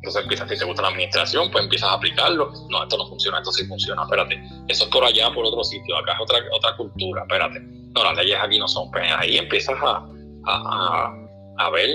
Entonces 0.07 0.23
empiezas, 0.23 0.49
si 0.49 0.57
te 0.57 0.65
gusta 0.65 0.83
la 0.83 0.89
administración, 0.89 1.51
pues 1.51 1.65
empiezas 1.65 1.89
a 1.89 1.95
aplicarlo. 1.95 2.53
No, 2.71 2.81
esto 2.85 2.97
no 2.97 3.09
funciona, 3.09 3.39
esto 3.39 3.51
sí 3.51 3.67
funciona, 3.67 4.03
espérate. 4.05 4.41
Eso 4.69 4.85
es 4.85 4.91
por 4.91 5.05
allá, 5.05 5.33
por 5.35 5.45
otro 5.45 5.65
sitio, 5.65 5.97
acá 5.97 6.13
es 6.13 6.21
otra, 6.21 6.39
otra 6.53 6.77
cultura, 6.77 7.23
espérate. 7.23 7.59
No, 7.61 8.05
las 8.05 8.17
leyes 8.17 8.39
aquí 8.41 8.57
no 8.57 8.69
son. 8.69 8.89
Pues 8.93 9.03
ahí 9.19 9.37
empiezas 9.37 9.75
a, 9.83 10.07
a, 10.47 11.13
a- 11.59 11.71
ver 11.71 11.89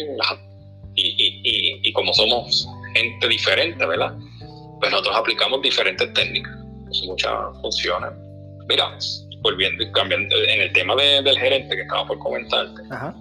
y, 0.96 1.04
y, 1.08 1.80
y, 1.88 1.94
como 1.94 2.14
somos 2.14 2.68
gente 2.94 3.30
diferente, 3.30 3.86
¿verdad? 3.86 4.14
Pues 4.82 4.92
nosotros 4.92 5.16
aplicamos 5.16 5.62
diferentes 5.62 6.12
técnicas. 6.14 6.54
Muchas 7.06 7.32
funcionan. 7.62 8.14
Mira, 8.68 8.98
volviendo 9.42 9.84
y 9.84 9.92
cambiando 9.94 10.36
en 10.50 10.60
el 10.64 10.74
tema 10.74 10.96
de- 10.98 11.22
del 11.22 11.40
gerente 11.40 11.78
que 11.78 11.82
estaba 11.84 12.06
por 12.06 12.20
comentarte 12.20 12.82
Ajá. 12.92 13.16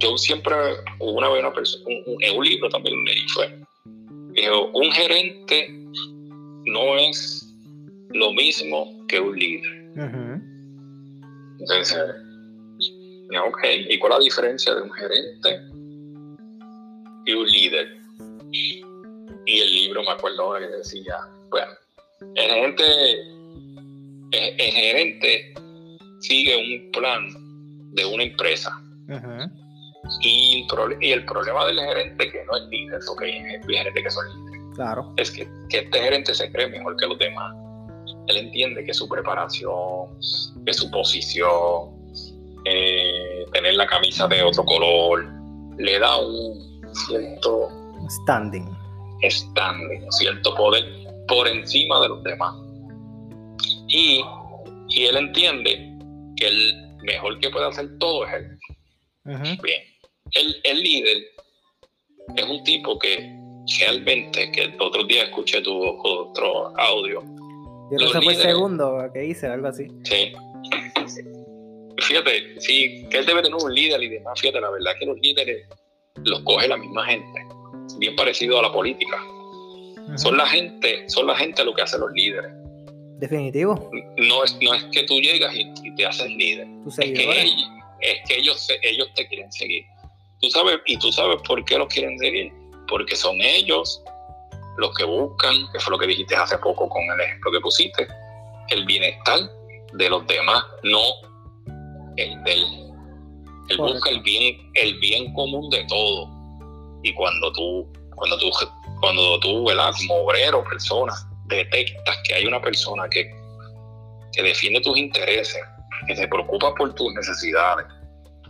Yo 0.00 0.16
siempre, 0.18 0.54
una 1.00 1.28
vez 1.30 1.40
una 1.40 1.52
persona, 1.52 1.84
un- 1.86 2.14
un- 2.14 2.22
en 2.22 2.36
un 2.38 2.44
libro 2.44 2.68
también 2.68 3.04
leí, 3.04 3.26
fue, 3.28 3.58
dijo, 4.32 4.70
un 4.74 4.90
gerente 4.92 5.68
no 6.66 6.96
es 6.98 7.46
lo 8.10 8.32
mismo 8.32 9.04
que 9.08 9.20
un 9.20 9.38
líder. 9.38 9.72
Entonces, 11.60 11.98
ok, 13.48 13.58
¿y 13.88 13.98
cuál 13.98 14.12
es 14.12 14.18
la 14.18 14.24
diferencia 14.24 14.74
de 14.74 14.82
un 14.82 14.92
gerente 14.92 15.60
y 17.26 17.32
un 17.32 17.46
líder? 17.46 17.96
Y 19.46 19.60
el 19.60 19.74
libro, 19.74 20.02
me 20.02 20.10
acuerdo 20.10 20.54
que 20.58 20.66
decía, 20.68 21.14
bueno, 21.50 21.72
el 22.34 22.50
gerente, 22.50 22.84
el, 24.32 24.60
el 24.60 24.72
gerente 24.72 25.54
sigue 26.20 26.56
un 26.56 26.90
plan 26.92 27.28
de 27.94 28.04
una 28.06 28.22
empresa. 28.24 28.70
Y, 30.20 30.66
el 30.68 31.02
y, 31.02 31.12
el 31.12 31.24
problema 31.24 31.66
del 31.66 31.78
gerente 31.78 32.30
que 32.30 32.44
no 32.44 32.56
es 32.56 32.62
líder, 32.68 33.00
porque 33.06 33.24
hay 33.26 33.32
gerentes 33.66 34.02
que 34.02 34.10
son 34.10 34.24
líderes, 34.28 34.74
claro. 34.74 35.12
es 35.16 35.30
que, 35.30 35.48
que 35.68 35.78
este 35.80 35.98
gerente 35.98 36.34
se 36.34 36.50
cree 36.52 36.68
mejor 36.68 36.96
que 36.96 37.06
los 37.06 37.18
demás. 37.18 37.54
Él 38.26 38.36
entiende 38.38 38.84
que 38.84 38.94
su 38.94 39.08
preparación, 39.08 40.08
que 40.64 40.72
su 40.72 40.90
posición, 40.90 41.90
eh, 42.64 43.44
tener 43.52 43.74
la 43.74 43.86
camisa 43.86 44.26
de 44.26 44.42
otro 44.42 44.64
color, 44.64 45.26
le 45.78 45.98
da 45.98 46.16
un 46.16 46.94
cierto 47.06 47.68
standing. 48.08 48.66
Standing, 49.22 50.10
cierto 50.12 50.54
poder 50.54 50.84
por 51.28 51.48
encima 51.48 52.00
de 52.00 52.08
los 52.08 52.22
demás. 52.22 52.54
Y, 53.88 54.22
y 54.88 55.04
él 55.04 55.16
entiende 55.16 55.98
que 56.36 56.46
el 56.46 56.96
mejor 57.02 57.38
que 57.40 57.50
puede 57.50 57.66
hacer 57.66 57.98
todo 57.98 58.26
es 58.26 58.34
él. 58.34 58.58
Bien, 59.62 59.82
el, 60.34 60.60
el, 60.64 60.80
líder 60.82 61.18
es 62.36 62.44
un 62.44 62.62
tipo 62.64 62.98
que 62.98 63.34
realmente, 63.80 64.50
que 64.52 64.62
el 64.62 64.80
otro 64.80 65.04
día 65.04 65.24
escuché 65.24 65.60
tu 65.62 65.76
otro 65.82 66.76
audio. 66.78 67.22
Yo 67.90 67.98
no 67.98 68.08
sé 68.08 68.22
fue 68.22 68.32
el 68.32 68.40
segundo 68.40 69.10
que 69.12 69.24
hice, 69.24 69.46
algo 69.46 69.68
así. 69.68 69.86
Sí. 70.04 70.32
Fíjate, 71.98 72.60
sí, 72.60 73.06
que 73.10 73.18
él 73.18 73.26
debe 73.26 73.42
tener 73.42 73.56
un 73.62 73.72
líder 73.72 74.02
y 74.02 74.08
demás. 74.08 74.40
Fíjate, 74.40 74.60
la 74.60 74.70
verdad 74.70 74.92
que 74.98 75.06
los 75.06 75.18
líderes 75.18 75.68
los 76.24 76.40
coge 76.40 76.68
la 76.68 76.76
misma 76.76 77.04
gente, 77.06 77.40
bien 77.98 78.16
parecido 78.16 78.58
a 78.58 78.62
la 78.62 78.72
política. 78.72 79.18
Son 80.16 80.36
la 80.36 80.46
gente, 80.46 81.08
son 81.08 81.26
la 81.26 81.36
gente 81.36 81.64
lo 81.64 81.74
que 81.74 81.82
hacen 81.82 82.00
los 82.00 82.12
líderes. 82.12 82.52
Definitivo. 83.18 83.90
No 84.18 84.44
es, 84.44 84.58
no 84.60 84.74
es 84.74 84.84
que 84.84 85.04
tú 85.04 85.18
llegas 85.20 85.54
y, 85.54 85.94
te 85.94 86.04
haces 86.04 86.28
líder. 86.28 86.66
Es 86.86 86.96
que, 86.96 87.44
es 88.00 88.28
que 88.28 88.36
ellos, 88.36 88.68
ellos 88.82 89.08
te 89.14 89.26
quieren 89.28 89.50
seguir. 89.52 89.84
Tú 90.44 90.50
sabes, 90.50 90.78
y 90.84 90.98
tú 90.98 91.10
sabes 91.10 91.38
por 91.48 91.64
qué 91.64 91.78
los 91.78 91.88
quieren 91.88 92.18
seguir. 92.18 92.52
Porque 92.86 93.16
son 93.16 93.40
ellos 93.40 94.02
los 94.76 94.94
que 94.94 95.04
buscan, 95.04 95.54
que 95.72 95.80
fue 95.80 95.92
lo 95.92 95.98
que 95.98 96.06
dijiste 96.06 96.36
hace 96.36 96.58
poco 96.58 96.86
con 96.86 97.02
el 97.02 97.20
ejemplo 97.20 97.50
que 97.50 97.60
pusiste, 97.60 98.06
el 98.68 98.84
bienestar 98.84 99.40
de 99.94 100.10
los 100.10 100.26
demás, 100.26 100.62
no 100.82 101.00
el 102.18 102.44
del. 102.44 102.62
Él 103.70 103.78
busca 103.78 104.10
el 104.10 104.20
bien, 104.20 104.70
el 104.74 104.98
bien 104.98 105.32
común 105.32 105.70
de 105.70 105.82
todo. 105.84 106.28
Y 107.02 107.14
cuando 107.14 107.50
tú, 107.54 107.90
cuando 108.14 108.36
tú, 108.36 108.50
cuando 109.00 109.40
tú, 109.40 109.64
¿verdad? 109.64 109.94
Como 110.06 110.24
obrero, 110.24 110.62
persona, 110.64 111.14
detectas 111.46 112.18
que 112.24 112.34
hay 112.34 112.44
una 112.44 112.60
persona 112.60 113.08
que, 113.08 113.30
que 114.32 114.42
defiende 114.42 114.82
tus 114.82 114.98
intereses, 114.98 115.62
que 116.06 116.14
se 116.14 116.28
preocupa 116.28 116.74
por 116.74 116.94
tus 116.94 117.14
necesidades, 117.14 117.86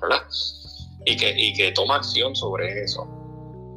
¿verdad? 0.02 0.24
Y 1.06 1.16
que, 1.16 1.34
y 1.36 1.52
que 1.54 1.72
toma 1.72 1.96
acción 1.96 2.34
sobre 2.34 2.82
eso, 2.82 3.06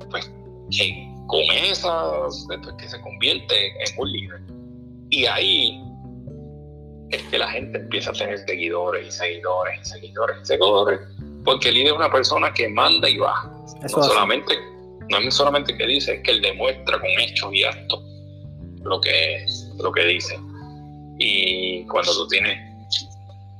pues 0.09 0.31
que 0.71 1.07
con 1.27 1.41
esas, 1.41 2.47
que 2.77 2.87
se 2.89 3.01
convierte 3.01 3.67
en 3.67 3.99
un 3.99 4.11
líder. 4.11 4.41
Y 5.09 5.25
ahí 5.25 5.81
es 7.09 7.21
que 7.23 7.37
la 7.37 7.49
gente 7.49 7.77
empieza 7.79 8.11
a 8.11 8.13
tener 8.13 8.39
seguidores 8.39 9.07
y 9.07 9.11
seguidores 9.11 9.79
y 9.81 9.89
seguidores 9.89 10.37
y 10.41 10.45
seguidores, 10.45 10.99
porque 11.43 11.69
el 11.69 11.75
líder 11.75 11.87
es 11.87 11.97
una 11.97 12.11
persona 12.11 12.53
que 12.53 12.67
manda 12.69 13.09
y 13.09 13.17
va. 13.17 13.51
no 13.81 14.03
solamente, 14.03 14.53
no 15.09 15.17
es 15.19 15.33
solamente 15.33 15.75
que 15.77 15.85
dice, 15.85 16.15
es 16.15 16.23
que 16.23 16.31
él 16.31 16.41
demuestra 16.41 16.99
con 16.99 17.09
hechos 17.19 17.53
y 17.53 17.63
actos 17.63 18.03
lo 18.83 18.99
que, 19.01 19.45
lo 19.77 19.91
que 19.91 20.05
dice. 20.05 20.37
Y 21.19 21.85
cuando 21.85 22.13
tú 22.13 22.27
tienes 22.27 22.57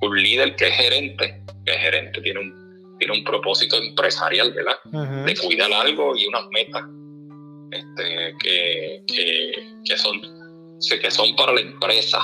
un 0.02 0.22
líder 0.22 0.56
que 0.56 0.68
es 0.68 0.74
gerente, 0.74 1.42
que 1.66 1.74
es 1.74 1.80
gerente 1.80 2.22
tiene 2.22 2.40
un, 2.40 2.67
tiene 3.00 3.14
un 3.14 3.24
propósito 3.24 3.78
empresarial, 3.78 4.54
¿verdad? 4.54 5.24
De 5.26 5.36
cuidar 5.36 5.72
algo 5.72 6.16
y 6.16 6.26
unas 6.28 6.48
metas 6.50 6.84
este, 7.72 8.36
que, 8.40 9.04
que, 9.86 9.98
son, 9.98 10.22
que 11.02 11.12
son 11.12 11.36
para 11.36 11.54
la 11.54 11.62
empresa, 11.62 12.20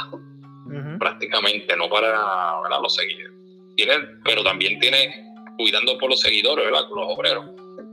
prácticamente, 0.99 1.75
no 1.77 1.89
para 1.89 2.79
los 2.81 2.95
seguidores. 2.95 3.31
Tiene, 3.75 3.93
pero 4.23 4.43
también 4.43 4.79
tiene 4.79 5.33
cuidando 5.57 5.97
por 5.97 6.09
los 6.09 6.19
seguidores, 6.19 6.65
¿verdad? 6.65 6.87
Con 6.89 6.99
los 6.99 7.17
obreros. 7.17 7.45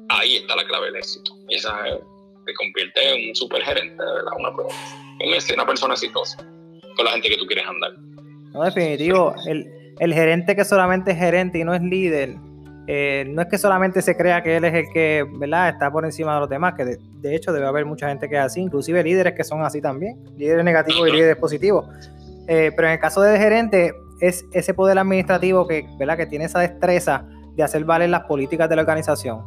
Ahí 0.08 0.36
está 0.36 0.56
la 0.56 0.64
clave 0.64 0.86
del 0.86 0.96
éxito. 0.96 1.32
Y 1.48 1.56
esa 1.56 1.74
se 2.46 2.54
convierte 2.54 3.14
en 3.14 3.28
un 3.28 3.34
supergerente, 3.34 3.96
¿verdad? 3.96 4.32
Una, 4.38 4.50
una 5.54 5.66
persona 5.66 5.94
exitosa 5.94 6.36
con 6.96 7.04
la 7.04 7.12
gente 7.12 7.28
que 7.28 7.36
tú 7.36 7.46
quieres 7.46 7.66
andar. 7.66 7.92
No, 8.52 8.64
definitivo. 8.64 9.34
El, 9.46 9.66
el 10.00 10.14
gerente 10.14 10.56
que 10.56 10.64
solamente 10.64 11.12
es 11.12 11.18
gerente 11.18 11.58
y 11.58 11.64
no 11.64 11.74
es 11.74 11.82
líder, 11.82 12.34
eh, 12.92 13.24
no 13.28 13.42
es 13.42 13.46
que 13.46 13.56
solamente 13.56 14.02
se 14.02 14.16
crea 14.16 14.42
que 14.42 14.56
él 14.56 14.64
es 14.64 14.74
el 14.74 14.92
que 14.92 15.24
está 15.68 15.92
por 15.92 16.04
encima 16.04 16.34
de 16.34 16.40
los 16.40 16.48
demás, 16.48 16.74
que 16.74 16.84
de, 16.84 17.36
hecho 17.36 17.52
debe 17.52 17.68
haber 17.68 17.86
mucha 17.86 18.08
gente 18.08 18.28
que 18.28 18.34
es 18.34 18.42
así, 18.42 18.60
inclusive 18.60 19.00
líderes 19.04 19.34
que 19.34 19.44
son 19.44 19.62
así 19.62 19.80
también, 19.80 20.18
líderes 20.36 20.64
negativos 20.64 21.08
y 21.08 21.12
líderes 21.12 21.36
positivos. 21.36 21.86
Eh, 22.48 22.72
pero 22.74 22.88
en 22.88 22.94
el 22.94 22.98
caso 22.98 23.20
del 23.20 23.38
gerente, 23.38 23.94
es 24.20 24.44
ese 24.52 24.74
poder 24.74 24.98
administrativo 24.98 25.68
que, 25.68 25.86
que 26.16 26.26
tiene 26.26 26.46
esa 26.46 26.58
destreza 26.58 27.24
de 27.54 27.62
hacer 27.62 27.84
valer 27.84 28.10
las 28.10 28.24
políticas 28.24 28.68
de 28.68 28.74
la 28.74 28.82
organización. 28.82 29.44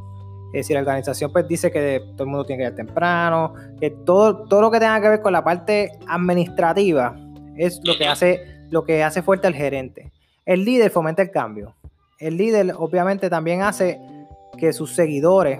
Es 0.53 0.59
decir, 0.59 0.75
la 0.75 0.79
organización 0.79 1.33
pues 1.33 1.45
dice 1.45 1.69
que 1.69 1.99
todo 2.13 2.23
el 2.23 2.29
mundo 2.29 2.45
tiene 2.45 2.63
que 2.63 2.69
ir 2.69 2.75
temprano, 2.77 3.55
que 3.77 3.89
todo, 3.89 4.45
todo 4.45 4.61
lo 4.61 4.71
que 4.71 4.79
tenga 4.79 5.01
que 5.01 5.09
ver 5.09 5.21
con 5.21 5.33
la 5.33 5.43
parte 5.43 5.91
administrativa 6.07 7.13
es 7.57 7.81
lo 7.83 8.85
que 8.85 9.03
hace 9.03 9.21
fuerte 9.21 9.47
al 9.47 9.53
gerente. 9.53 10.13
El 10.45 10.63
líder 10.63 10.91
fomenta 10.91 11.21
el 11.21 11.29
cambio 11.29 11.75
el 12.23 12.37
líder 12.37 12.73
obviamente 12.77 13.29
también 13.29 13.61
hace 13.61 13.99
que 14.57 14.71
sus 14.71 14.93
seguidores 14.95 15.59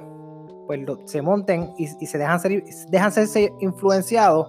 pues, 0.67 0.79
se 1.05 1.21
monten 1.21 1.73
y, 1.77 1.87
se 1.87 2.17
dejan 2.17 2.39
ser, 2.39 2.63
dejan 2.87 3.11
influenciados 3.59 4.47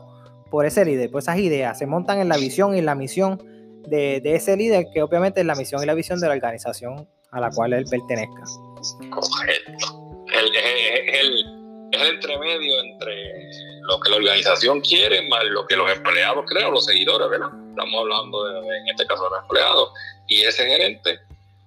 por 0.51 0.65
ese 0.65 0.85
líder, 0.85 1.11
por 1.11 1.21
esas 1.21 1.39
ideas, 1.39 1.79
se 1.79 1.87
montan 1.87 2.21
en 2.21 2.29
la 2.29 2.37
visión 2.37 2.77
y 2.77 2.81
la 2.81 2.95
misión 2.95 3.43
de, 3.89 4.23
ese 4.25 4.57
líder, 4.57 4.87
que 4.95 5.03
obviamente 5.03 5.41
es 5.41 5.47
la 5.47 5.57
misión 5.57 5.83
y 5.83 5.87
la 5.87 5.95
visión 5.95 6.21
de 6.21 6.29
la 6.29 6.35
organización 6.35 7.09
a 7.33 7.41
la 7.41 7.51
cual 7.51 7.73
él 7.73 7.85
pertenezca. 7.91 8.43
Correcto. 9.11 10.23
es 10.33 12.01
el 12.01 12.15
entremedio 12.15 12.81
entre 12.83 13.51
lo 13.83 14.01
que 14.01 14.11
la 14.11 14.17
organización 14.17 14.81
quiere 14.81 15.29
más 15.29 15.45
lo 15.45 15.67
que 15.67 15.77
los 15.77 15.91
empleados 15.91 16.45
creen, 16.49 16.71
los 16.71 16.85
seguidores, 16.85 17.29
¿verdad? 17.29 17.51
Estamos 17.71 18.01
hablando 18.01 18.45
de, 18.45 18.79
en 18.79 18.89
este 18.89 19.07
caso 19.07 19.25
de 19.25 19.31
los 19.31 19.43
empleados 19.43 19.93
y 20.29 20.43
ese 20.43 20.67
gerente 20.67 21.19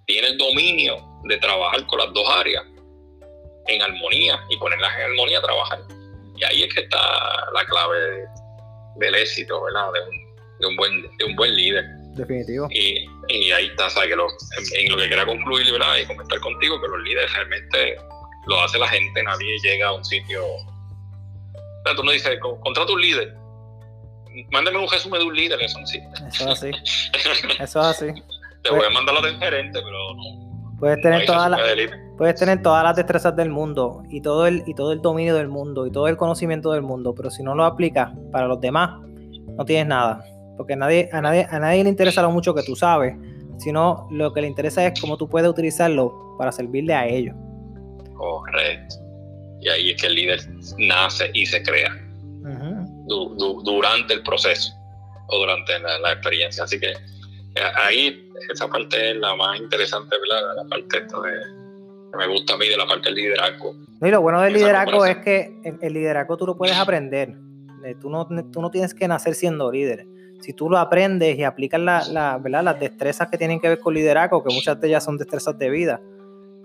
tiene 0.08 0.28
el 0.30 0.38
dominio 0.38 0.96
de 1.26 1.38
trabajar 1.38 1.86
con 1.86 2.00
las 2.00 2.12
dos 2.14 2.28
áreas 2.30 2.64
en 3.68 3.82
armonía 3.82 4.40
y 4.50 4.58
ponerlas 4.58 4.92
en 4.98 5.02
armonía 5.12 5.40
a 5.40 5.42
trabajar. 5.42 5.80
Y 6.38 6.44
ahí 6.46 6.64
es 6.64 6.74
que 6.74 6.82
está 6.82 6.98
la 7.54 7.66
clave 7.66 8.26
del 8.96 9.16
éxito, 9.16 9.62
¿verdad? 9.64 9.92
De 9.92 10.00
un, 10.02 10.60
de 10.60 10.68
un, 10.68 10.76
buen, 10.78 11.18
de 11.18 11.26
un 11.26 11.36
buen 11.36 11.54
líder. 11.54 11.86
Definitivo. 12.16 12.68
Y, 12.72 13.06
y 13.28 13.52
ahí 13.52 13.68
está, 13.68 13.90
¿sabes? 13.90 14.10
Que 14.10 14.16
lo, 14.16 14.28
en, 14.78 14.90
lo 14.90 14.98
que 14.98 15.10
quería 15.10 15.26
concluir, 15.26 15.72
¿verdad? 15.72 15.98
Y 15.98 16.06
comentar 16.06 16.40
contigo, 16.40 16.82
que 16.82 16.88
los 16.88 17.02
líderes 17.02 17.34
realmente 17.34 17.98
lo 18.48 18.62
hace 18.62 18.80
la 18.80 18.88
gente, 18.88 19.22
nadie 19.24 19.58
llega 19.62 19.88
a 19.90 19.94
un 19.94 20.06
sitio. 20.06 20.46
O 20.46 21.82
sea, 21.86 21.96
tú 21.96 22.04
no 22.04 22.12
dices, 22.12 22.40
contrata 22.40 22.94
un 22.94 23.02
líder. 23.02 23.36
Mándame 24.52 24.78
un 24.78 24.90
resumen 24.90 25.20
de 25.20 25.26
un 25.26 25.36
líder, 25.36 25.62
eso 25.62 25.78
no 25.80 25.84
existe. 25.84 26.10
Eso 26.30 26.50
es 26.52 26.64
así. 26.64 26.72
eso 27.60 27.80
es 27.82 27.86
así. 27.86 28.24
Te 28.64 28.72
voy 28.72 28.86
a 28.86 28.90
mandar 28.90 29.16
la 29.16 29.22
del 29.22 29.38
gerente, 29.38 29.80
pero 29.84 30.14
no. 30.16 30.48
Puedes 30.80 31.02
tener, 31.02 31.26
todas 31.26 31.50
las, 31.50 31.60
puedes 32.18 32.36
tener 32.36 32.62
todas 32.62 32.84
las 32.84 32.96
destrezas 32.96 33.36
del 33.36 33.50
mundo 33.50 34.04
y 34.12 34.22
todo, 34.22 34.46
el, 34.46 34.64
y 34.68 34.76
todo 34.76 34.92
el 34.92 35.02
dominio 35.02 35.34
del 35.34 35.48
mundo 35.48 35.88
y 35.88 35.92
todo 35.92 36.08
el 36.08 36.18
conocimiento 36.18 36.72
del 36.72 36.84
mundo, 36.84 37.16
pero 37.16 37.32
si 37.32 37.42
no 37.42 37.56
lo 37.56 37.66
aplicas 37.66 38.12
para 38.32 38.48
los 38.48 38.62
demás, 38.62 38.92
no 39.58 39.66
tienes 39.66 39.88
nada. 39.88 40.24
Porque 40.56 40.74
a 40.74 40.76
nadie, 40.76 41.10
a 41.12 41.22
nadie, 41.22 41.48
a 41.50 41.60
nadie 41.60 41.84
le 41.84 41.90
interesa 41.90 42.22
lo 42.22 42.30
mucho 42.30 42.54
que 42.54 42.62
tú 42.62 42.76
sabes, 42.76 43.16
sino 43.58 44.08
lo 44.12 44.34
que 44.34 44.42
le 44.42 44.48
interesa 44.48 44.86
es 44.86 45.00
cómo 45.00 45.18
tú 45.18 45.28
puedes 45.28 45.50
utilizarlo 45.50 46.36
para 46.38 46.52
servirle 46.52 46.94
a 46.94 47.08
ellos. 47.08 47.36
Correcto. 48.16 48.96
Y 49.60 49.70
ahí 49.70 49.90
es 49.92 50.02
que 50.02 50.08
el 50.08 50.16
líder 50.16 50.40
nace 50.78 51.32
y 51.34 51.46
se 51.46 51.64
crea 51.64 51.92
durante 53.08 54.14
el 54.14 54.22
proceso 54.22 54.74
o 55.28 55.40
durante 55.40 55.80
la 55.80 56.12
experiencia. 56.12 56.64
Así 56.64 56.80
que 56.80 56.94
ahí 57.76 58.30
esa 58.52 58.68
parte 58.68 59.12
es 59.12 59.18
la 59.18 59.36
más 59.36 59.60
interesante, 59.60 60.16
¿verdad? 60.20 60.56
La 60.56 60.70
parte 60.70 60.98
esta 60.98 61.22
de, 61.22 61.32
que 62.12 62.18
me 62.18 62.28
gusta 62.28 62.54
a 62.54 62.58
mí 62.58 62.68
de 62.68 62.78
la 62.78 62.86
parte 62.86 63.10
del 63.10 63.16
liderazgo. 63.16 63.76
y 64.02 64.10
lo 64.10 64.22
bueno 64.22 64.42
del 64.42 64.54
liderazgo 64.54 65.06
es 65.06 65.18
que 65.18 65.60
el, 65.82 65.94
liderazgo 65.94 66.38
tú 66.38 66.46
lo 66.46 66.58
puedes 66.58 66.78
aprender. 66.78 67.36
Eh, 67.84 67.96
tú 68.00 68.10
no, 68.10 68.28
tú 68.52 68.62
no 68.62 68.72
tienes 68.72 68.94
que 68.94 69.08
nacer 69.08 69.36
siendo 69.36 69.72
líder. 69.72 70.08
Si 70.42 70.54
tú 70.54 70.70
lo 70.70 70.78
aprendes 70.78 71.38
y 71.38 71.44
aplicas 71.44 71.82
la, 71.82 72.04
la, 72.10 72.38
¿verdad? 72.38 72.64
las 72.64 72.80
destrezas 72.80 73.28
que 73.30 73.38
tienen 73.38 73.60
que 73.60 73.70
ver 73.70 73.80
con 73.80 73.94
liderazgo, 73.94 74.44
que 74.44 74.54
muchas 74.54 74.80
de 74.80 74.88
ellas 74.88 75.04
son 75.04 75.18
destrezas 75.18 75.58
de 75.58 75.70
vida, 75.70 76.00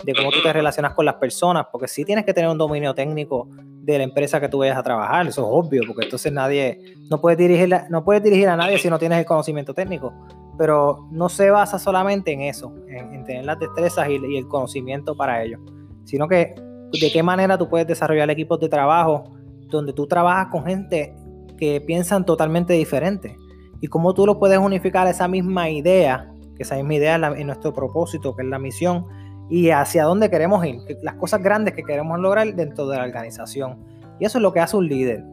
de 0.05 0.15
cómo 0.15 0.31
tú 0.31 0.43
te 0.43 0.53
relacionas 0.53 0.95
con 0.95 1.07
las 1.07 1.15
personas, 1.15 1.67
porque 1.71 1.89
sí 1.89 2.05
tienes 2.05 2.25
que 2.25 2.35
tener 2.35 2.51
un 2.51 2.59
dominio 2.59 2.95
técnico 2.95 3.49
de 3.83 3.99
la 3.99 4.05
empresa 4.05 4.41
que 4.41 4.49
tú 4.49 4.59
vayas 4.59 4.77
a 4.77 4.83
trabajar, 4.83 5.27
eso 5.27 5.43
es 5.43 5.49
obvio, 5.51 5.83
porque 5.87 6.05
entonces 6.05 6.33
nadie, 6.33 6.95
no 7.11 7.21
puedes 7.21 7.39
dirigir, 7.39 7.75
no 7.89 8.05
puedes 8.05 8.23
dirigir 8.23 8.49
a 8.49 8.57
nadie 8.57 8.79
si 8.79 8.91
no 8.91 8.99
tienes 8.99 9.19
el 9.19 9.25
conocimiento 9.25 9.75
técnico, 9.75 10.13
pero 10.59 11.09
no 11.11 11.29
se 11.29 11.51
basa 11.51 11.79
solamente 11.79 12.33
en 12.33 12.43
eso, 12.43 12.75
en, 12.89 13.25
tener 13.25 13.45
las 13.45 13.59
destrezas 13.59 14.09
y, 14.09 14.17
el 14.37 14.49
conocimiento 14.49 15.17
para 15.17 15.43
ello, 15.43 15.59
sino 16.05 16.29
que 16.29 16.55
de 16.93 17.11
qué 17.13 17.23
manera 17.23 17.57
tú 17.57 17.69
puedes 17.69 17.87
desarrollar 17.87 18.31
equipos 18.31 18.61
de 18.61 18.69
trabajo 18.69 19.33
donde 19.69 19.93
tú 19.93 20.07
trabajas 20.07 20.49
con 20.49 20.65
gente 20.65 21.15
que 21.57 21.81
piensan 21.81 22.27
totalmente 22.27 22.75
diferente 22.75 23.37
y 23.81 23.89
cómo 23.89 24.15
tú 24.15 24.27
lo 24.27 24.39
puedes 24.39 24.59
unificar 24.59 25.07
esa 25.09 25.27
misma 25.27 25.71
idea, 25.71 26.33
que 26.57 26.63
esa 26.63 26.77
misma 26.77 26.95
idea 26.95 27.35
es, 27.37 27.47
nuestro 27.47 27.73
propósito, 27.73 28.37
que 28.37 28.43
es 28.43 28.49
la 28.49 28.59
misión, 28.59 29.07
y 29.51 29.71
hacia 29.71 30.05
dónde 30.05 30.31
queremos 30.31 30.65
ir, 30.65 30.79
las 31.03 31.17
cosas 31.17 31.43
grandes 31.43 31.75
que 31.75 31.83
queremos 31.83 32.19
lograr 32.21 32.55
dentro 32.55 32.87
de 32.87 32.97
la 32.97 33.05
organización. 33.05 33.85
Y 34.21 34.25
eso 34.25 34.39
es 34.39 34.43
lo 34.43 34.53
que 34.53 34.61
hace 34.61 34.77
un 34.77 34.89
líder. 34.89 35.25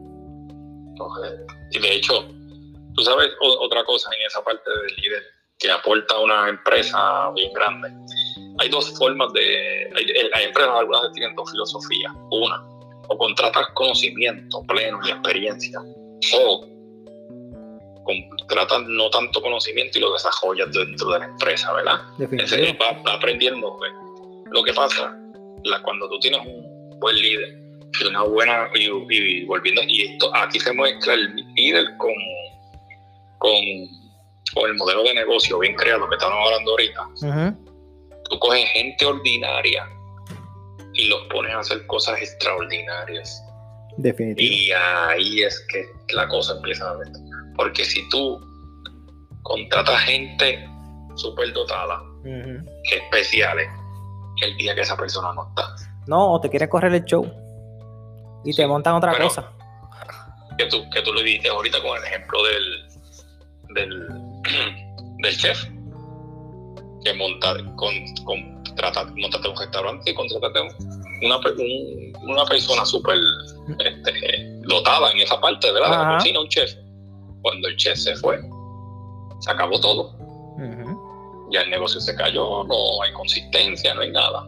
Y 1.70 1.78
de 1.80 1.94
hecho, 1.94 2.14
tú 2.94 3.02
sabes 3.02 3.30
otra 3.40 3.84
cosa 3.84 4.10
en 4.18 4.26
esa 4.26 4.42
parte 4.42 4.68
del 4.70 4.96
líder 4.96 5.22
que 5.58 5.70
aporta 5.70 6.14
a 6.14 6.20
una 6.20 6.48
empresa 6.48 7.30
bien 7.34 7.52
grande. 7.52 7.90
Hay 8.58 8.68
dos 8.68 8.96
formas 8.98 9.32
de... 9.32 9.90
Hay, 9.94 10.06
hay 10.34 10.44
empresas 10.44 10.72
algunas 10.74 11.12
tienen 11.12 11.34
dos 11.34 11.50
filosofías. 11.50 12.12
Una, 12.30 12.62
o 13.10 13.18
contratas 13.18 13.66
conocimiento 13.74 14.62
pleno 14.66 15.00
y 15.04 15.10
experiencia, 15.10 15.80
o 16.34 16.66
contratas 18.04 18.82
no 18.86 19.10
tanto 19.10 19.42
conocimiento 19.42 19.98
y 19.98 20.00
lo 20.00 20.12
desarrollas 20.12 20.72
dentro 20.72 21.10
de 21.10 21.18
la 21.18 21.24
empresa, 21.26 21.72
¿verdad? 21.72 22.00
Ese, 22.38 22.76
va, 22.80 23.12
aprendiendo. 23.12 23.76
Pues. 23.76 23.92
Lo 24.52 24.62
que 24.62 24.72
pasa, 24.72 25.16
la, 25.64 25.82
cuando 25.82 26.08
tú 26.08 26.18
tienes 26.20 26.40
un 26.46 27.00
buen 27.00 27.16
líder, 27.16 27.58
una 28.08 28.22
buena, 28.22 28.70
y, 28.74 29.44
volviendo, 29.44 29.82
y 29.86 30.02
esto, 30.02 30.34
aquí 30.34 30.60
se 30.60 30.72
muestra 30.72 31.14
el 31.14 31.34
líder 31.56 31.96
con, 31.98 32.12
con, 33.40 33.52
con 34.54 34.70
el 34.70 34.76
modelo 34.76 35.02
de 35.02 35.14
negocio 35.14 35.58
bien 35.58 35.74
creado 35.74 36.08
que 36.08 36.14
estamos 36.14 36.38
hablando 36.46 36.70
ahorita. 36.70 37.08
Tú 38.28 38.38
coges 38.38 38.68
gente 38.68 39.04
ordinaria 39.04 39.88
y 40.92 41.08
los 41.08 41.22
pones 41.32 41.52
a 41.54 41.60
hacer 41.60 41.86
cosas 41.86 42.20
extraordinarias. 42.20 43.42
Definitivamente. 43.96 44.42
Y 44.42 44.70
ahí 44.72 45.42
es 45.42 45.66
que 45.68 45.84
la 46.14 46.28
cosa 46.28 46.54
empieza 46.54 46.88
a 46.88 46.96
ver. 46.96 47.08
Porque 47.56 47.84
si 47.84 48.08
tú 48.10 48.38
contratas 49.42 50.00
gente 50.02 50.68
súper 51.16 51.52
dotada, 51.52 52.02
especiales, 52.92 53.68
el 54.42 54.56
día 54.58 54.74
que 54.74 54.82
esa 54.82 54.96
persona 54.96 55.32
no 55.32 55.48
está. 55.48 55.74
No, 56.06 56.34
o 56.34 56.40
te 56.40 56.50
quiere 56.50 56.68
correr 56.68 56.94
el 56.94 57.04
show 57.04 57.24
y 58.44 58.54
te 58.54 58.66
montan 58.66 58.94
otra 58.94 59.16
cosa. 59.18 59.50
Que 60.58 60.66
tú, 60.66 60.88
que 60.90 61.00
tú 61.02 61.12
lo 61.12 61.22
dijiste 61.22 61.48
ahorita 61.48 61.82
con 61.82 61.96
el 61.96 62.04
ejemplo 62.04 62.42
del, 62.44 62.89
del, 63.74 64.08
del 65.22 65.36
chef. 65.36 65.64
Que 67.04 67.14
monta, 67.14 67.54
con, 67.76 67.94
con, 68.24 68.62
trata, 68.76 69.04
montate 69.16 69.48
un 69.48 69.56
restaurante 69.56 70.10
y 70.10 70.14
contratate 70.14 70.60
una, 71.22 71.40
una 72.22 72.44
persona 72.44 72.84
súper 72.84 73.16
este, 73.78 74.60
dotada 74.62 75.10
en 75.12 75.20
esa 75.20 75.40
parte, 75.40 75.72
¿verdad? 75.72 75.90
la 75.90 76.18
cocina, 76.18 76.40
un 76.40 76.48
chef 76.48 76.74
cuando 77.42 77.68
el 77.68 77.76
chef 77.76 77.98
se 77.98 78.14
fue, 78.16 78.40
se 79.40 79.50
acabó 79.50 79.80
todo. 79.80 80.18
Ya 81.52 81.62
el 81.62 81.70
negocio 81.70 82.00
se 82.00 82.14
cayó, 82.14 82.62
no 82.64 83.02
hay 83.02 83.12
consistencia, 83.12 83.92
no 83.94 84.02
hay 84.02 84.12
nada. 84.12 84.46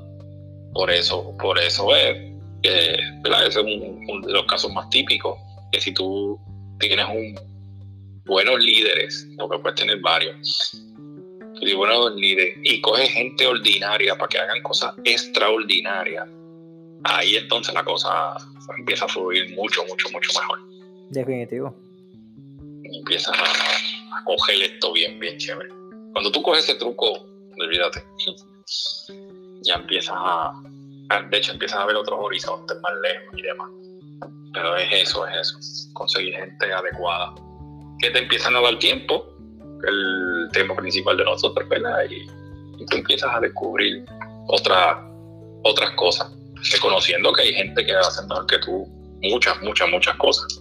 Por 0.73 0.91
eso, 0.91 1.35
por 1.39 1.59
eso 1.59 1.95
es 1.97 2.17
que 2.63 2.95
ese 2.95 3.49
es 3.49 3.57
uno 3.57 4.27
de 4.27 4.33
los 4.33 4.45
casos 4.45 4.73
más 4.73 4.89
típicos, 4.91 5.37
que 5.73 5.81
si 5.81 5.93
tú 5.93 6.39
tienes 6.79 7.05
un 7.07 7.52
buenos 8.25 8.61
líderes, 8.61 9.29
porque 9.39 9.59
puedes 9.59 9.81
tener 9.81 10.01
varios, 10.01 10.83
y 11.61 11.75
buenos 11.75 12.15
líderes, 12.15 12.57
y 12.63 12.81
coges 12.81 13.11
gente 13.11 13.47
ordinaria 13.47 14.17
para 14.17 14.29
que 14.29 14.39
hagan 14.39 14.63
cosas 14.63 14.95
extraordinarias, 15.05 16.29
ahí 17.05 17.37
entonces 17.37 17.75
la 17.75 17.85
cosa 17.85 18.37
empieza 18.79 19.05
a 19.05 19.09
fluir 19.09 19.55
mucho, 19.55 19.85
mucho, 19.87 20.09
mucho 20.11 20.31
mejor. 20.39 20.59
Definitivo 21.11 21.75
empiezas 22.95 23.37
a, 23.37 24.25
coger 24.25 24.63
esto 24.63 24.93
bien, 24.93 25.19
bien 25.19 25.37
chévere. 25.39 25.69
Cuando 26.13 26.31
tú 26.31 26.43
coges 26.43 26.65
ese 26.65 26.75
truco, 26.77 27.27
olvídate, 27.59 28.05
ya 29.63 29.75
empiezas 29.75 30.15
a, 30.17 30.53
de 31.29 31.37
hecho 31.37 31.53
empiezas 31.53 31.79
a 31.79 31.87
ver 31.87 31.97
otros 31.97 32.19
horizontes 32.21 32.77
más 32.81 32.93
lejos 33.03 33.39
y 33.39 33.43
demás. 33.43 33.71
Pero 34.53 34.77
es 34.77 34.93
eso, 34.93 35.27
es 35.27 35.37
eso, 35.39 35.93
conseguir 35.95 36.35
gente 36.35 36.73
adecuada, 36.73 37.35
que 38.03 38.11
te 38.11 38.19
empiezan 38.19 38.57
a 38.57 38.61
dar 38.61 38.79
tiempo, 38.79 39.25
el 39.87 40.49
tema 40.53 40.75
principal 40.75 41.17
de 41.17 41.25
nosotros, 41.25 41.69
¿verdad? 41.69 41.99
Y, 42.11 42.27
tú 42.85 42.97
empiezas 42.97 43.31
a 43.33 43.39
descubrir 43.39 44.05
otras 44.49 44.97
otras 45.63 45.91
cosas, 45.93 46.33
reconociendo 46.73 47.33
que 47.33 47.43
hay 47.43 47.55
gente 47.55 47.87
que 47.87 47.95
hace 47.95 48.27
mejor 48.27 48.45
que 48.47 48.59
tú 48.59 48.89
muchas, 49.23 49.63
muchas, 49.63 49.89
muchas 49.89 50.17
cosas. 50.17 50.61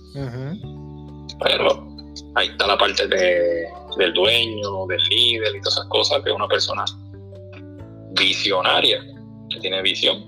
Pero 1.43 1.87
ahí 2.35 2.47
está 2.49 2.67
la 2.67 2.77
parte 2.77 3.07
de, 3.07 3.67
del 3.97 4.13
dueño, 4.13 4.85
del 4.85 5.01
líder 5.09 5.55
y 5.55 5.61
todas 5.61 5.77
esas 5.77 5.87
cosas, 5.87 6.21
que 6.23 6.29
es 6.29 6.35
una 6.35 6.47
persona 6.47 6.85
visionaria, 8.11 9.03
que 9.49 9.59
tiene 9.59 9.81
visión. 9.81 10.23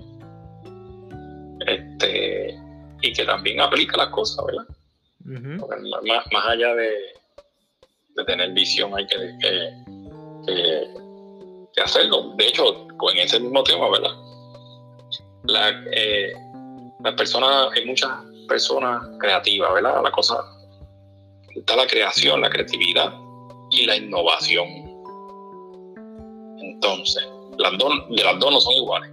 Este, 1.64 2.58
y 3.02 3.12
que 3.12 3.24
también 3.24 3.60
aplica 3.60 3.96
las 3.96 4.08
cosas, 4.08 4.44
¿verdad? 4.46 4.73
Más, 5.24 6.46
allá 6.46 6.74
de, 6.74 6.90
de, 8.14 8.24
tener 8.24 8.52
visión 8.52 8.94
hay 8.94 9.06
que, 9.06 9.16
que, 11.74 11.82
hacerlo. 11.82 12.34
De 12.36 12.48
hecho, 12.48 12.86
en 13.12 13.18
ese 13.18 13.40
mismo 13.40 13.62
tema, 13.64 13.90
¿verdad? 13.90 14.14
La, 15.44 15.70
eh, 15.92 16.32
las 17.02 17.14
personas, 17.14 17.68
hay 17.74 17.84
muchas 17.84 18.10
personas 18.48 19.02
creativas, 19.18 19.72
¿verdad? 19.74 20.02
La 20.02 20.10
cosa 20.10 20.36
está 21.54 21.76
la 21.76 21.86
creación, 21.86 22.40
la 22.40 22.50
creatividad 22.50 23.12
y 23.70 23.86
la 23.86 23.96
innovación. 23.96 24.66
Entonces, 26.58 27.24
las 27.58 27.72
de 27.72 28.24
las 28.24 28.38
dos 28.38 28.52
no 28.52 28.60
son 28.60 28.74
iguales. 28.74 29.10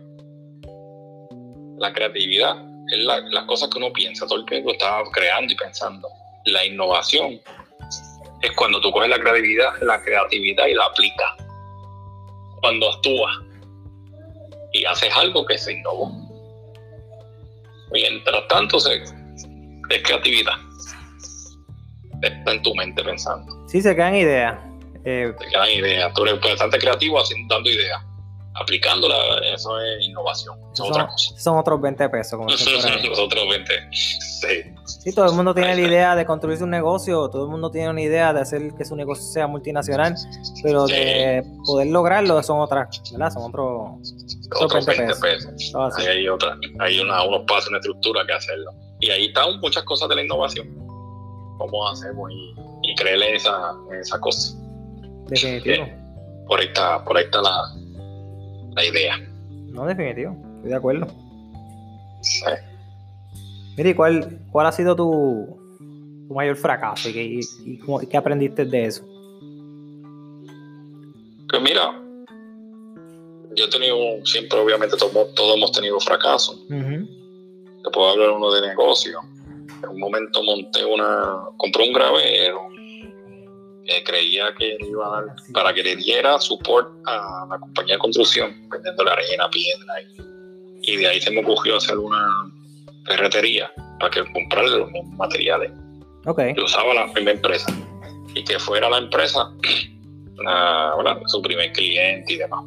La 1.78 1.92
creatividad 1.94 2.71
es 2.92 3.00
las 3.00 3.46
cosas 3.46 3.70
que 3.70 3.78
uno 3.78 3.92
piensa, 3.94 4.28
todo 4.28 4.40
el 4.40 4.46
tiempo 4.46 4.72
está 4.72 5.02
creando 5.14 5.54
y 5.54 5.56
pensando. 5.56 6.08
La 6.46 6.66
innovación 6.66 7.42
es 8.42 8.52
cuando 8.56 8.82
tú 8.82 8.92
coges 8.92 9.10
la 9.10 9.20
creatividad, 9.20 9.74
la 9.82 10.02
creatividad 10.02 10.68
y 10.68 10.74
la 10.74 10.86
aplicas. 10.86 11.32
Cuando 12.62 12.92
actúas 12.92 13.36
y 14.74 14.86
haces 14.86 15.16
algo 15.16 15.46
que 15.46 15.58
se 15.58 15.74
innovó. 15.74 16.12
Mientras 17.92 18.48
tanto, 18.48 18.78
es 18.78 19.14
creatividad 20.04 20.56
está 22.22 22.52
en 22.52 22.62
tu 22.62 22.74
mente 22.76 23.04
pensando. 23.04 23.68
Sí, 23.68 23.82
se 23.82 23.96
quedan 23.96 24.16
ideas. 24.16 24.60
Eh, 25.06 25.34
se 25.40 25.48
quedan 25.48 25.70
ideas. 25.72 26.14
Tú 26.14 26.24
eres 26.24 26.40
bastante 26.40 26.78
creativo 26.78 27.20
haciendo, 27.20 27.54
dando 27.56 27.70
ideas. 27.70 28.02
Aplicándola, 28.54 29.16
eso 29.54 29.80
es 29.80 30.06
innovación. 30.06 30.58
Eso 30.74 30.84
son, 30.84 30.92
otra 30.92 31.08
cosa. 31.08 31.40
Son 31.40 31.58
otros 31.58 31.82
20 31.82 32.10
pesos. 32.10 32.38
Como 32.38 32.50
Los 32.50 33.20
otros 33.20 33.50
20. 33.50 33.74
Sí. 33.92 34.48
Sí, 34.86 35.16
todo 35.16 35.26
el 35.30 35.36
mundo 35.36 35.54
tiene 35.54 35.76
la 35.76 35.82
idea 35.82 36.16
de 36.16 36.26
construirse 36.26 36.64
un 36.64 36.70
negocio, 36.70 37.30
todo 37.30 37.46
el 37.46 37.50
mundo 37.50 37.72
tiene 37.72 37.90
una 37.90 38.02
idea 38.02 38.34
de 38.34 38.42
hacer 38.42 38.74
que 38.76 38.84
su 38.86 38.96
negocio 38.96 39.24
sea 39.24 39.48
multinacional, 39.48 40.16
pero 40.64 40.86
de 40.86 41.44
poder 41.66 41.88
lograrlo 41.88 42.42
son 42.44 42.60
otras, 42.60 43.02
¿verdad? 43.12 43.32
Son 43.32 43.44
otros, 43.44 44.48
otros 44.60 44.86
20, 44.86 45.16
pesos. 45.16 45.74
Hay, 45.98 46.28
otra, 46.28 46.58
hay 46.80 47.00
una, 47.00 47.24
unos 47.24 47.44
pasos, 47.48 47.70
una 47.70 47.78
estructura 47.78 48.26
que 48.26 48.34
hacerlo. 48.34 48.72
Y 49.00 49.10
ahí 49.10 49.26
están 49.28 49.60
muchas 49.60 49.84
cosas 49.84 50.10
de 50.10 50.16
la 50.16 50.24
innovación 50.24 50.82
cómo 51.62 51.88
hacemos 51.88 52.32
y, 52.32 52.56
y 52.84 52.96
creerle 52.96 53.36
esa, 53.36 53.74
esa 54.00 54.20
cosa. 54.20 54.58
Definitivo. 55.28 55.88
por 56.48 56.60
ahí 56.60 56.68
está, 56.68 57.04
por 57.04 57.18
ahí 57.18 57.26
está 57.26 57.42
la, 57.42 57.74
la 58.76 58.86
idea. 58.86 59.18
No, 59.72 59.86
definitivo, 59.86 60.36
estoy 60.56 60.70
de 60.70 60.76
acuerdo. 60.76 61.08
Sí. 62.22 62.46
Mire, 63.78 63.96
¿cuál, 63.96 64.40
¿cuál 64.52 64.68
ha 64.68 64.72
sido 64.72 64.96
tu, 64.96 65.58
tu 66.28 66.34
mayor 66.34 66.56
fracaso 66.56 67.10
y, 67.10 67.40
y, 67.66 68.08
qué 68.08 68.18
aprendiste 68.18 68.66
de 68.66 68.86
eso? 68.86 69.06
Pues 71.50 71.62
mira, 71.62 72.00
yo 73.56 73.66
he 73.66 73.70
tenido, 73.70 74.26
siempre 74.26 74.60
obviamente 74.60 74.96
todos, 74.98 75.34
todos 75.34 75.58
hemos 75.58 75.72
tenido 75.72 76.00
fracasos. 76.00 76.66
Te 76.68 77.90
puedo 77.92 78.10
hablar 78.10 78.30
uno 78.32 78.52
de 78.52 78.68
negocio 78.68 79.20
en 79.84 79.90
un 79.90 80.00
momento 80.00 80.44
monté 80.44 80.86
una, 80.86 81.44
compré 81.58 81.88
un 81.88 81.94
gravero 81.94 82.70
que 83.92 84.04
creía 84.04 84.54
que 84.58 84.78
iba 84.80 85.08
a 85.08 85.22
dar, 85.22 85.36
para 85.54 85.74
que 85.74 85.84
le 85.84 85.96
diera 85.96 86.40
support 86.40 86.90
a 87.06 87.46
la 87.50 87.60
compañía 87.60 87.96
de 87.96 88.00
construcción, 88.00 88.70
vendiendo 88.70 89.04
la 89.04 89.14
arena, 89.14 89.50
piedra, 89.50 89.94
y, 90.82 90.98
de 90.98 91.08
ahí 91.08 91.22
se 91.22 91.32
me 91.32 91.42
ocurrió 91.42 91.78
hacer 91.78 91.98
una 91.98 92.52
ferretería 93.06 93.72
para 94.00 94.12
que 94.12 94.32
comprarle 94.32 94.78
los 94.78 94.92
mismos 94.92 95.16
materiales 95.18 95.72
okay. 96.26 96.54
que 96.54 96.62
usaba 96.62 96.94
la 96.94 97.08
misma 97.08 97.32
empresa 97.32 97.72
y 98.34 98.44
que 98.44 98.58
fuera 98.60 98.90
la 98.90 98.98
empresa 98.98 99.52
su 101.28 101.42
primer 101.42 101.72
cliente 101.74 102.34
y 102.34 102.38
demás. 102.38 102.66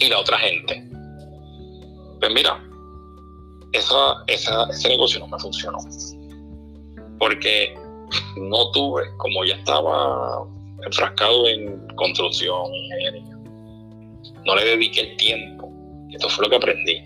Y 0.00 0.08
la 0.08 0.18
otra 0.18 0.38
gente. 0.38 0.84
Pues 2.18 2.32
mira, 2.32 2.60
esa, 3.72 4.24
ese 4.26 4.88
negocio 4.88 5.20
no 5.20 5.28
me 5.28 5.38
funcionó. 5.38 5.78
Porque 7.18 7.74
no 8.36 8.70
tuve, 8.72 9.04
como 9.18 9.44
ya 9.44 9.54
estaba 9.56 10.46
enfrascado 10.84 11.48
en 11.48 11.86
construcción, 11.96 12.74
ingeniería, 12.74 13.36
no 14.44 14.56
le 14.56 14.64
dediqué 14.64 15.00
el 15.00 15.16
tiempo. 15.16 15.72
Esto 16.10 16.28
fue 16.28 16.44
lo 16.44 16.50
que 16.50 16.56
aprendí. 16.56 17.02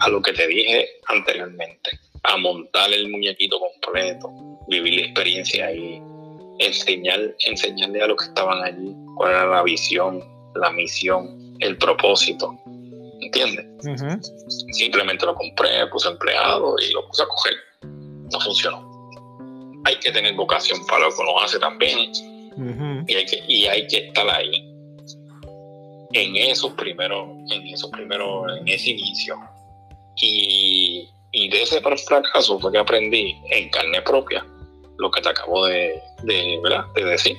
A 0.00 0.08
lo 0.08 0.20
que 0.20 0.32
te 0.32 0.46
dije 0.46 0.88
anteriormente, 1.08 1.98
a 2.24 2.36
montar 2.36 2.92
el 2.92 3.08
muñequito 3.10 3.58
completo, 3.58 4.30
vivir 4.68 4.94
la 4.94 5.06
experiencia 5.06 5.66
ahí, 5.66 6.02
enseñar, 6.58 7.34
enseñarle 7.46 8.02
a 8.02 8.08
los 8.08 8.18
que 8.18 8.24
estaban 8.26 8.62
allí 8.62 8.94
cuál 9.16 9.30
era 9.32 9.46
la 9.46 9.62
visión, 9.62 10.22
la 10.56 10.70
misión, 10.70 11.56
el 11.60 11.78
propósito. 11.78 12.58
¿Entiendes? 13.20 13.66
Simplemente 14.72 15.24
lo 15.24 15.34
compré, 15.34 15.86
puse 15.90 16.08
empleado 16.08 16.76
y 16.78 16.92
lo 16.92 17.06
puse 17.06 17.22
a 17.22 17.26
coger. 17.26 17.54
No 17.82 18.40
funcionó. 18.40 18.93
Hay 19.84 19.96
que 19.96 20.10
tener 20.12 20.34
vocación 20.34 20.84
para 20.86 21.04
lo 21.04 21.14
que 21.14 21.22
uno 21.22 21.40
hace 21.40 21.58
también. 21.58 22.12
y, 23.06 23.14
hay 23.14 23.26
que, 23.26 23.44
y 23.48 23.66
hay 23.66 23.86
que 23.86 24.08
estar 24.08 24.28
ahí. 24.28 24.70
En 26.12 26.36
esos 26.36 26.72
primeros, 26.74 27.28
en 27.50 27.66
esos 27.66 27.90
primeros, 27.90 28.44
en 28.60 28.68
ese 28.68 28.90
inicio. 28.90 29.36
Y, 30.16 31.08
y 31.32 31.48
de 31.48 31.62
ese 31.62 31.80
fracaso 31.80 32.58
fue 32.60 32.72
que 32.72 32.78
aprendí 32.78 33.36
en 33.50 33.68
carne 33.70 34.00
propia 34.02 34.46
lo 34.98 35.10
que 35.10 35.20
te 35.20 35.28
acabo 35.28 35.66
de, 35.66 36.00
de, 36.22 36.60
de 36.94 37.04
decir. 37.04 37.36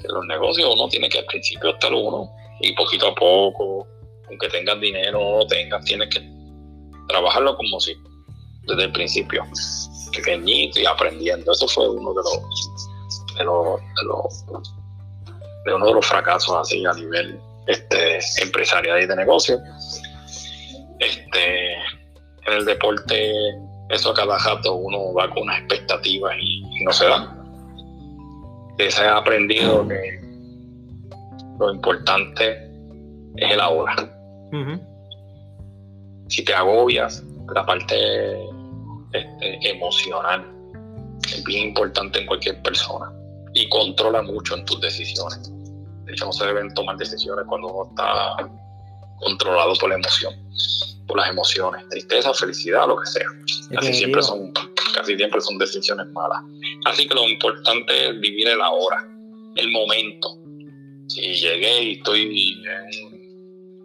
Que 0.00 0.08
los 0.08 0.26
negocios 0.26 0.68
uno 0.74 0.88
tiene 0.88 1.08
que 1.08 1.20
al 1.20 1.26
principio 1.26 1.70
estar 1.70 1.92
uno 1.92 2.30
y 2.60 2.72
poquito 2.72 3.08
a 3.08 3.14
poco, 3.14 3.86
aunque 4.28 4.48
tengas 4.48 4.80
dinero 4.80 5.20
o 5.20 5.38
no 5.38 5.46
tengas, 5.46 5.84
tienes 5.84 6.08
que 6.08 6.20
trabajarlo 7.08 7.56
como 7.56 7.80
si 7.80 7.94
desde 8.66 8.84
el 8.84 8.92
principio, 8.92 9.44
pequeñito 10.14 10.80
y 10.80 10.86
aprendiendo. 10.86 11.52
Eso 11.52 11.68
fue 11.68 11.88
uno 11.88 12.12
de 12.14 12.22
los, 12.22 12.80
de 13.36 13.44
los, 13.44 13.80
de 13.80 14.06
los 14.06 14.44
de 15.64 15.74
uno 15.74 15.86
de 15.86 15.94
los 15.94 16.06
fracasos 16.06 16.54
así 16.60 16.84
a 16.84 16.92
nivel 16.92 17.40
este, 17.66 18.18
empresarial 18.42 19.02
y 19.02 19.06
de 19.06 19.16
negocio. 19.16 19.58
Este, 20.98 21.72
en 22.46 22.52
el 22.52 22.64
deporte 22.64 23.32
eso 23.90 24.10
a 24.10 24.14
cada 24.14 24.38
rato 24.38 24.74
uno 24.74 25.12
va 25.12 25.28
con 25.30 25.44
unas 25.44 25.58
expectativas 25.60 26.34
y, 26.40 26.84
no 26.84 26.92
se 26.92 27.06
da. 27.06 27.36
Se 28.88 29.02
ha 29.02 29.18
aprendido 29.18 29.86
que 29.86 30.20
lo 31.58 31.72
importante 31.72 32.52
es 33.36 33.50
el 33.52 33.60
ahora. 33.60 33.94
Si 36.28 36.44
te 36.44 36.54
agobias, 36.54 37.22
la 37.54 37.64
parte 37.64 37.94
este, 39.14 39.70
emocional 39.70 40.50
es 41.24 41.42
bien 41.44 41.68
importante 41.68 42.20
en 42.20 42.26
cualquier 42.26 42.60
persona 42.62 43.10
y 43.54 43.68
controla 43.68 44.22
mucho 44.22 44.56
en 44.56 44.64
tus 44.64 44.80
decisiones. 44.80 45.50
De 46.04 46.12
hecho, 46.12 46.26
no 46.26 46.32
se 46.32 46.44
deben 46.46 46.72
tomar 46.74 46.96
decisiones 46.96 47.44
cuando 47.48 47.68
uno 47.68 47.88
está 47.90 48.50
controlado 49.20 49.74
por 49.76 49.88
la 49.88 49.94
emoción 49.94 50.34
por 51.06 51.18
las 51.18 51.28
emociones, 51.28 51.86
tristeza, 51.90 52.32
felicidad, 52.34 52.86
lo 52.88 52.96
que 52.96 53.06
sea. 53.06 53.26
Casi 53.74 53.92
siempre 53.94 54.22
son, 54.22 54.52
casi 54.94 55.16
siempre 55.16 55.40
son 55.40 55.58
decisiones 55.58 56.06
malas. 56.08 56.42
Así 56.86 57.06
que 57.06 57.14
lo 57.14 57.28
importante 57.28 58.08
es 58.08 58.20
vivir 58.20 58.48
el 58.48 58.60
ahora, 58.60 59.06
el 59.56 59.70
momento. 59.70 60.38
Si 61.08 61.34
llegué 61.34 61.82
y 61.82 61.92
estoy 61.92 62.62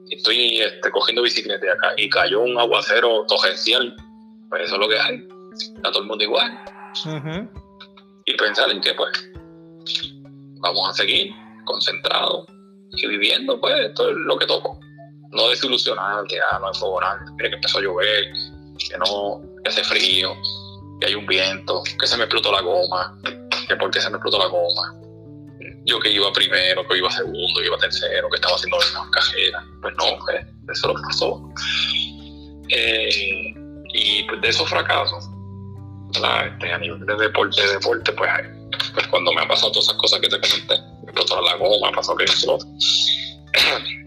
estoy 0.10 0.60
este, 0.60 0.90
cogiendo 0.92 1.22
bicicleta 1.22 1.72
acá, 1.72 1.94
y 1.98 2.10
cayó 2.10 2.42
un 2.42 2.58
aguacero 2.58 3.26
torrencial, 3.28 3.96
pues 4.50 4.64
eso 4.64 4.76
es 4.76 4.82
lo 4.82 4.90
que 4.90 5.00
hay. 5.00 5.28
Está 5.76 5.92
todo 5.92 6.04
el 6.04 6.08
mundo 6.08 6.24
igual. 6.24 6.60
Y 8.26 8.34
pensar 8.36 8.70
en 8.72 8.82
que 8.82 8.94
pues 8.94 9.30
vamos 10.62 10.90
a 10.90 10.94
seguir 10.94 11.32
concentrados 11.66 12.46
y 12.92 13.08
viviendo, 13.08 13.60
pues 13.60 13.74
esto 13.80 14.10
es 14.10 14.16
lo 14.18 14.38
que 14.38 14.46
toco 14.46 14.80
no 15.32 15.50
desilusionar, 15.50 16.26
que 16.28 16.38
ah, 16.52 16.60
no 16.60 16.72
es 16.72 16.80
favorable, 16.80 17.32
mire 17.38 17.50
que 17.50 17.56
empezó 17.56 17.80
a 17.80 17.82
llover, 17.82 18.26
que 18.78 18.98
no, 18.98 19.42
que 19.64 19.70
hace 19.70 19.84
frío, 19.84 20.36
que 21.00 21.08
hay 21.08 21.16
un 21.16 21.26
viento, 21.26 21.84
que 22.00 22.08
se 22.08 22.18
me 22.18 22.24
explotó 22.24 22.52
la 22.52 22.62
goma, 22.62 23.18
que 23.68 23.76
por 23.76 23.92
qué 23.92 24.02
se 24.02 24.10
me 24.10 24.18
explotó 24.18 24.40
la 24.40 24.48
goma. 24.48 24.96
Yo 25.86 26.00
que 26.00 26.12
iba 26.12 26.32
primero, 26.34 26.88
que 26.88 26.98
iba 26.98 27.10
segundo, 27.12 27.60
que 27.60 27.68
iba 27.68 27.78
tercero, 27.78 28.30
que 28.30 28.36
estaba 28.36 28.56
haciendo 28.56 28.78
las 28.78 29.10
cajeras. 29.12 29.64
Pues 29.82 29.94
no, 29.98 30.20
pues, 30.26 30.46
eso 30.72 30.88
lo 30.88 31.02
pasó. 31.02 31.50
Eh, 32.70 33.54
y 33.94 34.24
pues 34.24 34.42
de 34.42 34.50
esos 34.50 34.70
fracasos, 34.70 35.30
este, 36.14 36.74
a 36.74 36.78
nivel 36.78 37.06
de 37.06 37.16
deporte, 37.16 37.62
de 37.62 37.74
deporte, 37.74 38.12
pues, 38.14 38.30
pues, 38.94 39.08
cuando 39.08 39.32
me 39.34 39.42
han 39.42 39.48
pasado 39.48 39.72
todas 39.72 39.86
esas 39.86 39.98
cosas 39.98 40.20
que 40.20 40.30
te 40.30 40.40
comenté, 40.40 40.78
me 41.04 41.12
explotó 41.12 41.42
la 41.42 41.56
goma, 41.56 41.92
pasó 41.92 42.16
que 42.16 42.26
eso, 42.26 42.58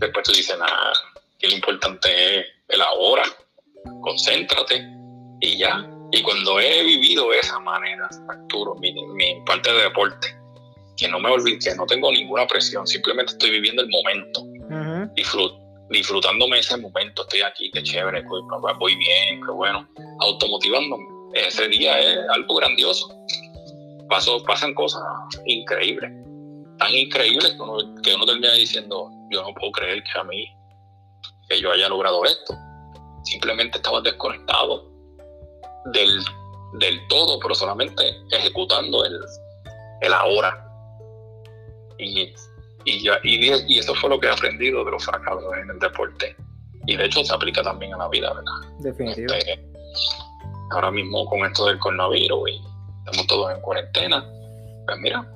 Después 0.00 0.24
tú 0.24 0.32
dices, 0.32 0.56
nada, 0.58 0.92
que 1.38 1.48
lo 1.48 1.54
importante 1.54 2.40
es 2.40 2.46
el 2.68 2.80
ahora, 2.80 3.24
concéntrate 4.00 4.86
y 5.40 5.58
ya. 5.58 5.88
Y 6.12 6.22
cuando 6.22 6.60
he 6.60 6.84
vivido 6.84 7.28
de 7.30 7.40
esa 7.40 7.58
manera, 7.58 8.08
Arturo, 8.28 8.76
mi, 8.76 8.94
parte 9.44 9.72
de 9.72 9.82
deporte, 9.82 10.36
que 10.96 11.08
no 11.08 11.18
me 11.18 11.30
olvide, 11.30 11.58
que 11.58 11.74
no 11.74 11.84
tengo 11.86 12.12
ninguna 12.12 12.46
presión, 12.46 12.86
simplemente 12.86 13.32
estoy 13.32 13.50
viviendo 13.50 13.82
el 13.82 13.88
momento, 13.88 14.44
disfrutándome 15.90 16.58
ese 16.58 16.76
momento, 16.76 17.22
estoy 17.22 17.42
aquí, 17.42 17.70
qué 17.70 17.82
chévere, 17.82 18.24
voy 18.78 18.96
bien, 18.96 19.40
qué 19.44 19.50
bueno, 19.50 19.88
automotivándome. 20.20 21.04
Ese 21.34 21.68
día 21.68 21.98
es 21.98 22.18
algo 22.34 22.56
grandioso. 22.56 23.08
Pasan 24.08 24.74
cosas 24.74 25.02
increíbles, 25.46 26.10
tan 26.78 26.94
increíbles 26.94 27.52
que 27.52 27.60
uno, 27.60 27.76
que 28.02 28.14
uno 28.14 28.26
termina 28.26 28.52
diciendo, 28.54 29.10
yo 29.30 29.42
no 29.42 29.52
puedo 29.54 29.72
creer 29.72 30.02
que 30.02 30.18
a 30.18 30.24
mí, 30.24 30.46
que 31.48 31.60
yo 31.60 31.70
haya 31.70 31.88
logrado 31.88 32.24
esto. 32.24 32.54
Simplemente 33.24 33.76
estaba 33.76 34.00
desconectado 34.00 34.90
del, 35.92 36.22
del 36.78 36.98
todo, 37.08 37.38
pero 37.40 37.54
solamente 37.54 38.02
ejecutando 38.30 39.04
el, 39.04 39.20
el 40.00 40.12
ahora. 40.12 40.64
Y, 41.98 42.32
y, 42.88 43.02
ya, 43.02 43.18
y, 43.22 43.78
eso 43.78 43.94
fue 43.94 44.10
lo 44.10 44.18
que 44.18 44.26
he 44.26 44.30
aprendido 44.30 44.84
de 44.84 44.90
los 44.90 45.04
fracasos 45.04 45.44
en 45.62 45.70
el 45.70 45.78
deporte. 45.78 46.36
Y 46.86 46.96
de 46.96 47.04
hecho 47.04 47.22
se 47.24 47.34
aplica 47.34 47.62
también 47.62 47.92
a 47.94 47.98
la 47.98 48.08
vida, 48.08 48.32
¿verdad? 48.32 48.52
Definitivamente. 48.80 49.52
Este, 49.52 49.68
ahora 50.70 50.90
mismo 50.90 51.26
con 51.26 51.44
esto 51.44 51.66
del 51.66 51.78
coronavirus 51.78 52.50
y 52.50 52.62
estamos 53.04 53.26
todos 53.26 53.54
en 53.54 53.60
cuarentena, 53.60 54.24
pues 54.86 54.98
mira, 55.00 55.26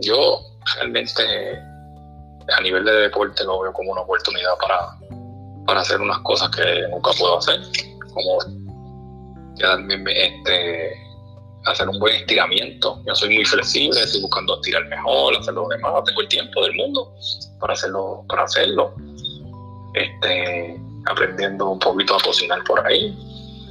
yo 0.00 0.40
realmente 0.76 1.22
a 2.56 2.60
nivel 2.60 2.84
de 2.84 2.92
deporte 2.92 3.44
lo 3.44 3.60
veo 3.60 3.72
como 3.72 3.92
una 3.92 4.00
oportunidad 4.02 4.52
para, 4.60 4.98
para 5.66 5.80
hacer 5.80 6.00
unas 6.00 6.18
cosas 6.20 6.50
que 6.50 6.86
nunca 6.90 7.12
puedo 7.18 7.38
hacer, 7.38 7.60
como 8.12 8.38
quedarme, 9.56 10.02
este, 10.06 10.92
hacer 11.66 11.88
un 11.88 11.98
buen 11.98 12.14
estiramiento. 12.14 13.00
Yo 13.06 13.14
soy 13.14 13.34
muy 13.34 13.44
flexible, 13.44 14.00
estoy 14.00 14.22
buscando 14.22 14.54
estirar 14.56 14.86
mejor, 14.88 15.36
hacer 15.36 15.54
lo 15.54 15.68
demás, 15.68 16.04
tengo 16.04 16.20
el 16.20 16.28
tiempo 16.28 16.62
del 16.62 16.74
mundo 16.74 17.14
para 17.60 17.74
hacerlo, 17.74 18.24
para 18.28 18.44
hacerlo. 18.44 18.94
Este, 19.94 20.80
aprendiendo 21.06 21.70
un 21.70 21.78
poquito 21.78 22.16
a 22.16 22.20
cocinar 22.22 22.62
por 22.64 22.84
ahí, 22.86 23.14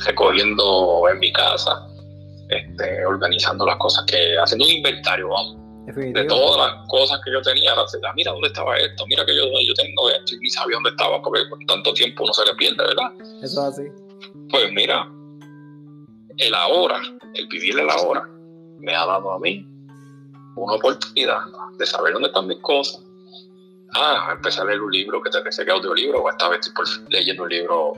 recogiendo 0.05 1.03
en 1.11 1.19
mi 1.19 1.31
casa, 1.33 1.87
este, 2.49 3.05
organizando 3.05 3.65
las 3.65 3.77
cosas 3.77 4.05
que, 4.05 4.37
haciendo 4.37 4.65
un 4.65 4.71
inventario, 4.71 5.29
vamos 5.29 5.61
de 5.85 6.23
todas 6.25 6.71
las 6.71 6.87
cosas 6.87 7.19
que 7.25 7.31
yo 7.31 7.41
tenía, 7.41 7.73
mira 8.15 8.31
dónde 8.31 8.47
estaba 8.47 8.77
esto, 8.77 9.05
mira 9.07 9.25
que 9.25 9.35
yo, 9.35 9.43
yo 9.43 9.73
tengo 9.73 10.09
esto 10.09 10.35
y 10.35 10.39
ni 10.39 10.49
sabía 10.49 10.75
dónde 10.75 10.91
estaba 10.91 11.21
porque 11.21 11.49
con 11.49 11.65
tanto 11.65 11.93
tiempo 11.93 12.23
uno 12.23 12.33
se 12.33 12.45
le 12.45 12.53
pierde, 12.55 12.77
¿verdad? 12.77 13.11
Eso 13.41 13.67
es 13.67 13.79
así. 13.79 13.83
Pues 14.49 14.71
mira, 14.71 15.09
el 16.41 16.55
ahora, 16.55 17.01
el 17.33 17.47
vivir 17.47 17.79
el 17.79 17.89
ahora, 17.89 18.27
me 18.79 18.95
ha 18.95 19.05
dado 19.05 19.31
a 19.31 19.39
mí 19.39 19.65
una 20.55 20.73
oportunidad 20.73 21.39
de 21.77 21.85
saber 21.85 22.13
dónde 22.13 22.27
están 22.27 22.47
mis 22.47 22.59
cosas. 22.59 23.01
Ah, 23.93 24.29
empecé 24.31 24.61
a 24.61 24.65
leer 24.65 24.81
un 24.81 24.91
libro 24.91 25.21
que 25.21 25.29
te 25.29 25.41
decía 25.43 25.65
que 25.65 25.71
audiolibro, 25.71 26.23
o 26.23 26.29
esta 26.29 26.49
vez 26.49 26.65
estoy 26.65 26.85
leyendo 27.09 27.43
un 27.43 27.49
libro 27.49 27.93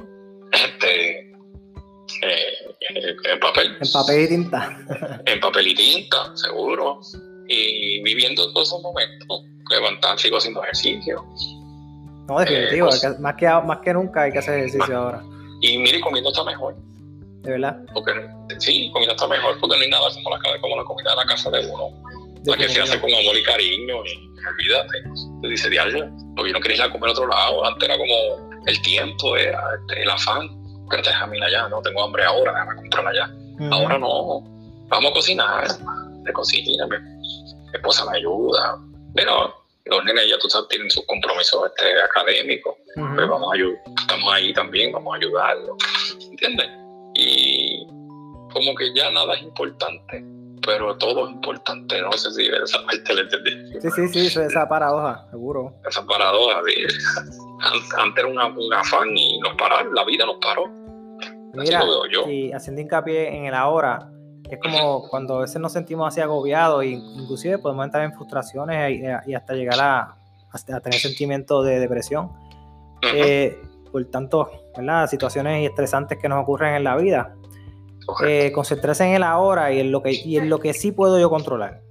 este, 0.51 1.31
eh, 2.21 2.75
en 2.89 3.39
papel. 3.39 3.77
En 3.79 3.91
papel 3.91 4.21
y 4.21 4.27
tinta. 4.27 5.21
en 5.25 5.39
papel 5.39 5.67
y 5.67 5.75
tinta, 5.75 6.35
seguro 6.35 6.99
y 7.47 8.01
viviendo 8.03 8.51
todos 8.53 8.67
esos 8.67 8.81
momentos, 8.81 9.43
levantar, 9.69 10.17
sigo 10.19 10.37
haciendo 10.37 10.63
ejercicio. 10.63 11.23
No, 12.27 12.39
definitivo, 12.39 12.87
eh, 12.87 12.97
pues, 13.01 13.19
más, 13.19 13.35
que, 13.35 13.45
más 13.47 13.79
que 13.79 13.93
nunca 13.93 14.23
hay 14.23 14.31
que 14.31 14.39
hacer 14.39 14.59
ejercicio 14.59 14.97
ahora. 14.97 15.23
Y 15.61 15.77
mire, 15.77 15.99
comiendo 16.01 16.29
está 16.29 16.43
mejor. 16.43 16.75
¿De 17.43 17.51
verdad? 17.51 17.77
Porque, 17.93 18.13
sí, 18.59 18.89
comiendo 18.91 19.13
está 19.13 19.27
mejor 19.27 19.59
porque 19.59 19.75
no 19.75 19.83
hay 19.83 19.89
nada 19.89 20.07
como 20.13 20.29
la, 20.29 20.61
como 20.61 20.77
la 20.77 20.83
comida 20.83 21.09
de 21.11 21.15
la 21.17 21.25
casa 21.25 21.49
de 21.51 21.65
uno. 21.67 21.89
La 22.45 22.57
que 22.57 22.69
se 22.69 22.81
hace 22.81 22.99
con 22.99 23.13
amor 23.13 23.37
y 23.37 23.43
cariño, 23.43 23.95
y 24.05 24.45
olvídate. 24.47 25.03
Te 25.41 25.47
dice 25.47 25.69
diario, 25.69 26.09
porque 26.35 26.51
no 26.51 26.59
quería 26.59 26.77
ir 26.77 26.83
a 26.83 26.91
comer 26.91 27.09
a 27.09 27.11
otro 27.11 27.27
lado. 27.27 27.65
Antes 27.65 27.87
era 27.87 27.97
como 27.97 28.63
el 28.65 28.81
tiempo, 28.81 29.35
era 29.37 29.61
el 29.95 30.09
afán. 30.09 30.49
Pero 30.89 31.03
déjame 31.03 31.37
ir 31.37 31.43
allá, 31.43 31.67
no 31.69 31.81
tengo 31.81 32.03
hambre 32.03 32.23
ahora, 32.23 32.51
déjame 32.53 32.75
comprar 32.75 33.07
allá. 33.07 33.29
Ahora 33.71 33.97
no, 33.97 34.41
vamos 34.87 35.11
a 35.11 35.13
cocinar, 35.13 35.67
de 36.23 36.33
cocina, 36.33 36.87
mi, 36.87 36.97
esposa 37.73 38.05
me 38.09 38.17
ayuda. 38.17 38.77
Pero 39.15 39.53
los 39.85 40.03
nenes 40.05 40.29
ya 40.29 40.37
tú 40.39 40.49
sabes, 40.49 40.67
tienen 40.69 40.89
sus 40.89 41.05
compromisos 41.05 41.65
este, 41.65 42.01
académicos, 42.01 42.75
pues 42.95 43.29
vamos 43.29 43.53
a 43.53 44.01
estamos 44.01 44.33
ahí 44.33 44.53
también, 44.53 44.91
vamos 44.91 45.13
a 45.13 45.17
ayudarlos, 45.17 45.77
¿entiendes? 46.29 46.82
Y 47.15 47.85
como 48.51 48.75
que 48.75 48.93
ya 48.93 49.09
nada 49.11 49.33
es 49.35 49.43
importante, 49.43 50.25
pero 50.65 50.95
todo 50.97 51.27
es 51.27 51.33
importante, 51.33 52.01
no 52.01 52.11
sé 52.13 52.31
si 52.31 52.47
esa 52.47 52.83
parte 52.85 53.13
le 53.13 53.21
entendí. 53.21 53.79
Sí, 53.81 53.89
sí, 53.91 54.29
sí, 54.29 54.39
esa 54.39 54.67
paradoja, 54.67 55.27
seguro. 55.29 55.73
Esa 55.87 56.05
paradoja, 56.05 56.61
sí. 56.65 56.73
Antes 57.97 58.23
era 58.23 58.27
una, 58.27 58.47
un 58.47 58.73
afán 58.73 59.15
y 59.15 59.39
nos 59.39 59.55
pararon, 59.55 59.93
la 59.93 60.05
vida 60.05 60.25
nos 60.25 60.37
paró. 60.37 60.69
Mira, 61.53 61.83
y 62.27 62.51
haciendo 62.51 62.81
hincapié 62.81 63.35
en 63.35 63.45
el 63.45 63.53
ahora, 63.53 64.09
es 64.49 64.59
como 64.59 65.07
cuando 65.07 65.37
a 65.37 65.41
veces 65.41 65.61
nos 65.61 65.71
sentimos 65.71 66.07
así 66.07 66.19
agobiados 66.19 66.83
e 66.83 66.87
inclusive 66.87 67.59
podemos 67.59 67.85
entrar 67.85 68.03
en 68.03 68.13
frustraciones 68.13 68.99
y, 69.27 69.33
hasta 69.33 69.53
llegar 69.53 69.79
a, 69.79 70.15
tener 70.81 70.99
sentimientos 70.99 71.65
de 71.65 71.79
depresión. 71.79 72.31
Eh, 73.01 73.59
por 73.93 74.03
tanto, 74.05 74.49
¿verdad? 74.75 75.07
situaciones 75.07 75.69
estresantes 75.69 76.17
que 76.17 76.27
nos 76.27 76.41
ocurren 76.41 76.73
en 76.73 76.83
la 76.83 76.97
vida. 76.97 77.35
Eh, 78.25 78.51
concentrarse 78.51 79.05
en 79.05 79.13
el 79.13 79.23
ahora 79.23 79.71
y 79.71 79.79
en, 79.79 79.91
lo 79.91 80.01
que, 80.01 80.11
y 80.11 80.35
en 80.37 80.49
lo 80.49 80.59
que 80.59 80.73
sí 80.73 80.91
puedo 80.91 81.19
yo 81.19 81.29
controlar. 81.29 81.81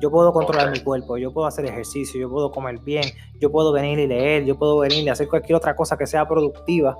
Yo 0.00 0.10
puedo 0.10 0.32
controlar 0.32 0.70
mi 0.70 0.80
cuerpo, 0.80 1.18
yo 1.18 1.32
puedo 1.32 1.48
hacer 1.48 1.66
ejercicio, 1.66 2.20
yo 2.20 2.30
puedo 2.30 2.52
comer 2.52 2.78
bien, 2.78 3.04
yo 3.40 3.50
puedo 3.50 3.72
venir 3.72 3.98
y 3.98 4.06
leer, 4.06 4.44
yo 4.44 4.56
puedo 4.56 4.78
venir 4.78 5.04
y 5.04 5.08
hacer 5.08 5.28
cualquier 5.28 5.56
otra 5.56 5.74
cosa 5.74 5.98
que 5.98 6.06
sea 6.06 6.26
productiva, 6.26 6.96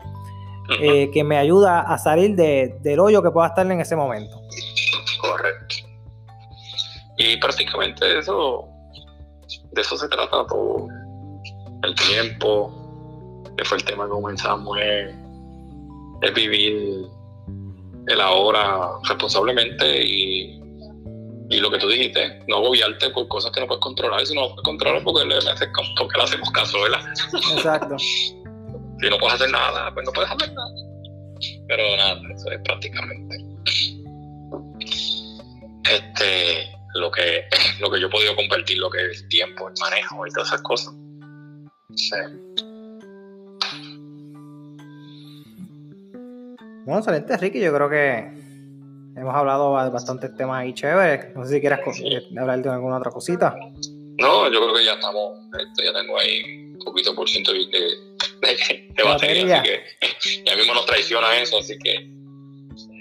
eh, 0.81 1.09
que 1.13 1.23
me 1.23 1.39
ayuda 1.39 1.81
a 1.81 1.97
salir 1.99 2.35
del 2.35 3.01
hoyo 3.01 3.23
que 3.23 3.31
pueda 3.31 3.47
estar 3.47 3.65
en 3.65 3.81
ese 3.81 3.95
momento. 3.95 4.41
Correcto. 5.21 5.77
Y 7.17 7.37
prácticamente 7.37 8.19
eso, 8.19 8.69
de 9.71 9.81
eso 9.81 9.97
se 9.97 10.09
trata 10.09 10.45
todo. 10.49 10.89
El 11.85 11.95
tiempo, 11.95 12.82
que 13.57 13.65
fue 13.65 13.79
el 13.79 13.85
tema 13.85 14.05
que 14.05 14.11
comenzamos, 14.11 14.79
es, 14.81 15.15
vivir 16.35 17.07
el 18.07 18.21
ahora 18.21 18.91
responsablemente 19.09 20.05
y, 20.05 20.59
lo 21.51 21.71
que 21.71 21.79
tú 21.79 21.89
dijiste, 21.89 22.41
no 22.49 22.57
agobiarte 22.57 23.11
por 23.11 23.29
cosas 23.29 23.53
que 23.53 23.61
no 23.61 23.67
puedes 23.67 23.83
controlar, 23.83 24.25
si 24.25 24.35
no 24.35 24.49
puedes 24.49 24.63
controlar 24.63 25.05
porque 25.05 25.27
le, 25.27 25.37
porque 25.99 26.19
le 26.19 26.25
hacemos 26.25 26.51
caso, 26.51 26.81
¿verdad? 26.81 27.01
Exacto. 27.55 27.99
si 27.99 29.11
no 29.11 29.19
puedes 29.19 29.35
hacer 29.35 29.51
nada, 29.51 29.93
pues 29.93 30.07
no 30.07 30.13
puedes 30.13 30.31
hacer 30.31 30.53
nada. 30.55 30.75
Pero 31.69 31.97
nada, 31.97 32.21
eso 32.35 32.51
es 32.51 32.61
prácticamente 32.65 33.53
este, 35.91 36.73
lo, 36.95 37.11
que, 37.11 37.45
lo 37.81 37.91
que 37.91 38.01
yo 38.01 38.07
he 38.07 38.11
podido 38.11 38.37
compartir, 38.37 38.79
lo 38.79 38.91
que 38.91 39.11
es 39.11 39.23
el 39.23 39.29
tiempo, 39.29 39.69
el 39.69 39.75
manejo 39.81 40.27
y 40.27 40.31
todas 40.31 40.49
esas 40.49 40.63
cosas. 40.63 40.95
Sí. 41.95 42.17
Bueno, 46.85 46.99
excelente, 46.99 47.37
Ricky. 47.37 47.61
Yo 47.61 47.73
creo 47.73 47.89
que 47.89 48.31
hemos 49.17 49.35
hablado 49.35 49.73
bastantes 49.73 50.35
temas 50.37 50.63
ahí 50.63 50.75
chéveres. 50.75 51.35
No 51.37 51.45
sé 51.45 51.55
si 51.55 51.61
quieras 51.61 51.81
hablar 52.39 52.63
de 52.63 52.71
alguna 52.71 52.99
otra 52.99 53.11
cosita. 53.11 53.55
No, 54.19 54.51
yo 54.51 54.61
creo 54.61 54.75
que 54.75 54.85
ya 54.85 54.95
estamos. 54.95 55.39
Este, 55.59 55.85
ya 55.85 55.93
tengo 55.93 56.19
ahí 56.19 56.43
un 56.73 56.79
poquito 56.85 57.15
por 57.15 57.29
ciento 57.29 57.53
de, 57.53 57.67
de, 57.67 59.03
batería, 59.05 59.61
así 59.61 59.71
que 59.71 60.45
ya 60.51 60.57
mismo 60.57 60.75
nos 60.75 60.87
traiciona 60.87 61.37
eso, 61.39 61.59
así 61.59 61.79
que 61.79 62.09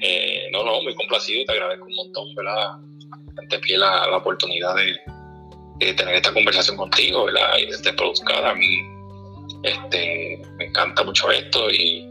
eh, 0.02 0.50
no, 0.52 0.64
no, 0.64 0.82
muy 0.82 0.96
complacido 0.96 1.42
y 1.42 1.46
te 1.46 1.52
agradezco 1.54 1.86
un 1.86 1.96
montón, 1.96 2.36
¿verdad? 2.36 2.78
Ante 3.38 3.60
pie 3.60 3.78
la, 3.78 4.08
la 4.08 4.18
oportunidad 4.18 4.76
de, 4.76 5.94
tener 5.94 6.16
esta 6.16 6.32
conversación 6.32 6.78
contigo, 6.78 7.26
¿verdad? 7.26 7.58
Y 7.58 7.66
de 7.66 7.72
este 7.72 7.94
podcast. 7.94 8.46
A 8.46 8.54
mí 8.54 8.78
este, 9.64 10.42
me 10.58 10.66
encanta 10.66 11.04
mucho 11.04 11.32
esto 11.32 11.72
y, 11.72 12.11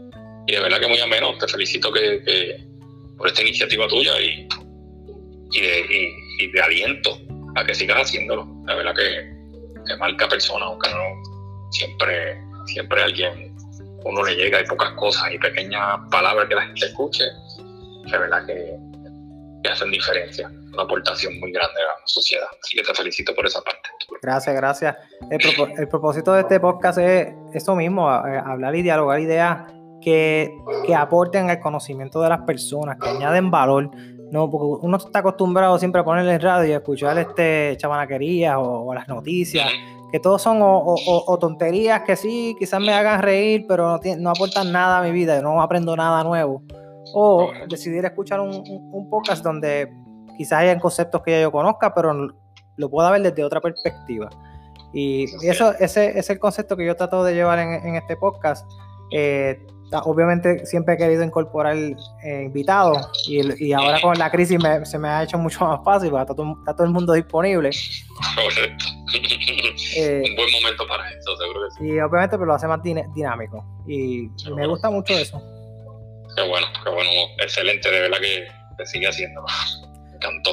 de 0.55 0.61
verdad 0.61 0.79
que 0.79 0.87
muy 0.87 0.99
ameno. 0.99 1.37
Te 1.37 1.47
felicito 1.47 1.91
que, 1.91 2.57
por 3.17 3.27
esta 3.27 3.41
iniciativa 3.41 3.87
tuya 3.87 4.19
y, 4.19 4.47
y, 5.53 6.51
de, 6.51 6.61
aliento 6.61 7.17
a 7.55 7.65
que 7.65 7.75
sigas 7.75 8.01
haciéndolo. 8.01 8.47
La 8.65 8.75
verdad 8.75 8.95
que, 8.95 9.83
que 9.87 9.97
marca 9.97 10.27
personas, 10.27 10.67
aunque 10.69 10.89
no 10.89 11.71
siempre, 11.71 12.37
siempre 12.65 13.03
alguien, 13.03 13.55
uno 14.03 14.23
le 14.23 14.35
llega, 14.35 14.57
hay 14.59 14.65
pocas 14.65 14.91
cosas 14.93 15.31
y 15.33 15.37
pequeñas 15.37 15.99
palabras 16.09 16.47
que 16.47 16.55
la 16.55 16.63
gente 16.63 16.85
escuche 16.85 17.23
de 18.09 18.17
verdad 18.17 18.45
que, 18.45 19.69
hacen 19.69 19.91
diferencia, 19.91 20.51
una 20.73 20.83
aportación 20.83 21.39
muy 21.39 21.51
grande 21.51 21.79
a 21.81 21.85
la 21.85 21.93
sociedad. 22.05 22.47
Así 22.61 22.75
que 22.75 22.83
te 22.83 22.93
felicito 22.93 23.33
por 23.35 23.45
esa 23.45 23.61
parte. 23.61 23.89
Gracias, 24.21 24.55
gracias. 24.55 24.97
El, 25.29 25.87
propósito 25.87 26.33
de 26.33 26.41
este 26.41 26.59
podcast 26.59 26.97
es 26.97 27.27
eso 27.53 27.75
mismo, 27.75 28.09
hablar 28.09 28.75
y 28.75 28.81
dialogar 28.81 29.19
ideas 29.19 29.71
que, 30.01 30.57
que 30.85 30.95
aporten 30.95 31.49
al 31.49 31.59
conocimiento 31.59 32.21
de 32.21 32.29
las 32.29 32.41
personas, 32.41 32.97
que 32.99 33.09
añaden 33.09 33.51
valor. 33.51 33.91
No, 34.31 34.49
porque 34.49 34.85
uno 34.85 34.97
está 34.97 35.19
acostumbrado 35.19 35.77
siempre 35.77 36.01
a 36.01 36.03
ponerle 36.05 36.37
radio 36.39 36.69
y 36.69 36.73
a 36.73 36.77
escuchar 36.77 37.17
este 37.17 37.75
chabanaquerías 37.77 38.55
o, 38.57 38.93
las 38.93 39.07
noticias, 39.07 39.69
que 40.11 40.19
todos 40.19 40.41
son 40.41 40.59
o, 40.61 41.37
tonterías 41.39 42.01
que 42.01 42.15
sí, 42.15 42.55
quizás 42.57 42.79
me 42.79 42.93
hagan 42.93 43.21
reír, 43.21 43.65
pero 43.67 43.99
no, 44.03 44.15
no 44.17 44.29
aportan 44.29 44.71
nada 44.71 44.99
a 44.99 45.03
mi 45.03 45.11
vida, 45.11 45.41
no 45.41 45.61
aprendo 45.61 45.95
nada 45.97 46.23
nuevo 46.23 46.63
o 47.13 47.51
decidir 47.67 48.05
escuchar 48.05 48.39
un, 48.39 49.09
podcast 49.09 49.43
donde 49.43 49.91
quizás 50.37 50.59
hayan 50.59 50.79
conceptos 50.79 51.21
que 51.23 51.31
ya 51.31 51.41
yo 51.41 51.51
conozca, 51.51 51.93
pero 51.93 52.13
lo 52.77 52.89
pueda 52.89 53.11
ver 53.11 53.21
desde 53.21 53.43
otra 53.43 53.61
perspectiva. 53.61 54.29
Y, 54.93 55.25
eso, 55.47 55.73
ese, 55.79 56.17
es 56.17 56.29
el 56.29 56.39
concepto 56.39 56.75
que 56.75 56.85
yo 56.85 56.95
trato 56.95 57.23
de 57.23 57.33
llevar 57.33 57.59
en, 57.59 57.95
este 57.95 58.17
podcast. 58.17 58.69
Eh, 59.11 59.65
obviamente 59.99 60.65
siempre 60.65 60.95
he 60.95 60.97
querido 60.97 61.23
incorporar 61.23 61.75
eh, 61.75 62.43
invitados 62.45 63.09
y, 63.27 63.73
ahora 63.73 63.99
con 64.01 64.17
la 64.17 64.31
crisis 64.31 64.59
se 64.83 64.97
me 64.97 65.09
ha 65.09 65.23
hecho 65.23 65.37
mucho 65.37 65.65
más 65.65 65.83
fácil, 65.83 66.09
porque 66.09 66.21
está 66.23 66.73
todo, 66.75 66.85
el 66.85 66.93
mundo 66.93 67.13
disponible. 67.13 67.71
Correcto. 68.35 68.85
Eh, 69.97 70.23
un 70.29 70.35
buen 70.35 70.51
momento 70.51 70.87
para 70.87 71.09
eso, 71.09 71.35
seguro 71.37 71.61
que 71.67 71.75
sí. 71.77 71.93
Y 71.93 71.99
obviamente 71.99 72.37
pero 72.37 72.45
lo 72.45 72.53
hace 72.53 72.67
más 72.67 72.81
dinámico 72.83 73.65
y 73.87 74.29
me 74.55 74.65
gusta 74.67 74.89
mucho 74.89 75.13
eso. 75.13 75.41
Qué 76.35 76.47
bueno, 76.47 76.67
qué 76.83 76.89
bueno, 76.89 77.09
excelente, 77.39 77.91
de 77.91 78.01
verdad 78.01 78.17
que, 78.19 78.85
sigue 78.85 79.07
haciendo. 79.07 79.43
Me 80.09 80.15
encantó. 80.15 80.51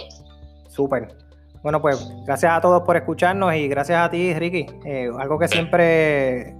Súper. 0.69 1.09
Bueno, 1.63 1.81
pues 1.81 2.07
gracias 2.27 2.53
a 2.53 2.61
todos 2.61 2.83
por 2.83 2.97
escucharnos 2.97 3.55
y 3.55 3.69
gracias 3.69 3.99
a 3.99 4.11
ti, 4.11 4.35
Ricky. 4.35 4.67
Eh, 4.85 5.09
algo 5.19 5.39
que 5.39 5.49
siempre 5.49 6.55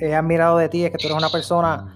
he 0.00 0.14
admirado 0.14 0.58
de 0.58 0.68
ti 0.68 0.84
es 0.84 0.90
que 0.90 0.98
tú 0.98 1.06
eres 1.06 1.18
una 1.18 1.30
persona 1.30 1.94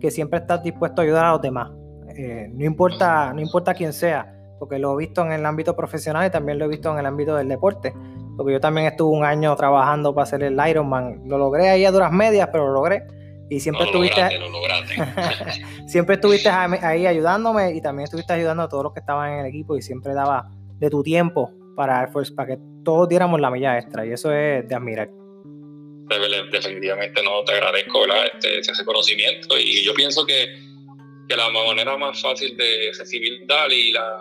que 0.00 0.10
siempre 0.10 0.40
estás 0.40 0.62
dispuesto 0.62 1.00
a 1.00 1.04
ayudar 1.04 1.24
a 1.26 1.32
los 1.32 1.42
demás. 1.42 1.70
Eh, 2.16 2.48
no, 2.52 2.64
importa, 2.64 3.32
no 3.32 3.40
importa 3.40 3.74
quién 3.74 3.92
sea, 3.92 4.34
porque 4.58 4.78
lo 4.78 4.94
he 4.94 5.06
visto 5.06 5.22
en 5.22 5.32
el 5.32 5.44
ámbito 5.46 5.76
profesional 5.76 6.26
y 6.26 6.30
también 6.30 6.58
lo 6.58 6.64
he 6.64 6.68
visto 6.68 6.90
en 6.92 6.98
el 6.98 7.06
ámbito 7.06 7.36
del 7.36 7.48
deporte. 7.48 7.94
Porque 8.36 8.52
yo 8.52 8.60
también 8.60 8.86
estuve 8.86 9.16
un 9.16 9.24
año 9.24 9.54
trabajando 9.56 10.14
para 10.14 10.22
hacer 10.22 10.42
el 10.44 10.58
Ironman. 10.68 11.22
Lo 11.26 11.38
logré 11.38 11.70
ahí 11.70 11.84
a 11.84 11.90
duras 11.90 12.12
medias, 12.12 12.48
pero 12.52 12.66
lo 12.68 12.74
logré. 12.74 13.04
Y 13.50 13.60
siempre 13.60 13.84
estuviste. 13.84 14.20
siempre 15.86 16.14
estuviste 16.16 16.48
ahí 16.48 17.06
ayudándome 17.06 17.72
y 17.72 17.80
también 17.80 18.04
estuviste 18.04 18.32
ayudando 18.32 18.62
a 18.62 18.68
todos 18.68 18.84
los 18.84 18.92
que 18.92 19.00
estaban 19.00 19.32
en 19.32 19.38
el 19.40 19.46
equipo 19.46 19.76
y 19.76 19.82
siempre 19.82 20.14
daba 20.14 20.50
de 20.78 20.90
tu 20.90 21.02
tiempo 21.02 21.50
para, 21.74 22.10
para 22.36 22.48
que 22.48 22.58
todos 22.84 23.08
diéramos 23.08 23.40
la 23.40 23.50
milla 23.50 23.78
extra. 23.78 24.06
Y 24.06 24.12
eso 24.12 24.32
es 24.32 24.68
de 24.68 24.74
admirar. 24.74 25.17
Definitivamente 26.50 27.22
no 27.22 27.44
te 27.44 27.52
agradezco 27.52 28.06
este, 28.06 28.58
ese 28.58 28.84
conocimiento 28.84 29.58
y 29.58 29.84
yo 29.84 29.92
pienso 29.94 30.24
que, 30.24 30.58
que, 31.28 31.36
la 31.36 31.50
manera 31.50 31.96
más 31.96 32.20
fácil 32.20 32.56
de 32.56 32.92
recibir 32.98 33.46
tal 33.46 33.72
y 33.72 33.92
la, 33.92 34.16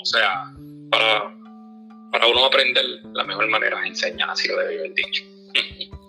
o 0.00 0.04
sea, 0.04 0.52
para, 0.90 1.34
para 2.12 2.26
uno 2.26 2.44
aprender, 2.44 2.84
la 3.14 3.24
mejor 3.24 3.48
manera 3.48 3.80
es 3.80 3.88
enseñar, 3.88 4.30
así 4.30 4.48
lo 4.48 4.58
debe 4.58 4.78
haber 4.78 4.94
dicho. 4.94 5.24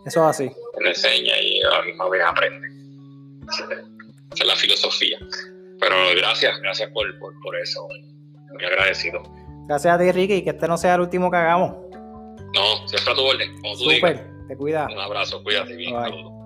Eso 0.05 0.21
es 0.21 0.29
así. 0.29 0.51
Uno 0.73 0.87
enseña 0.87 1.39
y 1.41 1.61
a 1.61 1.69
la 1.69 1.81
misma 1.83 2.09
vez 2.09 2.21
aprende. 2.25 2.67
Esa 3.51 3.67
es 4.35 4.45
la 4.45 4.55
filosofía. 4.55 5.19
Pero 5.79 5.95
gracias, 6.15 6.59
gracias 6.61 6.89
por, 6.91 7.07
por, 7.19 7.55
eso. 7.57 7.87
Muy 8.53 8.63
agradecido. 8.63 9.21
Gracias 9.67 9.93
a 9.93 9.99
ti, 9.99 10.11
Ricky, 10.11 10.35
y 10.35 10.43
que 10.43 10.51
este 10.51 10.67
no 10.67 10.77
sea 10.77 10.95
el 10.95 11.01
último 11.01 11.29
que 11.29 11.37
hagamos. 11.37 11.75
No, 12.53 12.87
siempre 12.87 13.13
a 13.13 13.15
tu 13.15 13.25
orden, 13.25 13.61
como 13.61 13.77
tú 13.77 13.91
Súper, 13.91 14.36
te 14.47 14.57
cuidas. 14.57 14.91
Un 14.91 14.99
abrazo, 14.99 15.43
cuídate 15.43 15.75
bien. 15.75 15.93
Saludos. 15.93 16.36